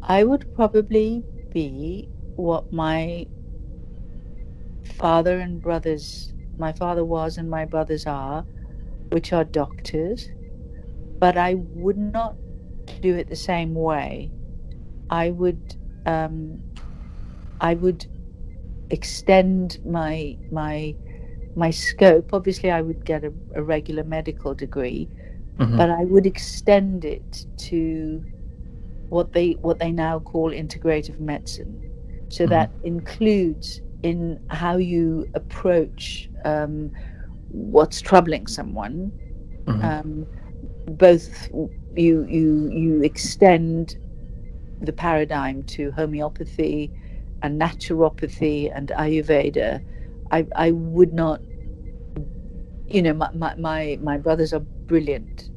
I 0.02 0.24
would 0.24 0.46
probably 0.54 1.26
be 1.54 2.10
what 2.36 2.72
my 2.72 3.26
father 4.84 5.40
and 5.40 5.62
brothers 5.62 6.34
my 6.58 6.74
father 6.74 7.06
was 7.06 7.38
and 7.38 7.50
my 7.50 7.66
brothers 7.66 8.06
are, 8.08 8.46
which 9.12 9.32
are 9.32 9.44
doctors, 9.44 10.30
but 11.20 11.38
I 11.38 11.56
would 11.56 11.98
not 11.98 12.38
do 13.02 13.16
it 13.16 13.30
the 13.30 13.36
same 13.36 13.76
way. 13.76 14.32
I 15.10 15.30
would 15.32 15.62
um, 16.06 16.64
I 17.62 17.76
would 17.76 18.08
extend 18.90 19.78
my 19.86 20.38
my 20.52 20.96
my 21.56 21.72
scope. 21.72 22.34
Obviously, 22.34 22.72
I 22.72 22.82
would 22.82 23.06
get 23.06 23.24
a, 23.24 23.34
a 23.56 23.64
regular 23.64 24.04
medical 24.04 24.54
degree, 24.56 25.10
hmm 25.58 25.78
but 25.78 25.90
I 25.90 26.06
would 26.06 26.26
extend 26.26 27.06
it 27.06 27.46
to 27.70 28.24
what 29.10 29.34
they 29.34 29.58
what 29.62 29.80
they 29.80 29.92
now 29.92 30.20
call 30.20 30.52
integrative 30.52 31.20
medicine. 31.20 31.80
So 32.30 32.46
Mhm. 32.46 32.48
that 32.48 32.72
includes 32.84 33.82
in 34.04 34.40
how 34.50 34.78
you 34.78 35.28
approach 35.34 36.30
um, 36.46 36.92
what's 37.50 38.02
troubling 38.02 38.48
someone. 38.48 39.14
hmm 39.68 39.90
Um, 39.90 40.28
both 40.88 41.50
you 41.96 42.26
you 42.30 42.70
you 42.72 43.02
extend 43.04 43.98
the 44.82 44.94
paradigm 44.94 45.64
to 45.64 45.92
homeopathy 45.92 46.92
and 47.42 47.60
naturopathy 47.62 48.72
and 48.76 48.90
Ayurveda. 48.90 49.84
I 50.32 50.46
I 50.56 50.72
would 50.72 51.14
not. 51.14 51.42
You 52.90 53.02
know, 53.02 53.14
my, 53.14 53.30
my, 53.34 53.54
my, 53.56 54.00
my 54.02 54.18
brothers 54.18 54.54
are 54.54 54.62
brilliant. 54.62 55.50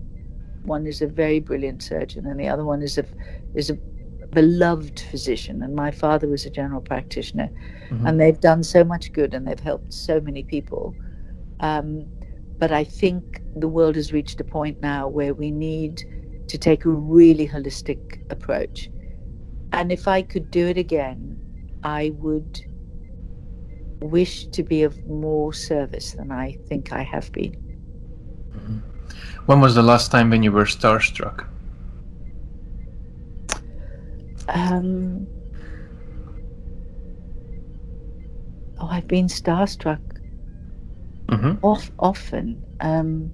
One 0.64 0.84
is 0.84 1.00
a 1.00 1.06
very 1.06 1.38
brilliant 1.38 1.80
surgeon, 1.80 2.26
and 2.26 2.40
the 2.40 2.48
other 2.48 2.64
one 2.64 2.82
is 2.82 2.98
a 2.98 3.04
is 3.54 3.70
a 3.70 3.74
beloved 4.32 5.00
physician. 5.00 5.62
And 5.62 5.74
my 5.74 5.90
father 5.90 6.28
was 6.28 6.44
a 6.44 6.50
general 6.50 6.80
practitioner, 6.80 7.48
Mhm. 7.90 8.08
and 8.08 8.20
they've 8.20 8.40
done 8.40 8.62
so 8.62 8.84
much 8.84 9.12
good, 9.12 9.34
and 9.34 9.46
they've 9.46 9.60
helped 9.60 9.92
so 9.92 10.20
many 10.20 10.42
people. 10.42 10.94
Um, 11.60 12.06
but 12.58 12.72
I 12.72 12.84
think 12.84 13.42
the 13.56 13.68
world 13.68 13.96
has 13.96 14.12
reached 14.12 14.40
a 14.40 14.44
point 14.44 14.80
now 14.82 15.08
where 15.08 15.32
we 15.34 15.50
need 15.50 16.02
to 16.48 16.58
take 16.58 16.84
a 16.84 16.90
really 16.90 17.46
holistic 17.48 17.98
approach. 18.30 18.90
And 19.72 19.92
if 19.92 20.08
I 20.08 20.22
could 20.22 20.50
do 20.50 20.66
it 20.66 20.76
again, 20.76 21.38
I 21.82 22.10
would 22.18 22.60
wish 24.02 24.46
to 24.46 24.62
be 24.62 24.82
of 24.82 25.06
more 25.06 25.52
service 25.52 26.12
than 26.12 26.30
I 26.32 26.58
think 26.68 26.92
I 26.92 27.02
have 27.02 27.30
been. 27.32 27.56
Mhm. 28.54 28.80
When 29.46 29.60
was 29.60 29.74
the 29.74 29.82
last 29.82 30.10
time 30.10 30.30
when 30.30 30.42
you 30.42 30.52
were 30.52 30.64
starstruck? 30.64 31.46
Um, 34.48 35.26
oh, 38.80 38.88
I've 38.90 39.08
been 39.08 39.26
starstruck 39.26 40.00
hmm 41.30 41.52
off 41.62 41.90
often. 41.98 42.62
Um, 42.80 43.30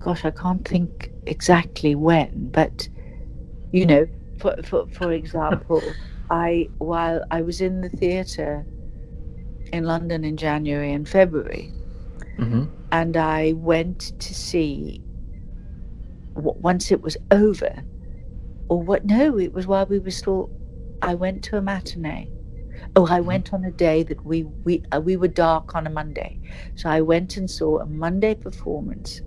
gosh, 0.00 0.24
I 0.24 0.30
can't 0.30 0.66
think 0.66 1.10
exactly 1.26 1.94
when, 1.94 2.50
but 2.52 2.88
you 3.72 3.86
know, 3.86 4.06
for 4.38 4.56
for 4.62 4.86
for 4.88 5.12
example, 5.12 5.82
I 6.30 6.68
while 6.78 7.24
I 7.30 7.42
was 7.42 7.60
in 7.60 7.80
the 7.80 7.90
theatre 7.90 8.66
in 9.72 9.84
London 9.84 10.24
in 10.24 10.36
January 10.36 10.92
and 10.92 11.08
February, 11.08 11.72
hmm 12.38 12.64
and 12.92 13.16
I 13.16 13.52
went 13.52 14.12
to 14.20 14.34
see. 14.34 15.02
Once 16.34 16.92
it 16.92 17.00
was 17.00 17.16
over, 17.30 17.82
or 18.68 18.82
what? 18.82 19.06
No, 19.06 19.38
it 19.38 19.54
was 19.54 19.66
while 19.66 19.86
we 19.86 19.98
were 19.98 20.10
still. 20.10 20.50
I 21.02 21.14
went 21.14 21.42
to 21.44 21.56
a 21.56 21.62
matinee. 21.62 22.30
Oh, 22.94 23.06
I 23.06 23.20
went 23.20 23.52
on 23.54 23.64
a 23.64 23.70
day 23.70 24.02
that 24.02 24.24
we 24.24 24.44
we 24.64 24.82
uh, 24.92 25.00
we 25.00 25.16
were 25.16 25.28
dark 25.28 25.74
on 25.74 25.86
a 25.86 25.90
Monday, 25.90 26.38
so 26.74 26.90
I 26.90 27.00
went 27.00 27.36
and 27.36 27.50
saw 27.50 27.78
a 27.78 27.86
Monday 27.86 28.34
performance 28.34 29.22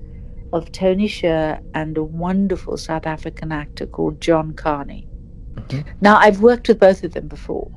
of 0.54 0.72
Tony 0.72 1.08
Sher 1.08 1.60
and 1.74 1.98
a 1.98 2.04
wonderful 2.04 2.78
South 2.78 3.06
African 3.06 3.52
actor 3.52 3.86
called 3.86 4.22
John 4.22 4.54
Kani. 4.54 5.08
Mhm. 5.56 5.86
Now 6.02 6.18
I've 6.18 6.42
worked 6.42 6.68
with 6.68 6.80
both 6.80 7.04
of 7.04 7.14
them 7.14 7.28
before. 7.28 7.72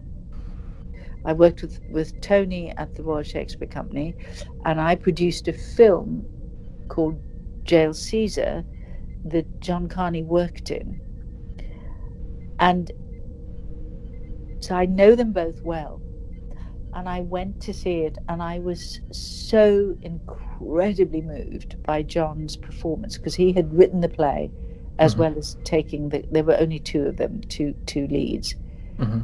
I 1.25 1.33
worked 1.33 1.63
with 1.63 1.81
with 1.91 2.21
Tony 2.21 2.71
at 2.77 2.95
the 2.95 3.03
Royal 3.03 3.23
Shakespeare 3.23 3.69
Company, 3.69 4.15
and 4.65 4.81
I 4.81 4.97
produced 4.97 5.47
a 5.49 5.53
film 5.53 6.25
called 6.89 7.19
Jail 7.65 7.95
Caesar 7.95 8.65
that 9.25 9.61
John 9.61 9.89
Kani 9.89 10.25
worked 10.25 10.71
in. 10.71 11.01
And 12.59 12.91
so 14.61 14.75
I 14.75 14.87
know 14.87 15.15
them 15.15 15.33
both 15.33 15.63
well. 15.63 16.02
And 16.95 17.09
I 17.09 17.21
went 17.23 17.61
to 17.63 17.75
see 17.75 18.01
it, 18.01 18.19
and 18.29 18.43
I 18.43 18.59
was 18.61 19.01
so 19.13 19.97
incredibly 20.03 21.23
moved 21.23 21.77
by 21.85 22.03
John's 22.03 22.57
performance 22.57 23.17
because 23.17 23.37
he 23.37 23.53
had 23.53 23.73
written 23.75 24.01
the 24.01 24.09
play 24.09 24.53
as 24.99 25.15
Mhm. 25.15 25.19
well 25.19 25.39
as 25.39 25.57
taking 25.65 26.11
the. 26.11 26.25
There 26.31 26.45
were 26.45 26.59
only 26.59 26.81
two 26.81 27.05
of 27.05 27.17
them, 27.17 27.43
two 27.49 27.75
two 27.87 28.07
leads, 28.09 28.57
hmm 28.99 29.21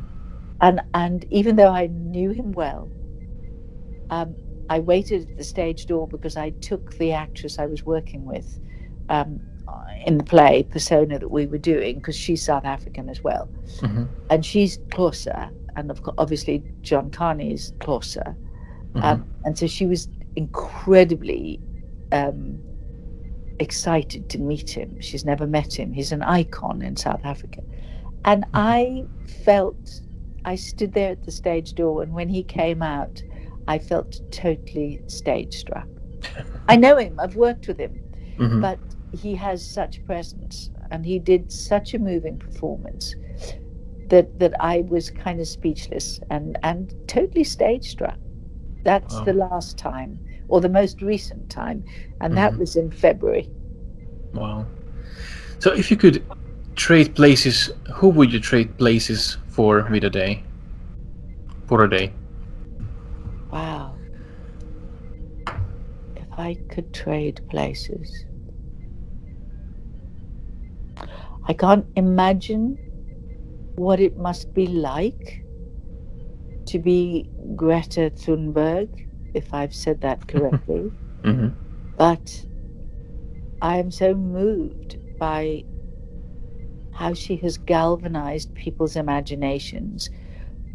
and 0.61 0.81
and 0.95 1.27
even 1.31 1.57
though 1.57 1.71
I 1.73 1.89
knew 1.89 2.31
him 2.31 2.53
well, 2.53 2.93
um, 4.11 4.37
I 4.71 4.81
waited 4.81 5.23
at 5.23 5.37
the 5.37 5.45
stage 5.45 5.87
door 5.87 6.09
because 6.09 6.37
I 6.37 6.51
took 6.61 6.97
the 6.97 7.12
actress 7.12 7.59
I 7.59 7.66
was 7.66 7.87
working 7.87 8.25
with 8.25 8.59
um, 9.09 9.41
in 10.07 10.19
the 10.19 10.25
play 10.25 10.62
persona 10.64 11.19
that 11.19 11.31
we 11.31 11.47
were 11.47 11.59
doing 11.59 11.97
because 11.97 12.16
she's 12.16 12.45
South 12.45 12.64
African 12.64 13.09
as 13.11 13.23
well, 13.25 13.51
hmm 13.81 14.05
and 14.31 14.45
she's 14.47 14.79
Xhosa, 14.91 15.51
and 15.79 15.91
of 15.91 16.03
course, 16.03 16.16
obviously 16.18 16.62
John 16.83 17.11
Kani 17.11 17.53
is 17.53 17.72
Xhosa, 17.79 18.35
hmm 18.95 19.01
um, 19.03 19.24
and 19.45 19.57
so 19.57 19.66
she 19.66 19.87
was 19.87 20.09
incredibly 20.37 21.61
um, 22.12 22.59
excited 23.61 24.29
to 24.31 24.39
meet 24.39 24.70
him. 24.70 25.01
She's 25.01 25.24
never 25.24 25.47
met 25.47 25.79
him. 25.79 25.93
He's 25.93 26.12
an 26.12 26.22
icon 26.22 26.83
in 26.83 26.97
South 26.97 27.24
Africa. 27.24 27.61
And 28.24 28.45
I 28.55 29.05
felt, 29.45 30.01
I 30.45 30.57
stood 30.57 30.93
there 30.93 31.12
at 31.12 31.24
the 31.24 31.31
stage 31.31 31.74
door, 31.74 32.03
and 32.03 32.12
when 32.12 32.29
he 32.29 32.43
came 32.43 32.83
out, 32.83 33.22
I 33.68 33.79
felt 33.79 34.20
totally 34.33 35.01
stage 35.07 35.55
struck. 35.55 35.89
I 36.68 36.76
know 36.76 36.97
him, 36.97 37.20
I've 37.20 37.37
worked 37.37 37.68
with 37.68 37.79
him, 37.79 37.95
hmm 38.37 38.61
but 38.61 38.79
he 39.12 39.35
has 39.35 39.64
such 39.64 40.05
presence 40.05 40.70
and 40.91 41.05
he 41.05 41.18
did 41.18 41.51
such 41.53 41.95
a 41.95 41.99
moving 41.99 42.39
performance 42.39 43.14
that 44.09 44.39
that 44.39 44.55
I 44.61 44.81
was 44.83 45.11
kind 45.11 45.41
of 45.41 45.49
speechless 45.49 46.21
and 46.31 46.59
and 46.63 46.95
totally 47.07 47.45
stage 47.45 47.85
struck. 47.85 48.19
That's 48.85 49.21
Wow. 49.21 49.23
the 49.23 49.35
last 49.35 49.79
time 49.79 50.21
or 50.49 50.61
the 50.61 50.69
most 50.69 51.03
recent 51.03 51.49
time 51.51 51.85
and 52.21 52.37
that 52.37 52.57
Mhm. 52.57 52.59
was 52.59 52.77
in 52.77 52.91
February. 52.91 53.53
Wow. 54.35 54.67
So 55.59 55.73
if 55.73 55.91
you 55.91 55.97
could 55.97 56.23
trade 56.77 57.15
places, 57.15 57.71
who 57.97 58.09
would 58.11 58.33
you 58.33 58.41
trade 58.41 58.77
places 58.79 59.39
for 59.49 59.87
with 59.91 60.05
a 60.05 60.11
day? 60.11 60.43
For 61.67 61.85
a 61.85 61.91
day. 61.91 62.13
Wow. 63.51 64.03
If 66.15 66.27
I 66.37 66.61
could 66.69 66.93
trade 66.93 67.41
places. 67.49 68.27
I 71.49 71.53
can't 71.55 71.87
imagine 71.97 72.79
what 73.79 74.01
it 74.01 74.16
must 74.18 74.53
be 74.55 74.66
like 74.66 75.47
to 76.66 76.79
be 76.79 77.31
Greta 77.57 78.12
Thunberg, 78.16 78.89
if 79.35 79.55
I've 79.55 79.74
said 79.74 80.03
that 80.03 80.26
correctly. 80.29 80.93
hmm 81.24 81.49
but 81.97 82.45
I 83.61 83.79
am 83.79 83.91
so 83.91 84.14
moved 84.14 84.99
by 85.18 85.64
how 86.93 87.14
she 87.14 87.37
has 87.39 87.59
galvanized 87.59 88.55
people's 88.55 88.97
imaginations, 88.97 90.11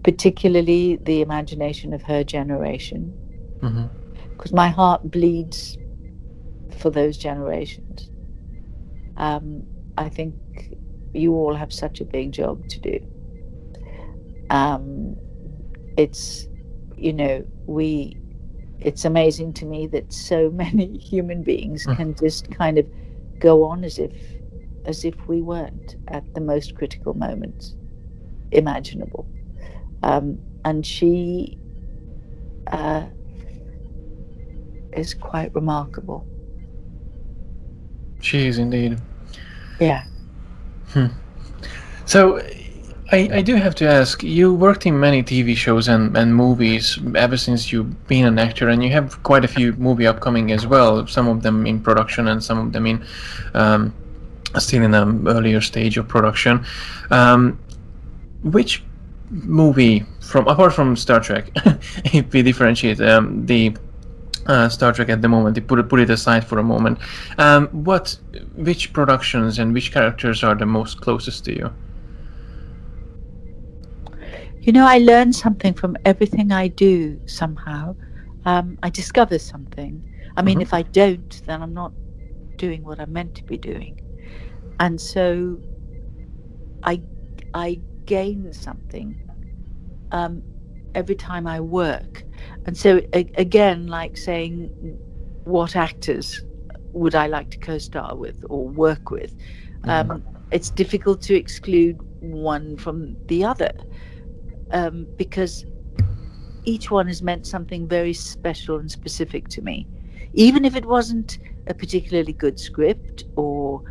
particularly 0.03 0.97
the 0.97 1.21
imagination 1.21 1.93
of 1.93 2.03
her 2.03 2.23
generation. 2.23 3.15
Because 4.37 4.51
hmm 4.51 4.57
my 4.57 4.69
heart 4.69 5.11
bleeds 5.11 5.77
for 6.77 6.89
those 6.91 7.17
generations. 7.17 8.09
Um, 9.17 9.67
I 9.97 10.09
think 10.09 10.35
you 11.13 11.33
all 11.33 11.53
have 11.53 11.71
such 11.71 12.01
a 12.01 12.05
big 12.05 12.31
job 12.31 12.67
to 12.69 12.79
do. 12.79 12.99
Um, 14.49 15.15
it's, 15.97 16.47
you 16.97 17.13
know, 17.13 17.45
we, 17.65 18.17
it's 18.79 19.05
amazing 19.05 19.53
to 19.53 19.65
me 19.65 19.87
that 19.87 20.11
so 20.11 20.49
many 20.53 20.97
human 20.97 21.43
beings 21.43 21.85
Mm. 21.85 21.97
can 21.97 22.15
just 22.15 22.51
kind 22.51 22.77
of 22.77 22.85
go 23.39 23.63
on 23.63 23.83
as 23.83 23.99
if, 23.99 24.11
as 24.85 25.05
if 25.05 25.15
we 25.27 25.41
weren't 25.41 25.95
at 26.09 26.23
the 26.33 26.41
most 26.41 26.75
critical 26.75 27.13
moments 27.13 27.75
imaginable. 28.51 29.27
Um, 30.03 30.39
and 30.65 30.85
she 30.85 31.57
uh, 32.67 33.05
is 34.93 35.13
quite 35.13 35.53
remarkable. 35.55 36.25
She 38.21 38.47
is 38.47 38.57
indeed. 38.57 38.99
Yeah. 39.79 40.05
So, 42.05 42.41
I, 43.11 43.29
I 43.31 43.41
do 43.43 43.55
have 43.55 43.75
to 43.75 43.87
ask 43.87 44.23
you 44.23 44.53
worked 44.53 44.85
in 44.87 44.99
many 44.99 45.21
TV 45.21 45.55
shows 45.55 45.87
and, 45.87 46.17
and 46.17 46.35
movies 46.35 46.97
ever 47.15 47.37
since 47.37 47.71
you've 47.71 48.07
been 48.07 48.25
an 48.25 48.39
actor, 48.39 48.69
and 48.69 48.83
you 48.83 48.89
have 48.91 49.21
quite 49.21 49.45
a 49.45 49.47
few 49.47 49.73
movie 49.73 50.07
upcoming 50.07 50.51
as 50.51 50.65
well, 50.65 51.05
some 51.05 51.27
of 51.27 51.43
them 51.43 51.67
in 51.67 51.79
production 51.79 52.27
and 52.27 52.43
some 52.43 52.57
of 52.57 52.73
them 52.73 52.87
in 52.87 53.05
um, 53.53 53.93
still 54.57 54.83
in 54.83 54.93
an 54.95 55.27
earlier 55.27 55.61
stage 55.61 55.97
of 55.97 56.07
production. 56.07 56.65
Um, 57.11 57.59
which 58.41 58.83
movie, 59.29 60.05
from 60.19 60.47
apart 60.47 60.73
from 60.73 60.95
Star 60.95 61.19
Trek, 61.19 61.51
if 62.05 62.31
we 62.33 62.41
differentiate 62.41 62.99
um, 63.01 63.45
the 63.45 63.75
uh, 64.47 64.69
Star 64.69 64.91
Trek 64.93 65.09
at 65.09 65.21
the 65.21 65.27
moment, 65.29 65.65
put 65.67 65.79
it, 65.79 65.89
put 65.89 65.99
it 65.99 66.09
aside 66.09 66.45
for 66.45 66.59
a 66.59 66.63
moment, 66.63 66.99
um, 67.37 67.67
what, 67.69 68.17
which 68.55 68.93
productions 68.93 69.59
and 69.59 69.73
which 69.73 69.91
characters 69.91 70.43
are 70.43 70.55
the 70.55 70.65
most 70.65 71.01
closest 71.01 71.45
to 71.45 71.55
you? 71.55 71.73
You 74.61 74.71
know, 74.73 74.85
I 74.87 74.99
learn 74.99 75.33
something 75.33 75.73
from 75.73 75.95
everything 76.05 76.51
I 76.51 76.67
do 76.69 77.19
somehow. 77.25 77.95
Um, 78.45 78.77
I 78.83 78.89
discover 78.89 79.37
something. 79.39 80.03
I 80.37 80.41
mean, 80.41 80.59
Mhm. 80.59 80.61
if 80.61 80.73
I 80.73 80.83
don't, 80.83 81.41
then 81.45 81.61
I'm 81.61 81.73
not 81.73 81.93
doing 82.57 82.83
what 82.83 82.99
I'm 82.99 83.13
meant 83.13 83.35
to 83.35 83.43
be 83.45 83.57
doing. 83.57 83.99
And 84.79 84.99
so 84.99 85.59
I, 86.83 87.01
I 87.53 87.81
gain 88.05 88.51
something 88.53 89.15
um, 90.11 90.43
every 90.95 91.15
time 91.15 91.47
I 91.47 91.59
work. 91.59 92.25
And 92.65 92.77
so, 92.77 93.01
a- 93.13 93.31
again, 93.37 93.87
like 93.87 94.17
saying, 94.17 94.71
what 95.43 95.75
actors 95.75 96.41
would 96.93 97.15
I 97.15 97.27
like 97.27 97.49
to 97.51 97.57
co 97.57 97.77
star 97.77 98.15
with 98.15 98.43
or 98.49 98.67
work 98.67 99.11
with? 99.11 99.35
Um, 99.87 100.23
it's 100.51 100.69
difficult 100.71 101.21
to 101.23 101.35
exclude 101.35 101.99
one 102.19 102.77
from 102.77 103.17
the 103.27 103.43
other 103.43 103.71
um, 104.71 105.07
because 105.17 105.65
each 106.63 106.89
one 106.91 107.07
has 107.07 107.21
meant 107.21 107.45
something 107.45 107.87
very 107.87 108.13
special 108.13 108.77
and 108.77 108.91
specific 108.91 109.47
to 109.49 109.61
me. 109.61 109.87
Even 110.33 110.65
if 110.65 110.75
it 110.75 110.85
wasn't 110.85 111.37
a 111.67 111.73
particularly 111.73 112.33
good 112.33 112.59
script 112.59 113.23
or 113.35 113.81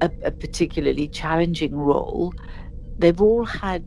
a, 0.00 0.10
a 0.24 0.30
particularly 0.32 1.08
challenging 1.08 1.74
role, 1.74 2.32
they've 2.98 3.20
all 3.20 3.44
had 3.44 3.84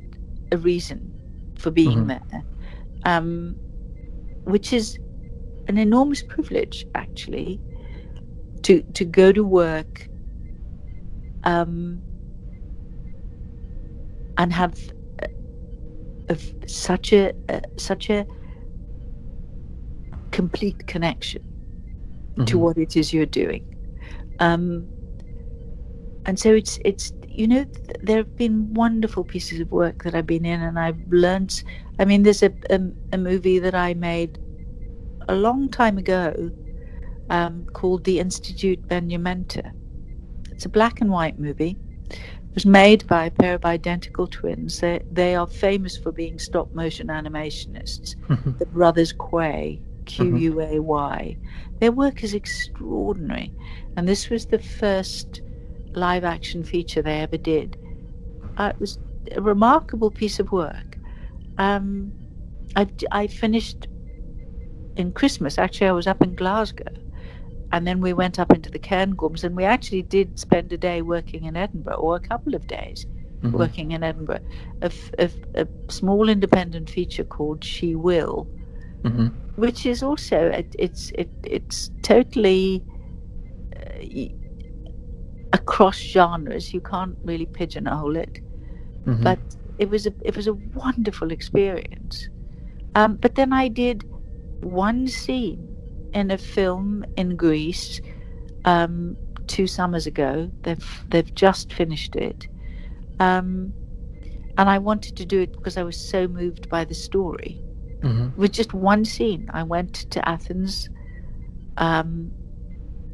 a 0.52 0.58
reason 0.58 1.14
for 1.58 1.72
being 1.72 2.06
Mhm. 2.06 2.08
there, 2.08 2.44
um, 3.06 3.58
which 4.46 4.74
is 4.74 4.98
an 5.68 5.78
enormous 5.78 6.24
privilege, 6.24 6.86
actually, 6.96 7.62
to 8.64 8.84
to 8.94 9.06
go 9.06 9.32
to 9.32 9.44
work 9.44 10.08
um, 11.44 12.02
and 14.38 14.54
have 14.54 14.76
a, 15.22 15.28
of 16.30 16.44
such 16.68 17.14
a, 17.14 17.34
a 17.50 17.62
such 17.78 18.10
a 18.10 18.26
complete 20.32 20.86
connection 20.88 21.44
to 22.46 22.58
Mhm. 22.58 22.60
what 22.60 22.78
it 22.78 22.96
is 22.96 23.14
you're 23.14 23.26
doing. 23.26 23.66
Um, 24.40 24.90
and 26.26 26.40
so 26.40 26.54
it's 26.54 26.80
it's 26.86 27.12
you 27.34 27.48
know 27.48 27.64
th- 27.66 27.98
there 28.02 28.18
have 28.18 28.36
been 28.38 28.74
wonderful 28.74 29.24
pieces 29.24 29.60
of 29.60 29.72
work 29.72 30.04
that 30.04 30.16
I've 30.16 30.28
been 30.28 30.46
in, 30.46 30.62
and 30.62 30.80
I've 30.80 31.00
learnt. 31.10 31.64
I 32.00 32.06
mean, 32.06 32.24
there's 32.24 32.44
a 32.44 32.52
a, 32.70 32.80
a 33.14 33.18
movie 33.18 33.60
that 33.60 33.76
I 33.76 33.94
made 33.94 34.40
a 35.28 35.36
long 35.36 35.70
time 35.70 35.98
ago 35.98 36.52
um, 37.30 37.66
called 37.74 38.04
The 38.04 38.20
Institute 38.20 38.88
Benjamenta. 38.88 39.72
It's 40.52 40.66
a 40.66 40.70
black 40.70 41.02
and 41.02 41.10
white 41.12 41.40
movie. 41.40 41.78
It 42.12 42.56
was 42.56 42.66
made 42.66 43.08
by 43.08 43.26
a 43.26 43.32
pair 43.32 43.56
of 43.56 43.66
identical 43.66 44.28
twins. 44.28 44.80
They 44.80 45.02
they 45.12 45.36
are 45.36 45.48
famous 45.48 45.98
for 45.98 46.12
being 46.12 46.40
stop 46.40 46.74
motion 46.74 47.08
animationists 47.08 48.16
Mhm. 48.30 48.56
the 48.60 48.66
brothers 48.66 49.14
Quay, 49.14 49.82
Q 50.06 50.36
U 50.36 50.62
A 50.62 50.80
Y. 50.80 51.38
Their 51.80 51.92
work 51.92 52.24
is 52.24 52.34
extraordinary, 52.34 53.54
and 53.98 54.08
this 54.08 54.30
was 54.30 54.46
the 54.48 54.60
first 54.60 55.42
live 55.96 56.24
action 56.24 56.64
feature 56.64 57.02
they 57.02 57.22
ever 57.22 57.38
did. 57.38 57.78
Uh, 58.58 58.72
it 58.74 58.80
was 58.80 59.00
a 59.36 59.42
remarkable 59.42 60.12
piece 60.12 60.40
of 60.40 60.52
work. 60.52 60.98
Um, 61.58 62.14
I, 62.76 62.88
I 63.12 63.28
finished 63.28 63.88
in 64.96 65.12
Christmas. 65.12 65.58
Actually, 65.58 65.88
I 65.88 65.94
was 65.94 66.08
up 66.08 66.22
in 66.22 66.36
Glasgow, 66.36 66.92
and 67.72 67.88
then 67.88 68.02
we 68.02 68.14
went 68.14 68.40
up 68.40 68.54
into 68.54 68.70
the 68.70 68.80
Cairngorms, 68.80 69.44
and 69.44 69.56
we 69.56 69.64
actually 69.64 70.04
did 70.04 70.40
spend 70.40 70.72
a 70.74 70.78
day 70.78 71.02
working 71.02 71.46
in 71.46 71.56
Edinburgh, 71.56 71.96
or 71.96 72.16
a 72.16 72.20
couple 72.20 72.56
of 72.56 72.68
days 72.68 73.06
Mhm. 73.44 73.54
working 73.54 73.92
in 73.92 74.04
Edinburgh. 74.04 74.40
a 75.56 75.68
small 75.90 76.30
independent 76.30 76.90
feature 76.90 77.24
called 77.24 77.64
She 77.64 77.96
Will, 77.96 78.50
Mhm. 79.04 79.32
which 79.56 79.86
is 79.86 80.04
also 80.04 80.38
it, 80.48 80.76
it's 80.80 81.12
it, 81.18 81.30
it's 81.46 81.92
totally 82.04 82.84
uh, 83.76 84.00
across 85.54 85.98
genres. 85.98 86.74
You 86.74 86.82
can't 86.82 87.18
really 87.24 87.46
pigeonhole 87.46 88.16
it, 88.18 88.42
Mhm. 89.06 89.24
but 89.24 89.40
it 89.80 89.90
was 89.90 90.06
a 90.08 90.14
it 90.24 90.36
was 90.36 90.48
a 90.48 90.54
wonderful 90.54 91.32
experience. 91.32 92.30
Um, 92.96 93.18
but 93.18 93.36
then 93.36 93.54
I 93.54 93.68
did 93.70 94.04
one 94.62 95.08
scene 95.08 95.68
in 96.14 96.32
a 96.32 96.38
film 96.38 97.06
in 97.18 97.36
Greece 97.36 98.02
um, 98.66 99.18
two 99.48 99.68
summers 99.68 100.08
ago. 100.08 100.52
They've 100.64 101.06
they've 101.10 101.34
just 101.36 101.74
finished 101.74 102.16
it, 102.16 102.48
um, 103.20 103.74
and 104.58 104.70
I 104.70 104.78
wanted 104.80 105.16
to 105.18 105.26
do 105.26 105.42
it 105.42 105.52
because 105.54 105.78
I 105.78 105.84
was 105.84 105.98
so 105.98 106.28
moved 106.28 106.70
by 106.70 106.86
the 106.86 106.94
story 106.94 107.62
Mhm. 108.02 108.36
with 108.38 108.52
just 108.52 108.74
one 108.74 109.06
scene. 109.06 109.50
I 109.54 109.64
went 109.64 109.94
to 110.12 110.28
Athens. 110.28 110.90
Um, 111.78 112.32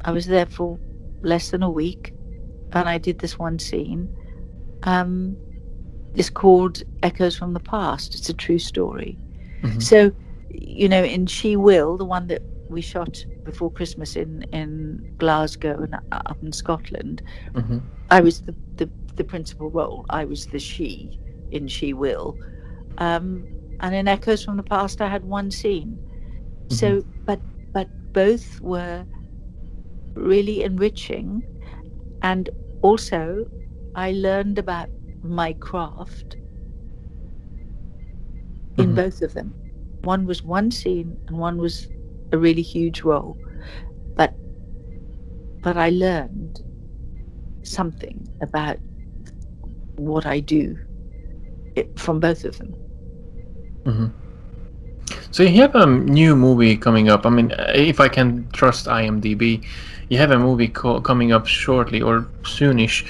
I 0.04 0.12
was 0.12 0.26
there 0.26 0.46
for 0.46 0.78
less 1.22 1.50
than 1.50 1.62
a 1.62 1.70
week, 1.70 2.14
and 2.72 2.88
I 2.88 2.98
did 2.98 3.18
this 3.18 3.38
one 3.38 3.58
scene. 3.58 4.08
Um, 4.82 5.36
it's 6.14 6.30
called 6.30 6.82
Echoes 7.02 7.36
from 7.36 7.52
the 7.52 7.60
Past. 7.60 8.14
It's 8.14 8.28
a 8.28 8.34
true 8.34 8.58
story. 8.58 9.16
Mhm. 9.62 9.82
So, 9.82 10.12
you 10.50 10.88
know, 10.88 11.04
in 11.04 11.26
She 11.26 11.56
Will, 11.56 11.96
the 11.96 12.04
one 12.04 12.26
that 12.28 12.42
we 12.68 12.80
shot 12.80 13.24
before 13.44 13.70
Christmas 13.70 14.16
in 14.16 14.42
in 14.52 15.14
Glasgow 15.18 15.82
and 15.82 15.94
up 16.12 16.38
in 16.42 16.52
Scotland, 16.52 17.22
Mhm. 17.54 17.82
I 18.10 18.20
was 18.20 18.40
the, 18.42 18.54
the, 18.76 18.88
the 19.16 19.24
principal 19.24 19.70
role. 19.70 20.04
I 20.10 20.24
was 20.24 20.46
the 20.46 20.58
she 20.58 21.18
in 21.50 21.68
She 21.68 21.92
Will. 21.92 22.36
Um, 22.98 23.44
and 23.80 23.94
in 23.94 24.08
Echoes 24.08 24.44
from 24.44 24.56
the 24.56 24.62
Past, 24.62 25.00
I 25.00 25.08
had 25.08 25.24
one 25.24 25.50
scene. 25.50 25.98
So, 26.68 27.02
but 27.24 27.40
but 27.72 27.88
both 28.12 28.60
were 28.60 29.04
really 30.14 30.62
enriching, 30.62 31.42
and 32.22 32.50
also 32.82 33.46
I 33.94 34.12
learned 34.12 34.58
about 34.58 34.90
my 35.22 35.52
craft 35.54 36.36
in 38.76 38.92
Mhm. 38.92 38.94
both 38.94 39.22
of 39.22 39.32
them. 39.34 39.54
One 40.02 40.26
was 40.26 40.44
one 40.44 40.70
scene, 40.70 41.18
and 41.28 41.38
one 41.38 41.58
was 41.58 41.88
a 42.32 42.38
really 42.38 42.62
huge 42.62 43.02
role. 43.02 43.38
But 44.16 44.36
but 45.62 45.76
I 45.76 45.90
learned 45.90 46.60
something 47.62 48.28
about 48.40 48.78
what 49.96 50.26
I 50.26 50.40
do 50.40 50.78
it, 51.74 51.98
from 51.98 52.20
both 52.20 52.44
of 52.44 52.58
them. 52.58 52.76
Mhm. 53.84 54.19
So 55.32 55.42
you 55.44 55.60
have 55.60 55.74
a 55.76 55.86
new 55.86 56.34
movie 56.36 56.76
coming 56.76 57.08
up. 57.08 57.24
I 57.26 57.30
mean, 57.30 57.52
uh, 57.52 57.72
if 57.74 58.00
I 58.00 58.08
can 58.08 58.48
trust 58.52 58.86
IMDb, 58.86 59.64
you 60.08 60.18
have 60.18 60.32
a 60.32 60.38
movie 60.38 60.68
co- 60.68 61.00
coming 61.00 61.32
up 61.32 61.46
shortly 61.46 62.02
or 62.02 62.22
soonish 62.42 63.04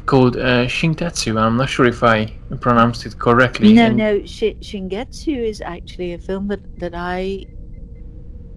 called 0.06 0.36
uh, 0.36 0.66
Shintetsu. 0.66 1.40
I'm 1.40 1.56
not 1.56 1.68
sure 1.70 1.86
if 1.86 2.02
I 2.02 2.26
pronounced 2.60 3.06
it 3.06 3.18
correctly. 3.18 3.72
No, 3.72 3.86
And- 3.86 3.96
no. 3.96 4.24
Sh- 4.24 4.58
Shingetsu 4.60 5.36
is 5.48 5.62
actually 5.62 6.12
a 6.12 6.18
film 6.18 6.48
that, 6.48 6.60
that 6.78 6.92
I 6.94 7.46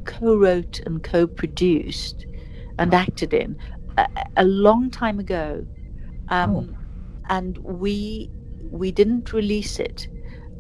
co-wrote 0.06 0.80
and 0.86 1.04
co-produced 1.04 2.26
and 2.78 2.94
acted 2.94 3.34
in 3.34 3.56
a, 3.98 4.08
a 4.38 4.44
long 4.46 4.90
time 4.90 5.20
ago, 5.20 5.66
um, 6.30 6.56
Oh. 6.56 6.68
and 7.30 7.58
we 7.60 8.32
we 8.72 8.92
didn't 8.92 9.34
release 9.34 9.80
it 9.80 10.08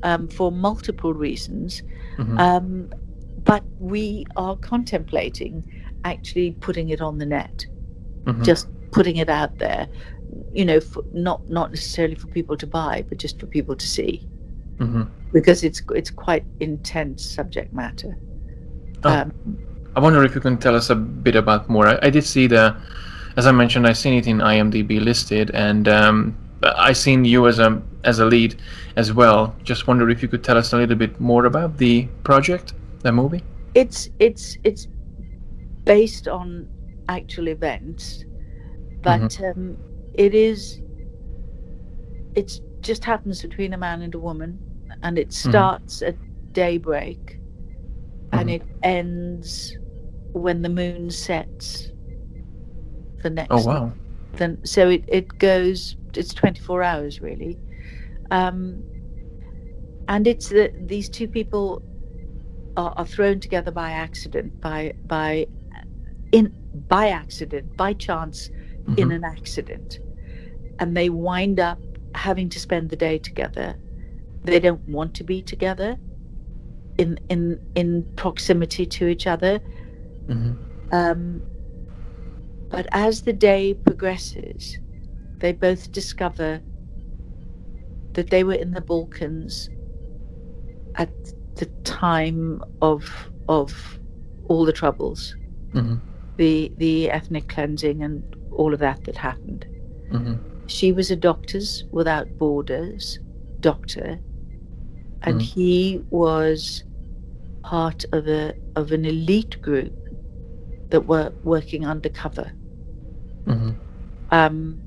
um, 0.03 0.27
for 0.29 0.51
multiple 0.51 1.13
reasons. 1.13 1.81
Mhm. 2.19 2.39
Um, 2.39 2.89
but 3.45 3.63
we 3.79 4.25
are 4.35 4.55
contemplating 4.57 5.63
actually 6.03 6.51
putting 6.59 6.89
it 6.89 7.01
on 7.01 7.17
the 7.17 7.25
net, 7.25 7.65
Mhm. 8.25 8.43
just 8.43 8.67
putting 8.91 9.17
it 9.17 9.29
out 9.29 9.57
there. 9.57 9.87
You 10.53 10.65
know, 10.65 10.79
for, 10.79 11.03
not 11.13 11.49
not 11.49 11.71
necessarily 11.71 12.15
for 12.15 12.27
people 12.27 12.55
to 12.57 12.67
buy, 12.67 13.03
but 13.09 13.17
just 13.17 13.39
for 13.39 13.47
people 13.47 13.75
to 13.75 13.87
see 13.87 14.27
Mhm. 14.79 15.07
because 15.33 15.63
it's 15.63 15.81
it's 15.95 16.11
quite 16.11 16.43
intense 16.59 17.23
subject 17.25 17.73
matter. 17.73 18.17
Oh. 19.03 19.09
Um, 19.09 19.33
I 19.95 19.99
wonder 20.01 20.23
if 20.23 20.35
you 20.35 20.41
can 20.41 20.57
tell 20.57 20.75
us 20.75 20.89
a 20.89 20.95
bit 20.95 21.35
about 21.35 21.69
more. 21.69 21.87
I, 21.87 21.99
I 22.03 22.09
did 22.11 22.23
see 22.23 22.45
the, 22.47 22.75
as 23.37 23.47
I 23.47 23.51
mentioned, 23.51 23.87
I 23.87 23.93
seen 23.93 24.13
it 24.13 24.27
in 24.27 24.37
IMDb 24.37 24.99
listed, 25.03 25.49
and 25.53 25.87
um, 25.87 26.35
I 26.63 26.93
seen 26.93 27.25
you 27.25 27.47
as 27.47 27.59
a 27.59 27.81
as 28.03 28.19
a 28.19 28.25
lead 28.25 28.55
as 28.95 29.13
well. 29.13 29.55
Just 29.63 29.87
wonder 29.87 30.09
if 30.09 30.21
you 30.21 30.27
could 30.27 30.43
tell 30.43 30.57
us 30.57 30.73
a 30.73 30.77
little 30.77 30.95
bit 30.95 31.19
more 31.19 31.45
about 31.45 31.77
the 31.77 32.07
project, 32.23 32.73
the 33.01 33.11
movie. 33.11 33.43
it's 33.75 34.09
it's 34.19 34.57
it's 34.63 34.87
based 35.85 36.27
on 36.27 36.67
actual 37.07 37.47
events, 37.47 38.25
but 39.03 39.37
um, 39.41 39.77
it 40.13 40.33
is 40.33 40.81
it 42.35 42.51
just 42.81 43.05
happens 43.05 43.41
between 43.41 43.73
a 43.73 43.77
man 43.77 44.01
and 44.01 44.13
a 44.15 44.19
woman, 44.19 44.59
and 45.03 45.17
it 45.17 45.33
starts 45.33 46.01
at 46.01 46.17
daybreak, 46.53 47.39
and 48.31 48.49
Mhm. 48.49 48.53
it 48.55 48.67
ends 48.83 49.77
when 50.33 50.61
the 50.61 50.69
moon 50.69 51.09
sets. 51.09 51.91
The 53.23 53.29
next 53.29 53.51
Oh 53.51 53.59
wow! 53.67 53.91
then 54.33 54.59
so 54.65 54.89
it, 54.89 55.03
it 55.07 55.37
goes 55.39 55.95
it's 56.17 56.33
24 56.33 56.83
hours 56.83 57.21
really 57.21 57.57
um, 58.31 58.83
and 60.07 60.27
it's 60.27 60.49
the, 60.49 60.71
these 60.79 61.09
two 61.09 61.27
people 61.27 61.81
are, 62.77 62.93
are 62.97 63.05
thrown 63.05 63.39
together 63.39 63.71
by 63.71 63.91
accident 63.91 64.59
by 64.61 64.93
by 65.05 65.45
in 66.31 66.53
by 66.87 67.09
accident 67.09 67.75
by 67.77 67.93
chance 67.93 68.49
in 68.97 69.09
Mhm. 69.09 69.15
an 69.15 69.23
accident 69.23 69.99
and 70.79 70.95
they 70.95 71.09
wind 71.09 71.59
up 71.59 71.79
having 72.15 72.49
to 72.49 72.59
spend 72.59 72.89
the 72.89 72.95
day 72.95 73.17
together 73.19 73.75
they 74.43 74.59
don't 74.59 74.87
want 74.87 75.13
to 75.15 75.23
be 75.23 75.41
together 75.41 75.97
in 76.97 77.19
in 77.29 77.59
in 77.75 78.05
proximity 78.15 78.85
to 78.85 79.07
each 79.07 79.27
other 79.27 79.59
Mhm. 80.27 80.57
um, 80.91 81.41
but 82.69 82.87
as 82.91 83.23
the 83.23 83.33
day 83.33 83.73
progresses, 83.73 84.77
they 85.39 85.51
both 85.53 85.91
discover 85.91 86.61
that 88.13 88.29
they 88.29 88.43
were 88.43 88.53
in 88.53 88.71
the 88.71 88.81
Balkans 88.81 89.69
at 90.95 91.09
the 91.55 91.65
time 91.83 92.61
of 92.81 93.31
of 93.47 93.99
all 94.47 94.65
the 94.65 94.73
troubles, 94.73 95.35
Mhm. 95.73 95.99
the 96.37 96.71
the 96.77 97.09
ethnic 97.09 97.47
cleansing 97.47 98.03
and 98.03 98.23
all 98.51 98.73
of 98.73 98.79
that 98.79 99.03
that 99.05 99.17
happened. 99.17 99.65
Mhm. 100.11 100.39
She 100.67 100.91
was 100.91 101.11
a 101.11 101.15
Doctors 101.15 101.83
Without 101.91 102.27
Borders 102.37 103.19
doctor, 103.61 104.19
and 105.23 105.39
Mhm. 105.39 105.41
he 105.41 106.01
was 106.09 106.83
part 107.63 108.05
of 108.13 108.27
a 108.27 108.53
of 108.75 108.91
an 108.91 109.05
elite 109.05 109.61
group 109.61 109.93
that 110.89 111.07
were 111.07 111.31
working 111.43 111.85
undercover. 111.85 112.51
Mhm. 113.45 113.75
um, 114.31 114.79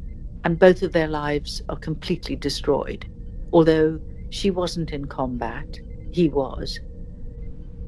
and 0.44 0.58
both 0.58 0.82
of 0.82 0.92
their 0.92 1.08
lives 1.08 1.62
are 1.68 1.76
completely 1.78 2.36
destroyed. 2.36 3.06
Although 3.52 4.00
she 4.30 4.50
wasn't 4.50 4.92
in 4.92 5.06
combat, 5.06 5.80
he 6.10 6.28
was, 6.28 6.80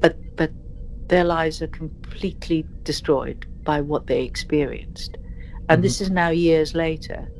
but 0.01 0.17
but 0.37 0.51
their 1.09 1.23
lives 1.25 1.61
are 1.61 1.67
completely 1.67 2.67
destroyed 2.83 3.45
by 3.65 3.81
what 3.81 4.07
they 4.07 4.23
experienced. 4.23 5.17
And 5.69 5.83
this 5.83 6.01
is 6.01 6.11
now 6.11 6.29
years 6.29 6.75
later, 6.75 7.31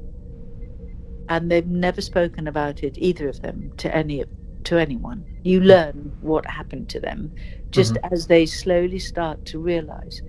and 1.29 1.51
they've 1.51 1.67
never 1.67 2.01
spoken 2.01 2.47
about 2.47 2.83
it 2.83 2.97
either 2.97 3.29
of 3.29 3.41
them 3.41 3.71
to 3.77 3.95
any 3.95 4.23
to 4.65 4.77
anyone. 4.79 5.25
You 5.43 5.61
learn 5.61 6.13
what 6.21 6.45
happened 6.49 6.89
to 6.89 6.99
them 6.99 7.33
just 7.71 7.97
as 8.11 8.27
they 8.27 8.45
slowly 8.45 8.99
start 8.99 9.45
to 9.47 9.59
realize 9.59 10.21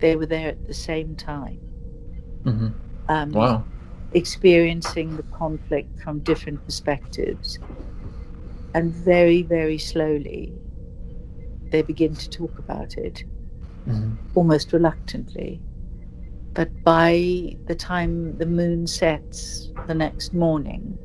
they 0.00 0.16
were 0.16 0.26
there 0.26 0.48
at 0.50 0.64
the 0.66 0.74
same 0.74 1.16
time 1.16 1.60
Mhm. 2.46 2.74
um, 3.08 3.30
Wow! 3.32 3.64
Experiencing 4.14 5.16
the 5.16 5.22
conflict 5.24 6.00
from 6.00 6.20
different 6.20 6.64
perspectives. 6.64 7.58
And 8.74 8.92
very, 8.92 9.42
very 9.42 9.78
slowly, 9.78 10.52
they 11.70 11.82
begin 11.82 12.14
to 12.14 12.28
talk 12.30 12.58
about 12.58 12.96
it, 12.96 13.24
Mhm. 13.86 14.16
almost 14.34 14.72
reluctantly. 14.72 15.60
But 16.54 16.82
by 16.84 17.56
the 17.66 17.74
time 17.74 18.36
the 18.38 18.46
moon 18.46 18.86
sets 18.86 19.72
the 19.86 19.94
next 19.94 20.34
morning, 20.34 20.98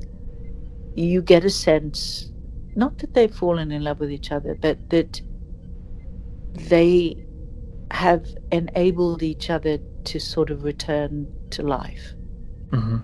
you 0.96 1.22
get 1.22 1.46
a 1.46 1.50
sense 1.50 2.32
not 2.76 3.00
that 3.00 3.16
they've 3.16 3.34
fallen 3.34 3.72
in 3.72 3.84
love 3.84 4.00
with 4.00 4.12
each 4.12 4.32
other, 4.32 4.56
but 4.62 4.78
that 4.92 5.20
they 6.70 7.26
have 7.90 8.38
enabled 8.52 9.24
each 9.24 9.50
other 9.50 9.80
to 10.04 10.20
sort 10.20 10.52
of 10.52 10.64
return 10.64 11.28
to 11.50 11.64
life. 11.64 12.14
Mhm. 12.72 13.02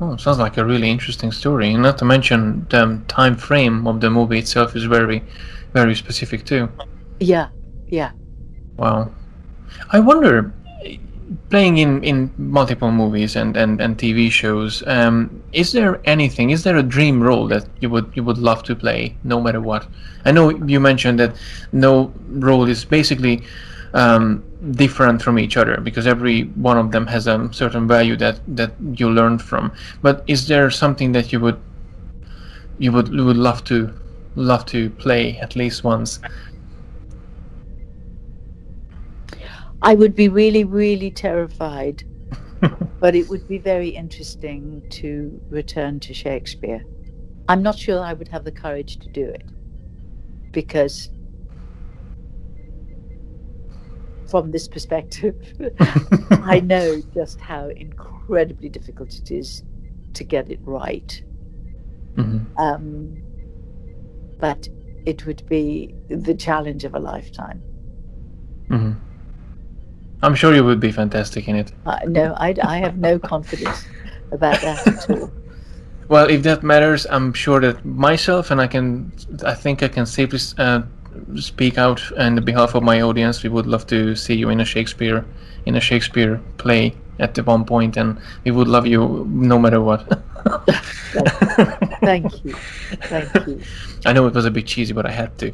Oh, 0.00 0.16
sounds 0.16 0.38
like 0.38 0.56
a 0.56 0.64
really 0.64 0.90
interesting 0.90 1.32
story. 1.32 1.72
And 1.72 1.82
not 1.82 1.98
to 1.98 2.04
mention 2.04 2.66
the 2.70 3.00
time 3.08 3.36
frame 3.36 3.86
of 3.86 4.00
the 4.00 4.10
movie 4.10 4.38
itself 4.38 4.76
is 4.76 4.84
very, 4.84 5.24
very 5.72 5.94
specific 5.94 6.44
too. 6.44 6.68
Yeah, 7.18 7.48
yeah. 7.88 8.12
Wow. 8.76 9.10
I 9.90 9.98
wonder, 9.98 10.54
playing 11.50 11.78
in, 11.78 12.02
in 12.04 12.30
multiple 12.38 12.92
movies 12.92 13.34
and, 13.34 13.56
and, 13.56 13.80
and 13.80 13.98
TV 13.98 14.30
shows, 14.30 14.84
um, 14.86 15.42
is 15.52 15.72
there 15.72 16.00
anything, 16.04 16.50
is 16.50 16.62
there 16.62 16.76
a 16.76 16.82
dream 16.82 17.20
role 17.20 17.48
that 17.48 17.66
you 17.80 17.90
would 17.90 18.10
you 18.14 18.22
would 18.22 18.38
love 18.38 18.62
to 18.64 18.76
play, 18.76 19.16
no 19.24 19.40
matter 19.40 19.60
what? 19.60 19.86
I 20.24 20.30
know 20.30 20.50
you 20.50 20.78
mentioned 20.78 21.18
that 21.18 21.34
no 21.72 22.12
role 22.28 22.68
is 22.68 22.84
basically 22.84 23.42
um, 23.94 24.44
different 24.72 25.22
from 25.22 25.38
each 25.38 25.56
other 25.56 25.80
because 25.80 26.06
every 26.06 26.42
one 26.42 26.76
of 26.76 26.90
them 26.90 27.06
has 27.06 27.26
a 27.26 27.48
certain 27.52 27.86
value 27.86 28.16
that, 28.16 28.40
that 28.48 28.72
you 28.94 29.10
learn 29.10 29.38
from. 29.38 29.72
But 30.02 30.24
is 30.26 30.48
there 30.48 30.70
something 30.70 31.12
that 31.12 31.32
you 31.32 31.40
would 31.40 31.60
you 32.78 32.92
would 32.92 33.08
you 33.08 33.24
would 33.24 33.36
love 33.36 33.64
to 33.64 33.92
love 34.36 34.64
to 34.66 34.90
play 34.90 35.38
at 35.38 35.56
least 35.56 35.84
once? 35.84 36.20
I 39.80 39.94
would 39.94 40.16
be 40.16 40.28
really, 40.28 40.64
really 40.64 41.10
terrified, 41.10 42.02
but 43.00 43.14
it 43.14 43.28
would 43.28 43.46
be 43.46 43.58
very 43.58 43.90
interesting 43.90 44.82
to 44.90 45.40
return 45.50 46.00
to 46.00 46.14
Shakespeare. 46.14 46.84
I'm 47.48 47.62
not 47.62 47.78
sure 47.78 48.00
I 48.00 48.12
would 48.12 48.28
have 48.28 48.44
the 48.44 48.52
courage 48.52 48.98
to 48.98 49.08
do 49.08 49.24
it 49.24 49.44
because, 50.50 51.10
from 54.28 54.50
this 54.50 54.68
perspective, 54.68 55.34
I 56.30 56.60
know 56.60 57.02
just 57.14 57.40
how 57.40 57.68
incredibly 57.68 58.68
difficult 58.68 59.14
it 59.14 59.30
is 59.30 59.62
to 60.14 60.24
get 60.24 60.50
it 60.50 60.60
right. 60.64 61.22
Mhm. 62.16 62.44
Um, 62.58 63.22
but 64.38 64.68
it 65.06 65.26
would 65.26 65.46
be 65.48 65.94
the 66.08 66.34
challenge 66.34 66.84
of 66.84 66.94
a 66.94 66.98
lifetime. 66.98 67.62
hmm 68.68 68.92
I'm 70.20 70.34
sure 70.34 70.52
you 70.52 70.64
would 70.64 70.80
be 70.80 70.90
fantastic 70.90 71.46
in 71.48 71.54
it. 71.54 71.72
Uh, 71.86 72.00
no, 72.06 72.34
I, 72.36 72.52
I 72.62 72.78
have 72.78 72.98
no 72.98 73.20
confidence 73.20 73.86
about 74.32 74.60
that 74.60 74.86
at 74.86 75.10
all. 75.10 75.30
Well, 76.08 76.30
if 76.30 76.42
that 76.44 76.62
matters, 76.62 77.06
I'm 77.10 77.34
sure 77.34 77.60
that 77.60 77.84
myself 77.84 78.50
and 78.50 78.62
I 78.62 78.66
can, 78.66 79.12
I 79.44 79.52
think 79.52 79.82
I 79.82 79.88
can 79.88 80.06
safely 80.06 80.40
uh, 80.56 80.80
speak 81.36 81.78
out 81.78 82.00
on 82.18 82.44
behalf 82.44 82.74
of 82.74 82.82
my 82.82 83.00
audience. 83.00 83.42
We 83.42 83.48
would 83.48 83.66
love 83.66 83.86
to 83.88 84.14
see 84.14 84.34
you 84.34 84.48
in 84.50 84.60
a 84.60 84.64
Shakespeare, 84.64 85.24
in 85.66 85.76
a 85.76 85.80
Shakespeare 85.80 86.40
play 86.58 86.94
at 87.18 87.34
the 87.34 87.42
one 87.42 87.64
point, 87.64 87.96
and 87.96 88.18
we 88.44 88.50
would 88.50 88.68
love 88.68 88.86
you 88.86 89.26
no 89.28 89.58
matter 89.58 89.80
what. 89.80 90.06
Thank 92.00 92.44
you. 92.44 92.54
Thank 93.02 93.46
you. 93.46 93.60
I 94.06 94.12
know 94.12 94.26
it 94.26 94.34
was 94.34 94.44
a 94.44 94.50
bit 94.50 94.66
cheesy, 94.66 94.92
but 94.92 95.06
I 95.06 95.10
had 95.10 95.36
to. 95.38 95.50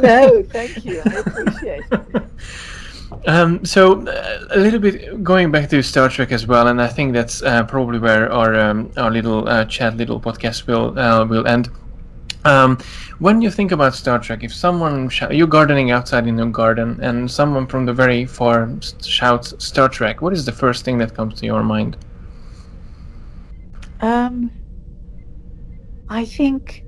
no, 0.00 0.42
thank 0.44 0.84
you. 0.84 1.02
I 1.04 1.14
appreciate 1.18 1.84
it. 1.90 2.22
Um, 3.26 3.64
so 3.64 4.04
uh, 4.06 4.46
a 4.50 4.58
little 4.58 4.80
bit 4.80 5.22
going 5.22 5.52
back 5.52 5.68
to 5.70 5.82
Star 5.82 6.08
Trek 6.08 6.32
as 6.32 6.46
well, 6.46 6.66
and 6.66 6.80
I 6.82 6.88
think 6.88 7.12
that's 7.12 7.42
uh, 7.42 7.62
probably 7.64 7.98
where 7.98 8.32
our 8.32 8.54
um, 8.54 8.90
our 8.96 9.10
little 9.10 9.48
uh, 9.48 9.64
chat, 9.66 9.96
little 9.96 10.20
podcast 10.20 10.66
will 10.66 10.98
uh, 10.98 11.24
will 11.24 11.46
end. 11.46 11.70
Um, 12.44 12.78
when 13.20 13.40
you 13.40 13.50
think 13.50 13.70
about 13.70 13.94
Star 13.94 14.18
Trek, 14.18 14.42
if 14.42 14.52
someone 14.52 15.08
sh- 15.08 15.22
you're 15.30 15.46
gardening 15.46 15.92
outside 15.92 16.26
in 16.26 16.36
your 16.36 16.48
garden 16.48 16.98
and 17.00 17.30
someone 17.30 17.66
from 17.68 17.86
the 17.86 17.92
very 17.92 18.26
far 18.26 18.68
shouts 19.00 19.54
Star 19.64 19.88
Trek, 19.88 20.20
what 20.22 20.32
is 20.32 20.44
the 20.44 20.52
first 20.52 20.84
thing 20.84 20.98
that 20.98 21.14
comes 21.14 21.38
to 21.40 21.46
your 21.46 21.62
mind? 21.62 21.96
Um, 24.00 24.50
I 26.08 26.24
think. 26.24 26.84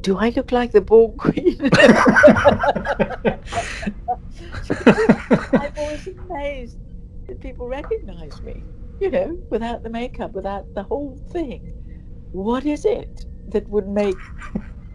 Do 0.00 0.16
I 0.16 0.30
look 0.30 0.52
like 0.52 0.72
the 0.72 0.80
Borg 0.80 1.18
Queen? 1.18 1.58
I'm 5.52 5.72
always 5.76 6.06
amazed 6.06 6.78
that 7.26 7.40
people 7.40 7.68
recognize 7.68 8.40
me. 8.40 8.62
You 9.00 9.10
know, 9.10 9.38
without 9.50 9.82
the 9.82 9.90
makeup, 9.90 10.32
without 10.32 10.72
the 10.74 10.82
whole 10.82 11.18
thing. 11.30 11.74
What 12.32 12.64
is 12.64 12.86
it 12.86 13.26
that 13.50 13.68
would 13.68 13.88
make 13.88 14.16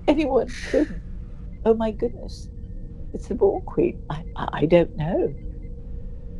anyone 0.07 0.47
think, 0.47 0.89
oh 1.65 1.73
my 1.73 1.91
goodness, 1.91 2.49
it's 3.13 3.27
the 3.27 3.35
Borg 3.35 3.65
Queen? 3.65 4.01
I, 4.09 4.23
I, 4.35 4.49
I 4.53 4.65
don't 4.65 4.95
know. 4.95 5.33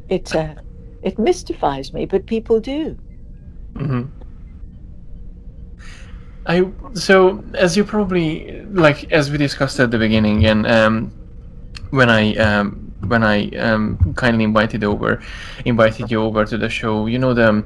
It, 0.09 0.35
uh, 0.35 0.55
it 1.01 1.17
mystifies 1.19 1.93
me, 1.93 2.05
but 2.05 2.25
people 2.25 2.59
do. 2.59 2.97
Mm-hmm. 3.73 4.03
I 6.45 6.69
so 6.93 7.43
as 7.53 7.77
you 7.77 7.85
probably 7.85 8.65
like 8.71 9.11
as 9.13 9.31
we 9.31 9.37
discussed 9.37 9.79
at 9.79 9.91
the 9.91 9.97
beginning 9.97 10.45
and 10.45 10.67
um, 10.67 11.11
when 11.91 12.09
I 12.09 12.35
um, 12.35 12.82
when 13.07 13.23
I 13.23 13.49
um, 13.57 14.13
kindly 14.15 14.43
invited 14.43 14.83
over 14.83 15.21
invited 15.65 16.11
you 16.11 16.21
over 16.21 16.45
to 16.45 16.57
the 16.57 16.69
show, 16.69 17.07
you 17.07 17.19
know 17.19 17.33
the 17.33 17.49
um, 17.49 17.65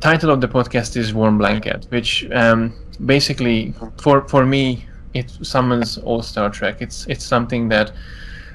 title 0.00 0.30
of 0.30 0.40
the 0.40 0.48
podcast 0.48 0.96
is 0.96 1.14
Warm 1.14 1.38
Blanket, 1.38 1.86
which 1.90 2.30
um, 2.32 2.72
basically 3.04 3.74
for 3.98 4.26
for 4.28 4.44
me 4.46 4.86
it 5.14 5.30
summons 5.42 5.98
all 5.98 6.22
Star 6.22 6.50
Trek. 6.50 6.76
It's 6.80 7.06
it's 7.06 7.24
something 7.24 7.68
that 7.68 7.92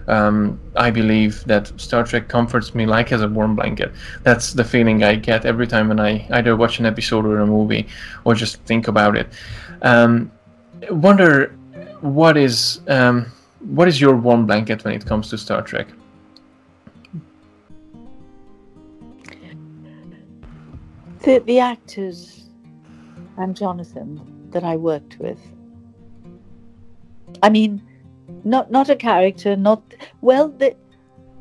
um, 0.09 0.59
I 0.75 0.89
believe 0.89 1.45
that 1.45 1.71
Star 1.79 2.03
Trek 2.03 2.27
comforts 2.27 2.73
me 2.73 2.85
like 2.85 3.11
as 3.11 3.21
a 3.21 3.27
warm 3.27 3.55
blanket. 3.55 3.91
That's 4.23 4.53
the 4.53 4.63
feeling 4.63 5.03
I 5.03 5.15
get 5.15 5.45
every 5.45 5.67
time 5.67 5.87
when 5.87 5.99
I 5.99 6.27
either 6.31 6.55
watch 6.55 6.79
an 6.79 6.85
episode 6.85 7.25
or 7.25 7.39
a 7.39 7.45
movie 7.45 7.87
or 8.25 8.33
just 8.33 8.57
think 8.63 8.87
about 8.87 9.15
it. 9.15 9.27
Um, 9.83 10.31
wonder 10.89 11.55
what 12.01 12.37
is 12.37 12.81
um, 12.87 13.31
what 13.59 13.87
is 13.87 14.01
your 14.01 14.15
warm 14.15 14.45
blanket 14.45 14.83
when 14.83 14.93
it 14.93 15.05
comes 15.05 15.29
to 15.29 15.37
Star 15.37 15.61
Trek? 15.61 15.87
The, 21.29 21.37
the 21.45 21.59
actors 21.59 22.49
and 23.37 23.55
Jonathan 23.55 24.49
that 24.49 24.63
I 24.63 24.75
worked 24.75 25.19
with. 25.19 25.39
I 27.43 27.51
mean, 27.51 27.83
not 28.43 28.71
not 28.71 28.89
a 28.89 28.95
character, 28.95 29.55
not 29.55 29.83
well 30.21 30.47
the 30.47 30.75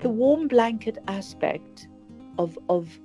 the 0.01 0.11
warm 0.11 0.47
blanket 0.47 0.99
aspect 1.09 1.89
of 2.39 2.59
of 2.68 3.01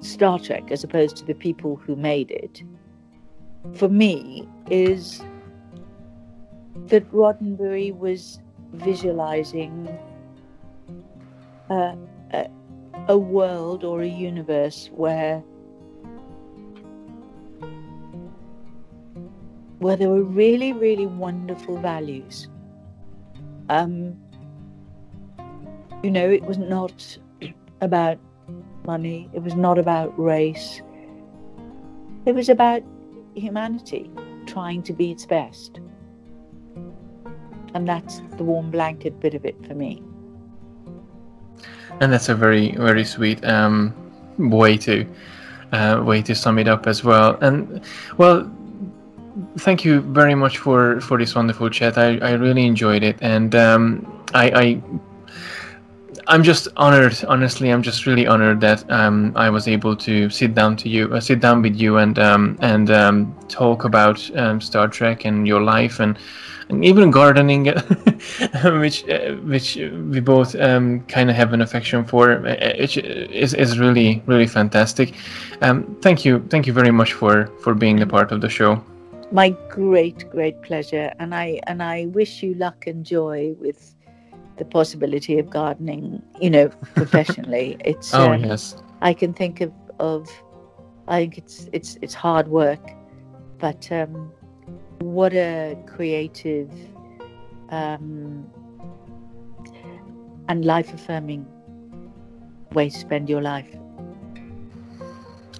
Star 0.00 0.38
Trek 0.38 0.70
as 0.70 0.84
opposed 0.84 1.16
to 1.16 1.24
the 1.24 1.32
people 1.32 1.76
who 1.76 1.96
made 1.96 2.30
it. 2.30 2.62
For 3.72 3.88
me, 3.88 4.46
is 4.68 5.22
that 6.88 7.10
Roddenberry 7.10 7.96
was 7.96 8.38
visualizing 8.74 9.88
a, 11.70 11.96
a, 12.34 12.50
a 13.08 13.16
world 13.16 13.82
or 13.82 14.02
a 14.02 14.06
universe 14.06 14.90
where 14.92 15.42
where 19.78 19.96
there 19.96 20.08
were 20.08 20.22
really, 20.22 20.72
really 20.72 21.06
wonderful 21.06 21.78
values. 21.78 22.48
Um, 23.68 24.16
you 26.02 26.10
know, 26.10 26.28
it 26.28 26.42
was 26.42 26.58
not 26.58 27.18
about 27.80 28.18
money, 28.84 29.28
it 29.32 29.42
was 29.42 29.54
not 29.54 29.78
about 29.78 30.18
race, 30.18 30.82
it 32.26 32.34
was 32.34 32.48
about 32.48 32.82
humanity 33.34 34.10
trying 34.46 34.82
to 34.82 34.92
be 34.92 35.10
its 35.10 35.26
best. 35.26 35.80
And 37.74 37.86
that's 37.86 38.20
the 38.36 38.44
warm 38.44 38.70
blanket 38.70 39.20
bit 39.20 39.34
of 39.34 39.44
it 39.44 39.56
for 39.66 39.74
me. 39.74 40.02
And 42.00 42.12
that's 42.12 42.28
a 42.28 42.34
very, 42.34 42.72
very 42.72 43.04
sweet 43.04 43.44
um, 43.44 43.94
way 44.38 44.76
to 44.78 45.06
uh, 45.72 46.02
way 46.04 46.22
to 46.22 46.34
sum 46.34 46.58
it 46.58 46.68
up 46.68 46.86
as 46.86 47.04
well. 47.04 47.36
And 47.40 47.82
well, 48.16 48.50
thank 49.58 49.84
you 49.84 50.00
very 50.00 50.34
much 50.34 50.58
for 50.58 51.00
for 51.00 51.18
this 51.18 51.34
wonderful 51.34 51.70
chat. 51.70 51.98
I, 51.98 52.18
I 52.18 52.32
really 52.32 52.66
enjoyed 52.66 53.02
it, 53.02 53.16
and 53.20 53.54
um, 53.54 54.22
I, 54.34 54.50
I 54.50 54.82
I'm 56.26 56.42
just 56.42 56.68
honored. 56.76 57.16
Honestly, 57.26 57.70
I'm 57.70 57.82
just 57.82 58.06
really 58.06 58.26
honored 58.26 58.60
that 58.60 58.88
um, 58.90 59.32
I 59.36 59.50
was 59.50 59.68
able 59.68 59.96
to 59.96 60.28
sit 60.30 60.54
down 60.54 60.76
to 60.78 60.88
you, 60.88 61.12
uh, 61.14 61.20
sit 61.20 61.40
down 61.40 61.62
with 61.62 61.76
you, 61.76 61.98
and 61.98 62.18
um, 62.18 62.58
and 62.60 62.90
um, 62.90 63.34
talk 63.48 63.84
about 63.84 64.18
um, 64.36 64.60
Star 64.60 64.88
Trek 64.88 65.24
and 65.24 65.46
your 65.46 65.62
life, 65.62 66.00
and, 66.00 66.18
and 66.68 66.84
even 66.84 67.10
gardening, 67.10 67.66
which 68.64 69.08
uh, 69.08 69.34
which 69.44 69.76
we 69.76 70.20
both 70.20 70.54
um, 70.56 71.00
kind 71.06 71.30
of 71.30 71.36
have 71.36 71.52
an 71.52 71.62
affection 71.62 72.04
for. 72.04 72.40
Which 72.78 72.98
is 72.98 73.54
is 73.54 73.78
really 73.78 74.22
really 74.26 74.46
fantastic. 74.46 75.14
Um, 75.62 75.96
thank 76.02 76.24
you, 76.24 76.44
thank 76.50 76.66
you 76.66 76.72
very 76.72 76.90
much 76.90 77.12
for 77.14 77.46
for 77.62 77.74
being 77.74 78.02
a 78.02 78.06
part 78.06 78.32
of 78.32 78.40
the 78.40 78.48
show 78.48 78.82
my 79.30 79.50
great 79.68 80.28
great 80.30 80.62
pleasure 80.62 81.12
and 81.18 81.34
i 81.34 81.60
and 81.66 81.82
i 81.82 82.06
wish 82.06 82.42
you 82.42 82.54
luck 82.54 82.86
and 82.86 83.04
joy 83.04 83.54
with 83.58 83.94
the 84.58 84.64
possibility 84.64 85.38
of 85.38 85.48
gardening 85.48 86.22
you 86.40 86.50
know 86.50 86.68
professionally. 86.94 87.76
It's 87.84 88.12
oh 88.12 88.32
um, 88.32 88.44
yes. 88.44 88.76
I 89.00 89.14
can 89.14 89.32
think 89.32 89.60
of 89.60 89.72
of 89.98 90.28
i 91.08 91.20
think 91.20 91.38
it's 91.38 91.68
it's 91.72 91.98
it's 92.02 92.14
hard 92.14 92.48
work 92.48 92.90
but 93.58 93.90
um 93.90 94.30
what 95.00 95.32
a 95.32 95.76
creative 95.86 96.70
um 97.70 98.46
and 100.48 100.64
life 100.64 100.92
affirming 100.92 101.46
way 102.72 102.88
to 102.90 102.98
spend 102.98 103.28
your 103.28 103.42
life. 103.42 103.68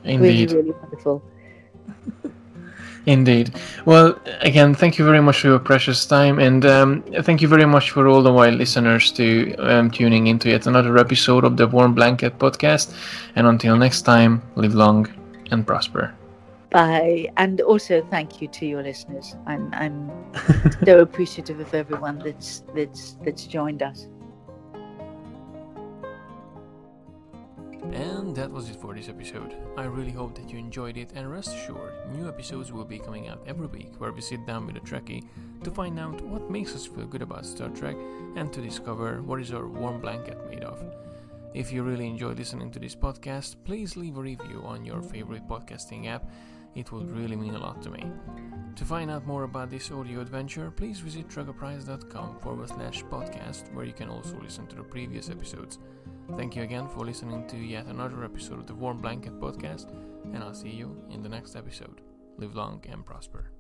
Indeed. 0.05 0.21
really 0.21 0.47
really 0.47 0.71
wonderful 0.71 1.23
Indeed. 3.09 3.55
Well, 3.87 4.21
again, 4.43 4.75
thank 4.75 4.99
you 4.99 5.05
very 5.07 5.23
much 5.23 5.41
for 5.41 5.47
your 5.49 5.59
precious 5.59 6.05
time, 6.05 6.39
and 6.39 6.67
um, 6.67 7.03
thank 7.23 7.41
you 7.41 7.49
very 7.49 7.65
much 7.65 7.91
for 7.91 8.07
all 8.07 8.23
the 8.23 8.31
while 8.31 8.53
listeners 8.53 9.11
to 9.13 9.55
um, 9.61 9.91
tuning 9.91 10.27
into 10.27 10.51
yet 10.51 10.67
another 10.67 10.99
episode 10.99 11.43
of 11.45 11.57
the 11.57 11.67
Warm 11.67 11.95
Blanket 11.95 12.39
podcast. 12.39 12.95
And 13.35 13.47
until 13.47 13.79
next 13.79 14.03
time, 14.03 14.43
live 14.57 14.75
long 14.75 15.09
and 15.51 15.67
prosper. 15.67 16.15
Bye, 16.71 17.33
and 17.39 17.63
also 17.63 18.07
thank 18.11 18.43
you 18.43 18.49
to 18.49 18.67
your 18.67 18.83
listeners. 18.83 19.37
I'm 19.47 19.73
I'm 19.73 20.13
so 20.85 20.99
appreciative 21.07 21.61
of 21.61 21.73
everyone 21.73 22.19
that's 22.19 22.63
that's 22.75 23.17
that's 23.25 23.47
joined 23.47 23.83
us. 23.83 24.07
And 27.83 28.35
that 28.37 28.51
was 28.51 28.69
it 28.69 28.77
for 28.77 28.95
this 28.95 29.09
episode. 29.09 29.57
I 29.77 29.85
really 29.85 30.11
hope 30.11 30.35
that 30.35 30.51
you 30.51 30.59
enjoyed 30.59 30.97
it 30.97 31.13
and 31.15 31.31
rest 31.31 31.55
assured, 31.55 31.95
new 32.13 32.29
episodes 32.29 32.73
will 32.73 32.85
be 32.85 32.99
coming 32.99 33.29
out 33.29 33.43
every 33.47 33.67
week 33.67 33.93
where 33.99 34.13
we 34.13 34.21
sit 34.21 34.45
down 34.47 34.67
with 34.67 34.77
a 34.77 34.81
Trekkie 34.81 35.25
to 35.63 35.71
find 35.71 35.99
out 35.99 36.21
what 36.23 36.51
makes 36.51 36.75
us 36.75 36.87
feel 36.87 37.07
good 37.07 37.23
about 37.23 37.47
Star 37.47 37.69
Trek 37.71 37.97
and 38.37 38.53
to 38.53 38.61
discover 38.61 39.23
what 39.23 39.41
is 39.41 39.53
our 39.53 39.67
warm 39.67 40.01
blanket 40.01 40.39
made 40.51 40.65
of. 40.65 40.83
If 41.55 41.73
you 41.73 41.83
really 41.83 42.07
enjoy 42.07 42.33
listening 42.33 42.71
to 42.73 42.79
this 42.79 42.95
podcast, 42.95 43.57
please 43.65 43.97
leave 43.97 44.19
a 44.19 44.23
review 44.23 44.63
on 44.65 44.85
your 44.85 45.01
favorite 45.01 45.49
podcasting 45.49 46.07
app. 46.07 46.31
It 46.75 46.93
would 46.93 47.11
really 47.11 47.37
mean 47.37 47.55
a 47.55 47.59
lot 47.59 47.83
to 47.83 47.91
me. 47.91 48.05
To 48.77 48.85
find 48.85 49.11
out 49.11 49.27
more 49.27 49.45
about 49.45 49.71
this 49.71 49.91
audio 49.91 50.21
adventure, 50.21 50.71
please 50.71 51.01
visit 51.01 51.29
truckerprice.com 51.29 52.39
forward 52.41 52.69
slash 52.69 53.03
podcast, 53.05 53.73
where 53.73 53.85
you 53.85 53.93
can 53.93 54.09
also 54.09 54.39
listen 54.41 54.67
to 54.69 54.77
the 54.77 54.85
previous 54.85 55.31
episodes. 55.31 55.79
Thank 56.37 56.57
you 56.57 56.63
again 56.63 56.89
for 56.89 57.05
listening 57.05 57.47
to 57.49 57.57
yet 57.57 57.87
another 57.87 58.25
episode 58.25 58.59
of 58.61 58.67
the 58.67 58.75
Warm 58.75 59.01
Blanket 59.01 59.41
Podcast, 59.41 59.91
and 60.25 60.39
I'll 60.39 60.55
see 60.55 60.69
you 60.69 60.95
in 61.11 61.23
the 61.23 61.29
next 61.29 61.57
episode. 61.57 62.01
Live 62.37 62.55
long 62.55 62.85
and 62.89 63.05
prosper. 63.05 63.51